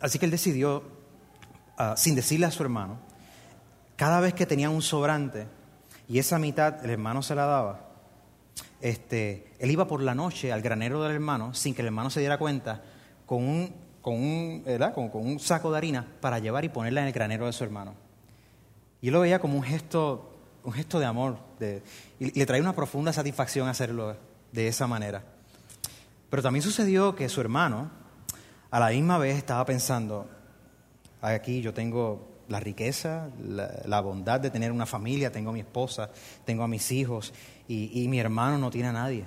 Así 0.00 0.18
que 0.18 0.24
él 0.24 0.30
decidió, 0.30 0.82
ah, 1.76 1.94
sin 1.96 2.14
decirle 2.14 2.46
a 2.46 2.50
su 2.50 2.62
hermano, 2.62 2.98
cada 3.96 4.20
vez 4.20 4.32
que 4.32 4.46
tenía 4.46 4.70
un 4.70 4.80
sobrante 4.80 5.46
y 6.08 6.18
esa 6.18 6.38
mitad 6.38 6.82
el 6.82 6.90
hermano 6.90 7.22
se 7.22 7.34
la 7.34 7.44
daba, 7.44 7.90
este, 8.80 9.52
él 9.58 9.70
iba 9.70 9.86
por 9.86 10.00
la 10.00 10.14
noche 10.14 10.52
al 10.52 10.62
granero 10.62 11.02
del 11.02 11.12
hermano 11.12 11.52
sin 11.52 11.74
que 11.74 11.82
el 11.82 11.88
hermano 11.88 12.08
se 12.08 12.20
diera 12.20 12.38
cuenta 12.38 12.82
con 13.26 13.46
un, 13.46 13.74
con 14.00 14.14
un, 14.14 14.64
Con, 14.94 15.10
un 15.14 15.38
saco 15.38 15.70
de 15.70 15.78
harina 15.78 16.06
para 16.20 16.38
llevar 16.38 16.64
y 16.64 16.68
ponerla 16.68 17.02
en 17.02 17.08
el 17.08 17.12
granero 17.12 17.46
de 17.46 17.52
su 17.52 17.64
hermano. 17.64 17.94
Y 19.00 19.08
él 19.08 19.14
lo 19.14 19.20
veía 19.20 19.38
como 19.38 19.56
un 19.56 19.62
gesto, 19.62 20.32
un 20.64 20.72
gesto 20.72 20.98
de 20.98 21.06
amor 21.06 21.38
y 22.18 22.38
le 22.38 22.46
traía 22.46 22.62
una 22.62 22.74
profunda 22.74 23.12
satisfacción 23.12 23.68
hacerlo 23.68 24.16
de 24.52 24.68
esa 24.68 24.86
manera. 24.86 25.22
Pero 26.28 26.42
también 26.42 26.62
sucedió 26.62 27.14
que 27.14 27.28
su 27.28 27.40
hermano 27.40 27.90
a 28.70 28.78
la 28.78 28.90
misma 28.90 29.18
vez 29.18 29.36
estaba 29.36 29.64
pensando, 29.64 30.28
aquí 31.20 31.60
yo 31.60 31.74
tengo 31.74 32.28
la 32.48 32.60
riqueza, 32.60 33.28
la, 33.42 34.00
bondad 34.00 34.40
de 34.40 34.50
tener 34.50 34.72
una 34.72 34.86
familia, 34.86 35.30
tengo 35.30 35.50
a 35.50 35.52
mi 35.52 35.60
esposa, 35.60 36.10
tengo 36.44 36.62
a 36.62 36.68
mis 36.68 36.90
hijos 36.92 37.32
y, 37.68 38.06
mi 38.08 38.18
hermano 38.18 38.58
no 38.58 38.70
tiene 38.70 38.88
a 38.88 38.92
nadie. 38.92 39.24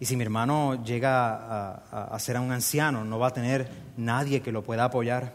Y 0.00 0.06
si 0.06 0.16
mi 0.16 0.24
hermano 0.24 0.82
llega 0.82 1.74
a, 1.92 2.18
ser 2.18 2.40
un 2.40 2.50
anciano, 2.50 3.04
no 3.04 3.18
va 3.18 3.28
a 3.28 3.32
tener 3.34 3.70
nadie 3.98 4.40
que 4.40 4.50
lo 4.50 4.64
pueda 4.64 4.84
apoyar. 4.84 5.34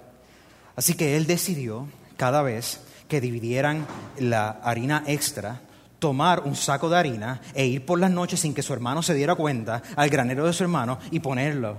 Así 0.76 0.96
que 0.96 1.16
él 1.16 1.28
decidió 1.28 1.88
cada 2.18 2.42
vez 2.42 2.82
que 3.08 3.22
dividieran 3.22 3.86
la 4.18 4.50
harina 4.64 5.04
extra, 5.06 5.62
tomar 6.00 6.42
un 6.42 6.56
saco 6.56 6.90
de 6.90 6.98
harina 6.98 7.42
e 7.54 7.68
ir 7.68 7.86
por 7.86 8.00
las 8.00 8.10
noches 8.10 8.40
sin 8.40 8.56
que 8.56 8.64
su 8.64 8.74
hermano 8.74 9.04
se 9.04 9.14
diera 9.14 9.36
cuenta 9.36 9.84
al 9.96 10.10
granero 10.10 10.48
de 10.48 10.54
su 10.54 10.64
hermano 10.64 10.98
y 11.12 11.20
ponerlo 11.20 11.78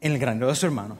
en 0.00 0.12
el 0.12 0.18
granero 0.18 0.48
de 0.48 0.56
su 0.56 0.64
hermano. 0.64 0.96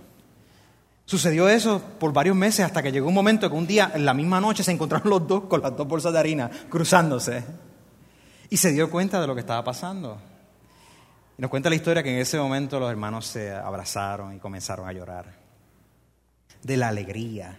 Sucedió 1.06 1.48
eso 1.48 1.82
por 1.98 2.12
varios 2.12 2.36
meses 2.36 2.66
hasta 2.66 2.82
que 2.82 2.92
llegó 2.92 3.08
un 3.08 3.14
momento 3.14 3.48
que 3.48 3.56
un 3.56 3.66
día, 3.66 3.92
en 3.94 4.04
la 4.04 4.12
misma 4.12 4.42
noche, 4.42 4.62
se 4.62 4.72
encontraron 4.72 5.08
los 5.08 5.26
dos 5.26 5.44
con 5.44 5.62
las 5.62 5.74
dos 5.74 5.88
bolsas 5.88 6.12
de 6.12 6.18
harina 6.18 6.50
cruzándose. 6.68 7.42
Y 8.50 8.58
se 8.58 8.72
dio 8.72 8.90
cuenta 8.90 9.20
de 9.22 9.26
lo 9.26 9.34
que 9.34 9.40
estaba 9.40 9.64
pasando. 9.64 10.31
Y 11.38 11.42
nos 11.42 11.50
cuenta 11.50 11.68
la 11.68 11.76
historia 11.76 12.02
que 12.02 12.12
en 12.14 12.20
ese 12.20 12.38
momento 12.38 12.78
los 12.78 12.90
hermanos 12.90 13.26
se 13.26 13.52
abrazaron 13.52 14.34
y 14.34 14.38
comenzaron 14.38 14.88
a 14.88 14.92
llorar. 14.92 15.26
De 16.62 16.76
la 16.76 16.88
alegría 16.88 17.58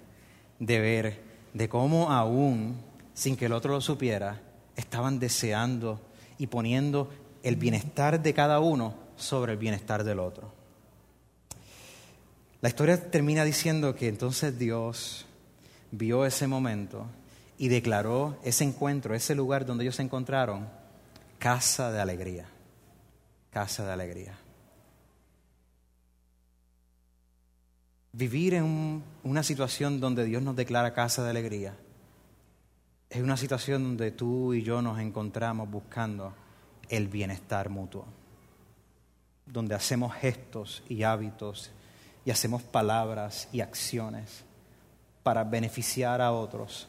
de 0.59 0.80
ver 0.80 1.21
de 1.53 1.69
cómo 1.69 2.11
aún, 2.11 2.82
sin 3.13 3.36
que 3.36 3.45
el 3.45 3.53
otro 3.53 3.74
lo 3.74 3.82
supiera, 3.82 4.41
estaban 4.76 5.19
deseando 5.19 6.01
y 6.38 6.47
poniendo 6.47 7.09
el 7.43 7.55
bienestar 7.57 8.21
de 8.21 8.34
cada 8.34 8.59
uno 8.59 8.95
sobre 9.15 9.53
el 9.53 9.57
bienestar 9.57 10.03
del 10.03 10.19
otro. 10.19 10.51
La 12.61 12.69
historia 12.69 13.11
termina 13.11 13.43
diciendo 13.43 13.93
que 13.93 14.07
entonces 14.07 14.57
Dios 14.57 15.26
vio 15.91 16.26
ese 16.26 16.47
momento 16.47 17.05
y 17.57 17.67
declaró 17.67 18.38
ese 18.43 18.63
encuentro, 18.63 19.13
ese 19.13 19.36
lugar 19.36 19.65
donde 19.65 19.84
ellos 19.84 19.97
se 19.97 20.01
encontraron, 20.01 20.67
casa 21.39 21.91
de 21.91 21.99
alegría, 21.99 22.47
casa 23.54 23.86
de 23.86 23.93
alegría. 23.93 24.36
Vivir 28.12 28.56
en 28.56 29.04
una 29.24 29.43
situación 29.43 29.99
donde 29.99 30.26
Dios 30.26 30.41
nos 30.41 30.56
declara 30.56 30.93
casa 30.93 31.24
de 31.24 31.30
alegría 31.30 31.76
es 33.10 33.22
una 33.22 33.38
situación 33.38 33.84
donde 33.84 34.12
tú 34.12 34.56
y 34.56 34.64
yo 34.64 34.82
nos 34.82 34.99
encontramos 34.99 35.70
buscando 35.70 36.34
el 36.89 37.08
bienestar 37.08 37.70
mutuo, 37.70 38.06
donde 39.45 39.76
hacemos 39.76 40.16
gestos 40.16 40.82
y 40.89 41.04
hábitos 41.04 41.70
y 42.26 42.32
hacemos 42.32 42.64
palabras 42.64 43.49
y 43.51 43.62
acciones 43.62 44.43
para 45.22 45.43
beneficiar 45.43 46.22
a 46.22 46.32
otros 46.32 46.88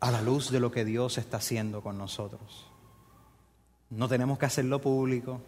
a 0.00 0.12
la 0.12 0.22
luz 0.22 0.52
de 0.52 0.60
lo 0.60 0.70
que 0.70 0.84
Dios 0.84 1.18
está 1.18 1.38
haciendo 1.38 1.82
con 1.82 1.98
nosotros. 1.98 2.66
No 3.90 4.06
tenemos 4.06 4.38
que 4.38 4.46
hacerlo 4.46 4.80
público, 4.80 5.40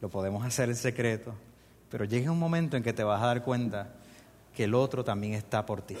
lo 0.00 0.08
podemos 0.08 0.44
hacer 0.44 0.68
en 0.68 0.76
secreto, 0.76 1.34
pero 1.90 2.04
llega 2.04 2.30
un 2.30 2.38
momento 2.38 2.76
en 2.76 2.82
que 2.82 2.92
te 2.92 3.04
vas 3.04 3.22
a 3.22 3.26
dar 3.26 3.42
cuenta 3.42 3.94
que 4.54 4.64
el 4.64 4.74
otro 4.74 5.04
también 5.04 5.34
está 5.34 5.64
por 5.64 5.82
ti. 5.82 5.96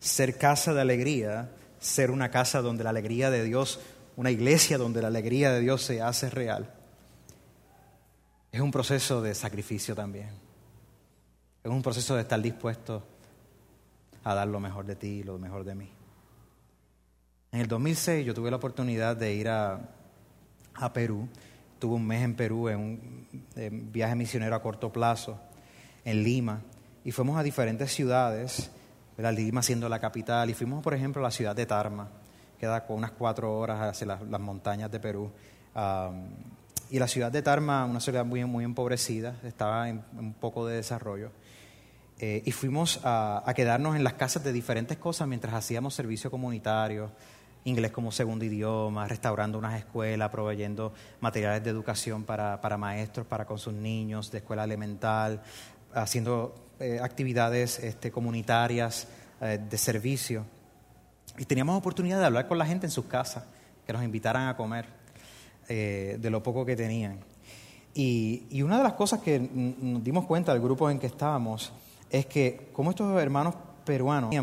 Ser 0.00 0.36
casa 0.38 0.74
de 0.74 0.80
alegría, 0.80 1.50
ser 1.78 2.10
una 2.10 2.30
casa 2.30 2.60
donde 2.60 2.84
la 2.84 2.90
alegría 2.90 3.30
de 3.30 3.44
Dios, 3.44 3.80
una 4.16 4.30
iglesia 4.30 4.78
donde 4.78 5.02
la 5.02 5.08
alegría 5.08 5.52
de 5.52 5.60
Dios 5.60 5.82
se 5.82 6.02
hace 6.02 6.30
real, 6.30 6.72
es 8.52 8.60
un 8.60 8.70
proceso 8.70 9.20
de 9.20 9.34
sacrificio 9.34 9.94
también. 9.94 10.30
Es 11.62 11.70
un 11.70 11.82
proceso 11.82 12.14
de 12.14 12.22
estar 12.22 12.40
dispuesto 12.40 13.02
a 14.24 14.34
dar 14.34 14.48
lo 14.48 14.60
mejor 14.60 14.86
de 14.86 14.96
ti 14.96 15.08
y 15.08 15.22
lo 15.22 15.38
mejor 15.38 15.64
de 15.64 15.74
mí. 15.74 15.90
En 17.52 17.60
el 17.60 17.68
2006 17.68 18.24
yo 18.26 18.34
tuve 18.34 18.50
la 18.50 18.56
oportunidad 18.56 19.16
de 19.16 19.34
ir 19.34 19.48
a, 19.48 19.80
Perú. 20.92 21.28
Tuve 21.78 21.94
un 21.94 22.06
mes 22.06 22.22
en 22.22 22.34
Perú 22.34 22.68
en 22.68 22.78
un 22.78 23.92
viaje 23.92 24.14
misionero 24.14 24.54
a 24.56 24.62
corto 24.62 24.92
plazo, 24.92 25.38
en 26.04 26.22
Lima, 26.22 26.60
y 27.04 27.12
fuimos 27.12 27.38
a 27.38 27.42
diferentes 27.42 27.92
ciudades, 27.92 28.70
Lima 29.18 29.62
siendo 29.62 29.88
la 29.88 29.98
capital, 29.98 30.50
y 30.50 30.54
fuimos, 30.54 30.82
por 30.82 30.94
ejemplo, 30.94 31.22
a 31.22 31.24
la 31.24 31.30
ciudad 31.30 31.54
de 31.54 31.66
Tarma, 31.66 32.08
que 32.58 32.66
da 32.66 32.84
unas 32.88 33.12
cuatro 33.12 33.58
horas 33.58 33.80
hacia 33.80 34.06
las, 34.06 34.40
montañas 34.40 34.90
de 34.90 35.00
Perú. 35.00 35.30
y 36.90 36.98
la 36.98 37.08
ciudad 37.08 37.30
de 37.30 37.42
Tarma, 37.42 37.84
una 37.84 38.00
ciudad 38.00 38.24
muy, 38.24 38.44
muy 38.44 38.64
empobrecida, 38.64 39.36
estaba 39.44 39.88
en 39.88 40.02
un 40.18 40.34
poco 40.34 40.66
de 40.66 40.76
desarrollo. 40.76 41.30
Eh, 42.18 42.42
y 42.46 42.52
fuimos 42.52 43.00
a, 43.04 43.52
quedarnos 43.54 43.94
en 43.94 44.02
las 44.02 44.14
casas 44.14 44.42
de 44.42 44.52
diferentes 44.52 44.96
cosas 44.96 45.28
mientras 45.28 45.54
hacíamos 45.54 45.94
servicio 45.94 46.30
comunitario, 46.30 47.10
inglés 47.66 47.92
como 47.92 48.10
segundo 48.10 48.44
idioma, 48.44 49.06
restaurando 49.06 49.58
unas 49.58 49.78
escuelas, 49.78 50.30
proveyendo 50.30 50.92
materiales 51.20 51.62
de 51.62 51.70
educación 51.70 52.24
para, 52.24 52.76
maestros, 52.78 53.26
para 53.26 53.44
con 53.44 53.58
sus 53.58 53.74
niños, 53.74 54.30
de 54.30 54.38
escuela 54.38 54.64
elemental, 54.64 55.42
haciendo 55.92 56.54
eh, 56.80 56.98
actividades 57.02 57.78
este, 57.78 58.10
comunitarias 58.10 59.08
eh, 59.40 59.58
de 59.58 59.78
servicio. 59.78 60.44
Y 61.38 61.44
teníamos 61.44 61.76
oportunidad 61.76 62.18
de 62.18 62.26
hablar 62.26 62.48
con 62.48 62.58
la 62.58 62.66
gente 62.66 62.86
en 62.86 62.90
sus 62.90 63.04
casas, 63.04 63.44
que 63.86 63.92
nos 63.92 64.02
invitaran 64.02 64.48
a 64.48 64.56
comer 64.56 64.86
de 65.68 66.30
lo 66.30 66.44
poco 66.44 66.64
que 66.64 66.76
tenían. 66.76 67.18
Y, 67.98 68.60
una 68.60 68.76
de 68.76 68.82
las 68.82 68.92
cosas 68.92 69.20
que 69.20 69.40
nos 69.40 70.04
dimos 70.04 70.26
cuenta 70.26 70.52
del 70.52 70.60
grupo 70.60 70.90
en 70.90 70.98
que 70.98 71.06
estábamos 71.06 71.72
es 72.10 72.26
que 72.26 72.68
como 72.74 72.90
estos 72.90 73.18
hermanos 73.20 73.54
peruanos 73.86 74.34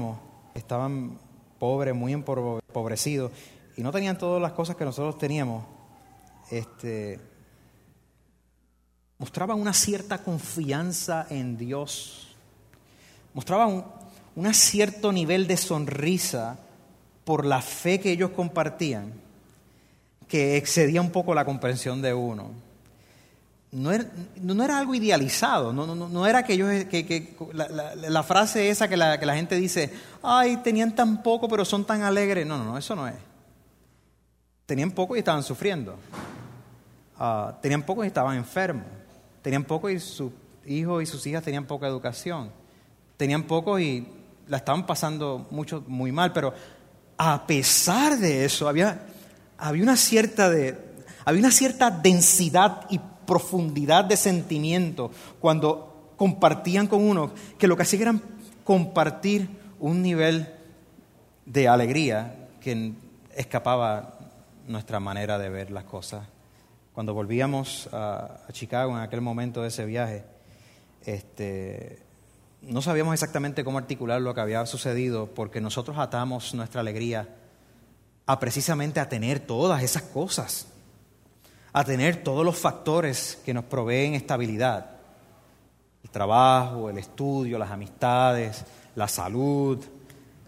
estaban 0.55 1.19
pobres, 1.59 1.93
muy 1.93 2.13
y 3.75 3.81
no 3.81 3.91
tenían 3.91 4.17
todas 4.17 4.41
las 4.41 4.53
cosas 4.53 4.75
que 4.75 4.85
nosotros 4.85 5.17
teníamos, 5.17 5.65
este, 6.49 7.19
mostraban 9.17 9.59
una 9.59 9.73
cierta 9.73 10.23
confianza 10.23 11.27
en 11.29 11.57
Dios, 11.57 12.35
mostraban 13.33 13.85
un 14.35 14.53
cierto 14.53 15.11
nivel 15.11 15.47
de 15.47 15.57
sonrisa 15.57 16.59
por 17.23 17.45
la 17.45 17.61
fe 17.61 17.99
que 17.99 18.11
ellos 18.11 18.31
compartían, 18.31 19.13
que 20.27 20.57
excedía 20.57 21.01
un 21.01 21.11
poco 21.11 21.33
la 21.33 21.45
comprensión 21.45 22.01
de 22.01 22.13
uno 22.13 22.72
no 23.73 23.91
era, 24.63 24.77
algo 24.77 24.93
idealizado, 24.93 25.73
no, 25.73 25.87
no, 25.87 26.07
no 26.07 26.27
era 26.27 26.43
que 26.43 26.53
ellos, 26.53 26.69
que, 26.85 27.35
la, 27.53 28.21
frase 28.23 28.69
esa 28.69 28.87
que 28.87 28.95
la, 28.95 29.19
que 29.19 29.25
la 29.25 29.35
gente 29.35 29.55
dice, 29.55 29.91
ay, 30.21 30.57
tenían 30.57 30.93
tan 30.93 31.23
poco 31.23 31.49
pero 31.49 31.65
son 31.65 31.83
tan 31.83 32.03
alegres. 32.03 32.45
No, 32.45 32.57
no, 32.57 32.65
no, 32.65 32.77
eso 32.77 32.95
no 32.95 33.07
es. 33.07 33.15
tenían 34.67 34.91
poco 34.91 35.15
y 35.15 35.19
estaban 35.19 35.41
sufriendo. 35.41 35.97
Ah, 37.17 37.57
tenían 37.61 37.81
poco 37.81 38.03
y 38.03 38.07
estaban 38.07 38.37
enfermos. 38.37 38.85
Tenían 39.41 39.63
poco 39.63 39.89
y 39.89 39.99
sus 39.99 40.31
hijos 40.67 41.01
y 41.01 41.05
sus 41.07 41.25
hijas 41.25 41.43
tenían 41.43 41.65
poca 41.65 41.87
educación. 41.87 42.51
Tenían 43.17 43.43
poco 43.43 43.79
y 43.79 44.07
la 44.47 44.57
estaban 44.57 44.85
pasando 44.85 45.47
mucho, 45.49 45.83
muy 45.87 46.11
mal, 46.11 46.31
pero 46.31 46.53
a 47.17 47.47
pesar 47.47 48.17
de 48.17 48.45
eso 48.45 48.67
había, 48.67 49.01
había, 49.57 49.81
una 49.81 49.97
cierta 49.97 50.49
de, 50.49 50.77
había 51.25 51.39
una 51.39 51.51
cierta 51.51 51.89
densidad 51.89 52.85
y 52.91 52.99
profundidad 53.25 54.05
de 54.05 54.17
sentimiento 54.17 55.11
cuando 55.39 56.13
compartían 56.17 56.87
con 56.87 57.01
uno, 57.01 57.31
que 57.57 57.67
lo 57.67 57.75
que 57.75 57.83
hacían 57.83 58.01
era 58.01 58.19
compartir 58.63 59.49
un 59.79 60.01
nivel 60.01 60.47
de 61.45 61.67
alegría 61.67 62.47
que 62.61 62.93
escapaba 63.35 64.17
nuestra 64.67 64.99
manera 64.99 65.37
de 65.37 65.49
ver 65.49 65.71
las 65.71 65.83
cosas. 65.83 66.25
Cuando 66.93 67.13
volvíamos 67.13 67.89
a, 67.91 68.41
Chicago 68.51 68.91
en 68.95 69.01
aquel 69.01 69.21
momento 69.21 69.61
de 69.61 69.67
ese 69.69 69.85
viaje, 69.85 70.23
este, 71.05 71.99
no 72.61 72.81
sabíamos 72.81 73.13
exactamente 73.13 73.63
cómo 73.63 73.77
articular 73.77 74.21
lo 74.21 74.33
que 74.33 74.41
había 74.41 74.65
sucedido 74.65 75.27
porque 75.27 75.59
nosotros 75.59 75.97
atamos 75.97 76.53
nuestra 76.53 76.81
alegría 76.81 77.27
a 78.25 78.39
precisamente 78.39 78.99
a 78.99 79.09
tener 79.09 79.39
todas 79.39 79.83
esas 79.83 80.03
cosas, 80.03 80.67
a 81.73 81.83
tener 81.83 82.23
todos 82.23 82.45
los 82.45 82.57
factores 82.57 83.39
que 83.43 83.53
nos 83.53 83.65
proveen 83.65 84.13
estabilidad. 84.13 84.91
El 86.03 86.09
trabajo, 86.11 86.89
el 86.89 86.99
estudio, 86.99 87.57
las 87.57 87.71
amistades, 87.71 88.63
la 88.95 89.07
salud, 89.07 89.83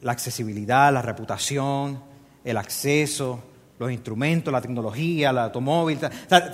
la 0.02 0.12
accesibilidad, 0.12 0.94
la 0.94 1.02
reputación, 1.02 2.00
el 2.44 2.58
acceso, 2.58 3.44
los 3.80 3.92
instrumentos, 3.92 4.54
la 4.54 4.62
tecnología, 4.62 5.32
el 5.32 5.40
automóvil. 5.40 6.00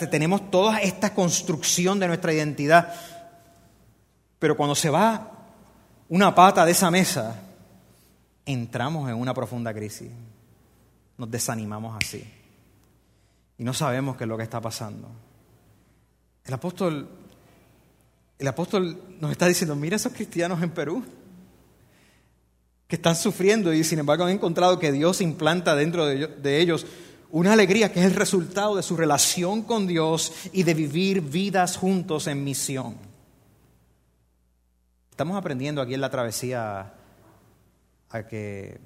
tenemos 0.10 0.50
toda 0.50 0.80
esta 0.80 1.14
construcción 1.14 2.00
de 2.00 2.08
nuestra 2.08 2.34
identidad. 2.34 2.94
Pero 4.40 4.56
cuando 4.56 4.74
se 4.74 4.90
va 4.90 5.32
una 6.08 6.34
pata 6.34 6.66
de 6.66 6.72
esa 6.72 6.90
mesa, 6.90 7.36
entramos 8.46 9.10
en 9.10 9.16
una 9.16 9.34
profunda 9.34 9.74
crisis. 9.74 10.10
Nos 11.18 11.30
desanimamos 11.30 11.98
así. 12.02 12.41
Y 13.62 13.64
no 13.64 13.76
sabemos 13.76 14.18
qué 14.18 14.24
es 14.24 14.28
lo 14.28 14.38
que 14.38 14.44
está 14.44 14.60
pasando. 14.60 15.08
El 16.44 16.52
apóstol, 16.52 17.08
el 18.40 18.48
apóstol 18.48 19.00
nos 19.20 19.30
está 19.30 19.46
diciendo, 19.46 19.76
mira 19.76 19.98
esos 19.98 20.14
cristianos 20.14 20.64
en 20.64 20.72
Perú 20.72 21.06
que 22.88 22.96
están 22.96 23.16
sufriendo 23.16 23.72
y 23.72 23.84
sin 23.84 24.00
embargo 24.00 24.24
han 24.24 24.32
encontrado 24.32 24.80
que 24.80 24.92
Dios 24.92 25.22
implanta 25.22 25.76
dentro 25.76 26.08
de 26.08 26.60
ellos 26.60 26.88
una 27.30 27.54
alegría 27.54 27.94
que 27.94 28.00
es 28.00 28.08
el 28.08 28.16
resultado 28.16 28.78
de 28.78 28.82
su 28.82 28.98
relación 28.98 29.62
con 29.62 29.86
Dios 29.86 30.34
y 30.52 30.64
de 30.64 30.74
vivir 30.74 31.22
vidas 31.22 31.78
juntos 31.78 32.26
en 32.26 32.44
misión. 32.44 32.98
Estamos 35.12 35.38
aprendiendo 35.38 35.84
aquí 35.84 35.94
en 35.94 36.02
la 36.02 36.10
travesía 36.10 36.96
a 38.10 38.24
que 38.28 38.82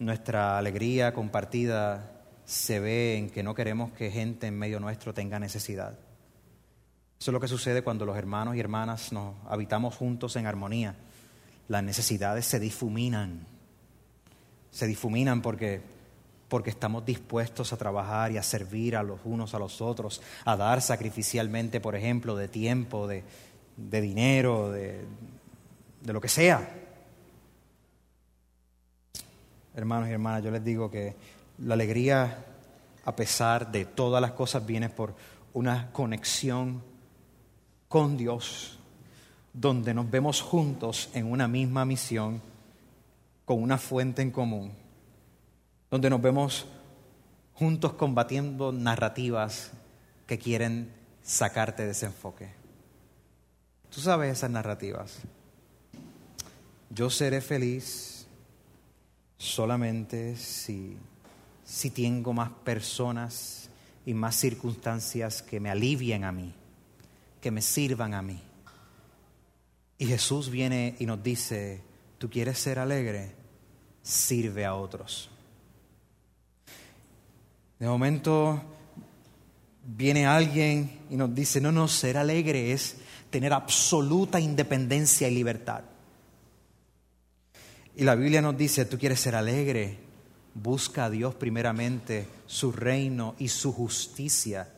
nuestra 0.00 0.58
alegría 0.58 1.14
compartida 1.14 2.17
se 2.48 2.80
ve 2.80 3.18
en 3.18 3.28
que 3.28 3.42
no 3.42 3.54
queremos 3.54 3.92
que 3.92 4.10
gente 4.10 4.46
en 4.46 4.58
medio 4.58 4.80
nuestro 4.80 5.12
tenga 5.12 5.38
necesidad. 5.38 5.98
Eso 7.20 7.30
es 7.30 7.32
lo 7.34 7.40
que 7.40 7.46
sucede 7.46 7.82
cuando 7.82 8.06
los 8.06 8.16
hermanos 8.16 8.56
y 8.56 8.60
hermanas 8.60 9.12
nos 9.12 9.34
habitamos 9.46 9.94
juntos 9.94 10.34
en 10.36 10.46
armonía. 10.46 10.94
Las 11.68 11.82
necesidades 11.82 12.46
se 12.46 12.58
difuminan. 12.58 13.46
Se 14.70 14.86
difuminan 14.86 15.42
porque 15.42 15.82
porque 16.48 16.70
estamos 16.70 17.04
dispuestos 17.04 17.74
a 17.74 17.76
trabajar 17.76 18.32
y 18.32 18.38
a 18.38 18.42
servir 18.42 18.96
a 18.96 19.02
los 19.02 19.20
unos 19.24 19.52
a 19.52 19.58
los 19.58 19.82
otros, 19.82 20.22
a 20.46 20.56
dar 20.56 20.80
sacrificialmente, 20.80 21.82
por 21.82 21.94
ejemplo, 21.96 22.34
de 22.34 22.48
tiempo, 22.48 23.06
de, 23.06 23.24
dinero, 23.76 24.70
de, 24.70 25.04
de 26.00 26.12
lo 26.14 26.22
que 26.22 26.28
sea. 26.28 26.66
Hermanos 29.74 30.08
y 30.08 30.12
hermanas, 30.12 30.42
yo 30.42 30.50
les 30.50 30.64
digo 30.64 30.90
que 30.90 31.14
la 31.58 31.74
alegría, 31.74 32.44
a 33.04 33.16
pesar 33.16 33.70
de 33.70 33.84
todas 33.84 34.20
las 34.20 34.32
cosas, 34.32 34.64
viene 34.64 34.88
por 34.88 35.14
una 35.52 35.90
conexión 35.92 36.82
con 37.88 38.16
Dios, 38.16 38.78
donde 39.52 39.94
nos 39.94 40.10
vemos 40.10 40.40
juntos 40.40 41.10
en 41.14 41.30
una 41.30 41.48
misma 41.48 41.84
misión, 41.84 42.40
con 43.44 43.62
una 43.62 43.78
fuente 43.78 44.22
en 44.22 44.30
común 44.30 44.88
donde 45.90 46.10
nos 46.10 46.20
vemos 46.20 46.66
juntos 47.54 47.94
combatiendo 47.94 48.72
narrativas 48.72 49.70
que 50.26 50.38
quieren 50.38 50.92
sacarte 51.22 51.84
de 51.84 51.92
ese 51.92 52.06
enfoque. 52.06 52.50
Tú 53.90 54.00
sabes 54.00 54.32
esas 54.32 54.50
narrativas. 54.50 55.18
Yo 56.90 57.10
seré 57.10 57.40
feliz 57.40 58.26
solamente 59.38 60.36
si, 60.36 60.96
si 61.68 61.90
tengo 61.90 62.32
más 62.32 62.48
personas 62.64 63.68
y 64.06 64.14
más 64.14 64.36
circunstancias 64.36 65.42
que 65.42 65.60
me 65.60 65.68
alivien 65.68 66.24
a 66.24 66.32
mí, 66.32 66.54
que 67.42 67.50
me 67.50 67.60
sirvan 67.60 68.14
a 68.14 68.22
mí. 68.22 68.40
Y 69.98 70.06
Jesús 70.06 70.48
viene 70.48 70.96
y 70.98 71.04
nos 71.04 71.22
dice, 71.22 71.82
¿tú 72.16 72.30
quieres 72.30 72.58
ser 72.58 72.78
alegre? 72.78 73.34
Sirve 74.02 74.64
a 74.64 74.74
otros. 74.74 75.28
De 77.78 77.86
momento 77.86 78.62
viene 79.84 80.26
alguien 80.26 81.00
y 81.10 81.16
nos 81.16 81.34
dice, 81.34 81.60
no, 81.60 81.70
no, 81.70 81.86
ser 81.86 82.16
alegre 82.16 82.72
es 82.72 82.96
tener 83.28 83.52
absoluta 83.52 84.40
independencia 84.40 85.28
y 85.28 85.34
libertad. 85.34 85.82
Y 87.94 88.04
la 88.04 88.14
Biblia 88.14 88.40
nos 88.40 88.56
dice, 88.56 88.86
tú 88.86 88.96
quieres 88.98 89.20
ser 89.20 89.34
alegre, 89.34 90.07
busca 90.62 91.06
a 91.06 91.10
Dios 91.10 91.34
primeramente, 91.34 92.26
su 92.46 92.72
reino 92.72 93.34
y 93.38 93.48
su 93.48 93.72
justicia, 93.72 94.68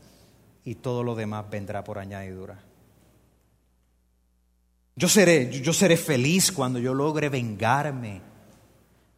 y 0.64 0.76
todo 0.76 1.02
lo 1.02 1.14
demás 1.14 1.48
vendrá 1.50 1.82
por 1.84 1.98
añadidura. 1.98 2.62
Yo 4.96 5.08
seré, 5.08 5.50
yo 5.50 5.72
seré 5.72 5.96
feliz 5.96 6.52
cuando 6.52 6.78
yo 6.78 6.92
logre 6.92 7.28
vengarme, 7.28 8.20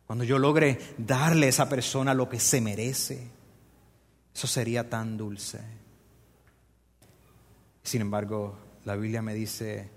cuando 0.07 0.25
yo 0.25 0.39
logre 0.39 0.79
darle 0.99 1.47
a 1.47 1.49
esa 1.49 1.69
persona 1.69 2.15
lo 2.15 2.29
que 2.29 2.39
se 2.39 2.61
merece. 2.61 3.29
Eso 4.35 4.47
sería 4.47 4.89
tan 4.89 5.17
dulce. 5.17 5.61
Sin 7.83 8.01
embargo, 8.01 8.57
la 8.85 8.95
Biblia 8.95 9.23
me 9.23 9.35
dice, 9.35 9.91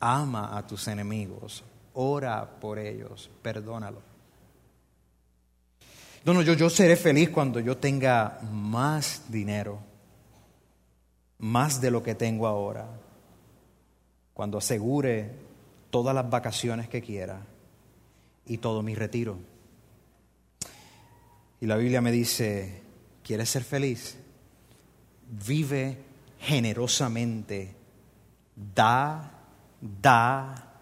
ama 0.00 0.56
a 0.56 0.66
tus 0.66 0.88
enemigos, 0.88 1.62
ora 1.94 2.58
por 2.58 2.78
ellos, 2.78 3.30
perdónalos. 3.42 4.11
No, 6.24 6.34
no, 6.34 6.42
yo, 6.42 6.54
yo 6.54 6.70
seré 6.70 6.96
feliz 6.96 7.30
cuando 7.30 7.58
yo 7.60 7.76
tenga 7.76 8.38
más 8.52 9.22
dinero, 9.28 9.80
más 11.38 11.80
de 11.80 11.90
lo 11.90 12.02
que 12.02 12.14
tengo 12.14 12.46
ahora, 12.46 12.86
cuando 14.32 14.58
asegure 14.58 15.32
todas 15.90 16.14
las 16.14 16.30
vacaciones 16.30 16.88
que 16.88 17.02
quiera 17.02 17.40
y 18.46 18.58
todo 18.58 18.82
mi 18.82 18.94
retiro. 18.94 19.38
Y 21.60 21.66
la 21.66 21.76
Biblia 21.76 22.00
me 22.00 22.12
dice, 22.12 22.82
¿Quieres 23.22 23.50
ser 23.50 23.62
feliz? 23.62 24.16
Vive 25.46 25.96
generosamente. 26.40 27.76
Da, 28.54 29.30
da, 29.80 30.78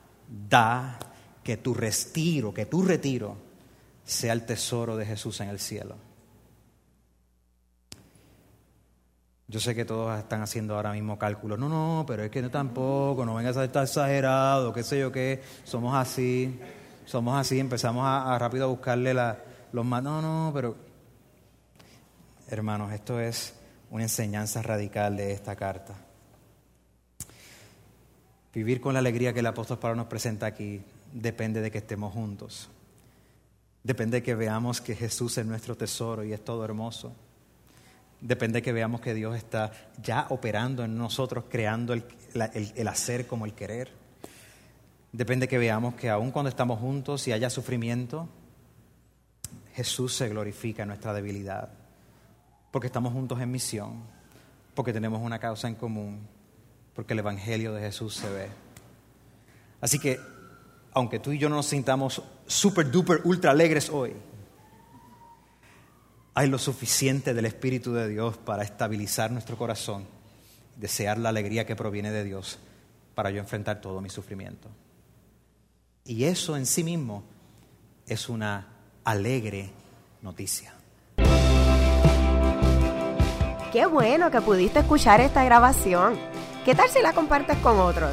da, 0.49 0.99
que 1.43 1.59
tu 1.59 1.75
retiro, 1.75 2.53
que 2.53 2.67
tu 2.67 2.83
retiro 2.83 3.50
sea 4.11 4.33
el 4.33 4.45
tesoro 4.45 4.97
de 4.97 5.07
Jesús 5.07 5.41
en 5.41 5.49
el 5.49 5.59
cielo. 5.59 5.97
Yo 9.49 9.59
sé 9.59 9.75
que 9.75 9.85
todos 9.85 10.17
están 10.19 10.43
haciendo 10.43 10.77
ahora 10.77 10.93
mismo 10.93 11.19
cálculos. 11.19 11.59
No, 11.59 11.69
no, 11.69 12.05
pero 12.07 12.23
es 12.23 12.31
que 12.31 12.41
no 12.41 12.51
tampoco, 12.51 13.27
no 13.27 13.35
vengas 13.35 13.57
a 13.57 13.65
estar 13.65 13.83
exagerado, 13.83 14.73
qué 14.73 14.83
sé 14.83 15.01
yo 15.01 15.11
qué. 15.11 15.43
Somos 15.65 15.95
así, 15.95 16.59
somos 17.05 17.39
así, 17.39 17.59
empezamos 17.59 18.05
a, 18.07 18.39
rápido 18.39 18.65
a 18.65 18.69
buscarle 18.69 19.13
la, 19.13 19.39
los 19.73 19.85
más. 19.85 20.03
No, 20.03 20.23
no, 20.23 20.53
pero 20.55 20.77
Hermanos, 22.51 22.93
esto 22.93 23.21
es 23.21 23.55
una 23.91 24.03
enseñanza 24.03 24.61
radical 24.61 25.17
de 25.17 25.31
esta 25.31 25.55
carta. 25.55 25.95
Vivir 28.53 28.81
con 28.81 28.93
la 28.93 28.99
alegría 28.99 29.33
que 29.33 29.39
el 29.39 29.47
apóstol 29.47 29.79
Pablo 29.79 29.95
nos 29.95 30.07
presenta 30.07 30.47
aquí 30.47 30.83
depende 31.13 31.61
de 31.61 31.71
que 31.71 31.79
estemos 31.79 32.13
juntos. 32.13 32.69
Depende 33.83 34.19
de 34.19 34.23
que 34.23 34.35
veamos 34.35 34.81
que 34.81 34.95
Jesús 34.95 35.39
es 35.39 35.47
nuestro 35.47 35.77
tesoro 35.77 36.25
y 36.25 36.33
es 36.33 36.45
todo 36.45 36.65
hermoso. 36.65 37.15
Depende 38.21 38.59
de 38.59 38.63
que 38.63 38.73
veamos 38.73 39.01
que 39.01 39.15
Dios 39.15 39.37
está 39.37 39.73
ya 40.03 40.27
operando 40.29 40.85
en 40.85 40.97
nosotros, 40.97 41.45
creando 41.49 41.95
el, 41.95 42.05
el 42.35 42.89
hacer 42.89 43.27
como 43.27 43.47
el 43.47 43.55
querer. 43.55 43.91
Depende 45.13 45.45
de 45.45 45.49
que 45.49 45.59
veamos 45.59 45.95
que 45.95 46.11
aun 46.11 46.31
cuando 46.31 46.51
estamos 46.51 46.79
juntos 46.79 47.27
y 47.27 47.33
haya 47.33 47.49
sufrimiento, 47.49 48.29
Jesús 49.73 50.15
se 50.15 50.29
glorifica 50.29 50.83
en 50.83 50.89
nuestra 50.89 51.15
debilidad 51.15 51.81
porque 52.71 52.87
estamos 52.87 53.13
juntos 53.13 53.41
en 53.41 53.51
misión, 53.51 54.03
porque 54.75 54.93
tenemos 54.93 55.21
una 55.21 55.39
causa 55.39 55.69
en 55.69 55.75
común, 55.75 56.27
porque 56.95 57.15
el 57.15 57.19
Evangelio 57.21 57.73
de 57.73 57.81
Jesús 57.81 58.15
se 58.15 58.31
ve. 58.31 58.49
Así 59.81 59.99
que, 59.99 60.21
aunque 60.93 61.19
tú 61.19 61.33
y 61.33 61.39
yo 61.39 61.49
no 61.49 61.57
nos 61.57 61.67
sintamos 61.67 62.23
super 62.47 62.91
duper 62.91 63.21
ultra 63.25 63.51
alegres 63.53 63.91
hoy, 63.91 64.15
hay 66.35 66.49
lo 66.49 66.59
suficiente 66.59 67.35
del 67.35 67.47
Espíritu 67.47 67.93
de 67.93 68.09
Dios 68.09 68.37
para 68.37 68.63
estabilizar 68.63 69.31
nuestro 69.31 69.57
corazón, 69.57 70.07
desear 70.77 71.19
la 71.19 71.29
alegría 71.29 71.67
que 71.67 71.77
proviene 71.77 72.11
de 72.11 72.25
Dios 72.25 72.59
para 73.15 73.31
yo 73.31 73.41
enfrentar 73.41 73.81
todo 73.81 74.01
mi 74.01 74.09
sufrimiento. 74.09 74.69
Y 76.05 76.25
eso 76.25 76.57
en 76.57 76.67
sí 76.67 76.83
mismo 76.83 77.25
es 78.07 78.29
una 78.29 78.67
alegre 79.05 79.71
noticia. 80.23 80.75
Qué 83.73 83.87
bueno 83.87 84.31
que 84.31 84.41
pudiste 84.41 84.81
escuchar 84.81 85.21
esta 85.21 85.45
grabación. 85.45 86.19
¿Qué 86.65 86.75
tal 86.75 86.89
si 86.89 87.01
la 87.01 87.13
compartes 87.13 87.57
con 87.59 87.79
otros? 87.79 88.13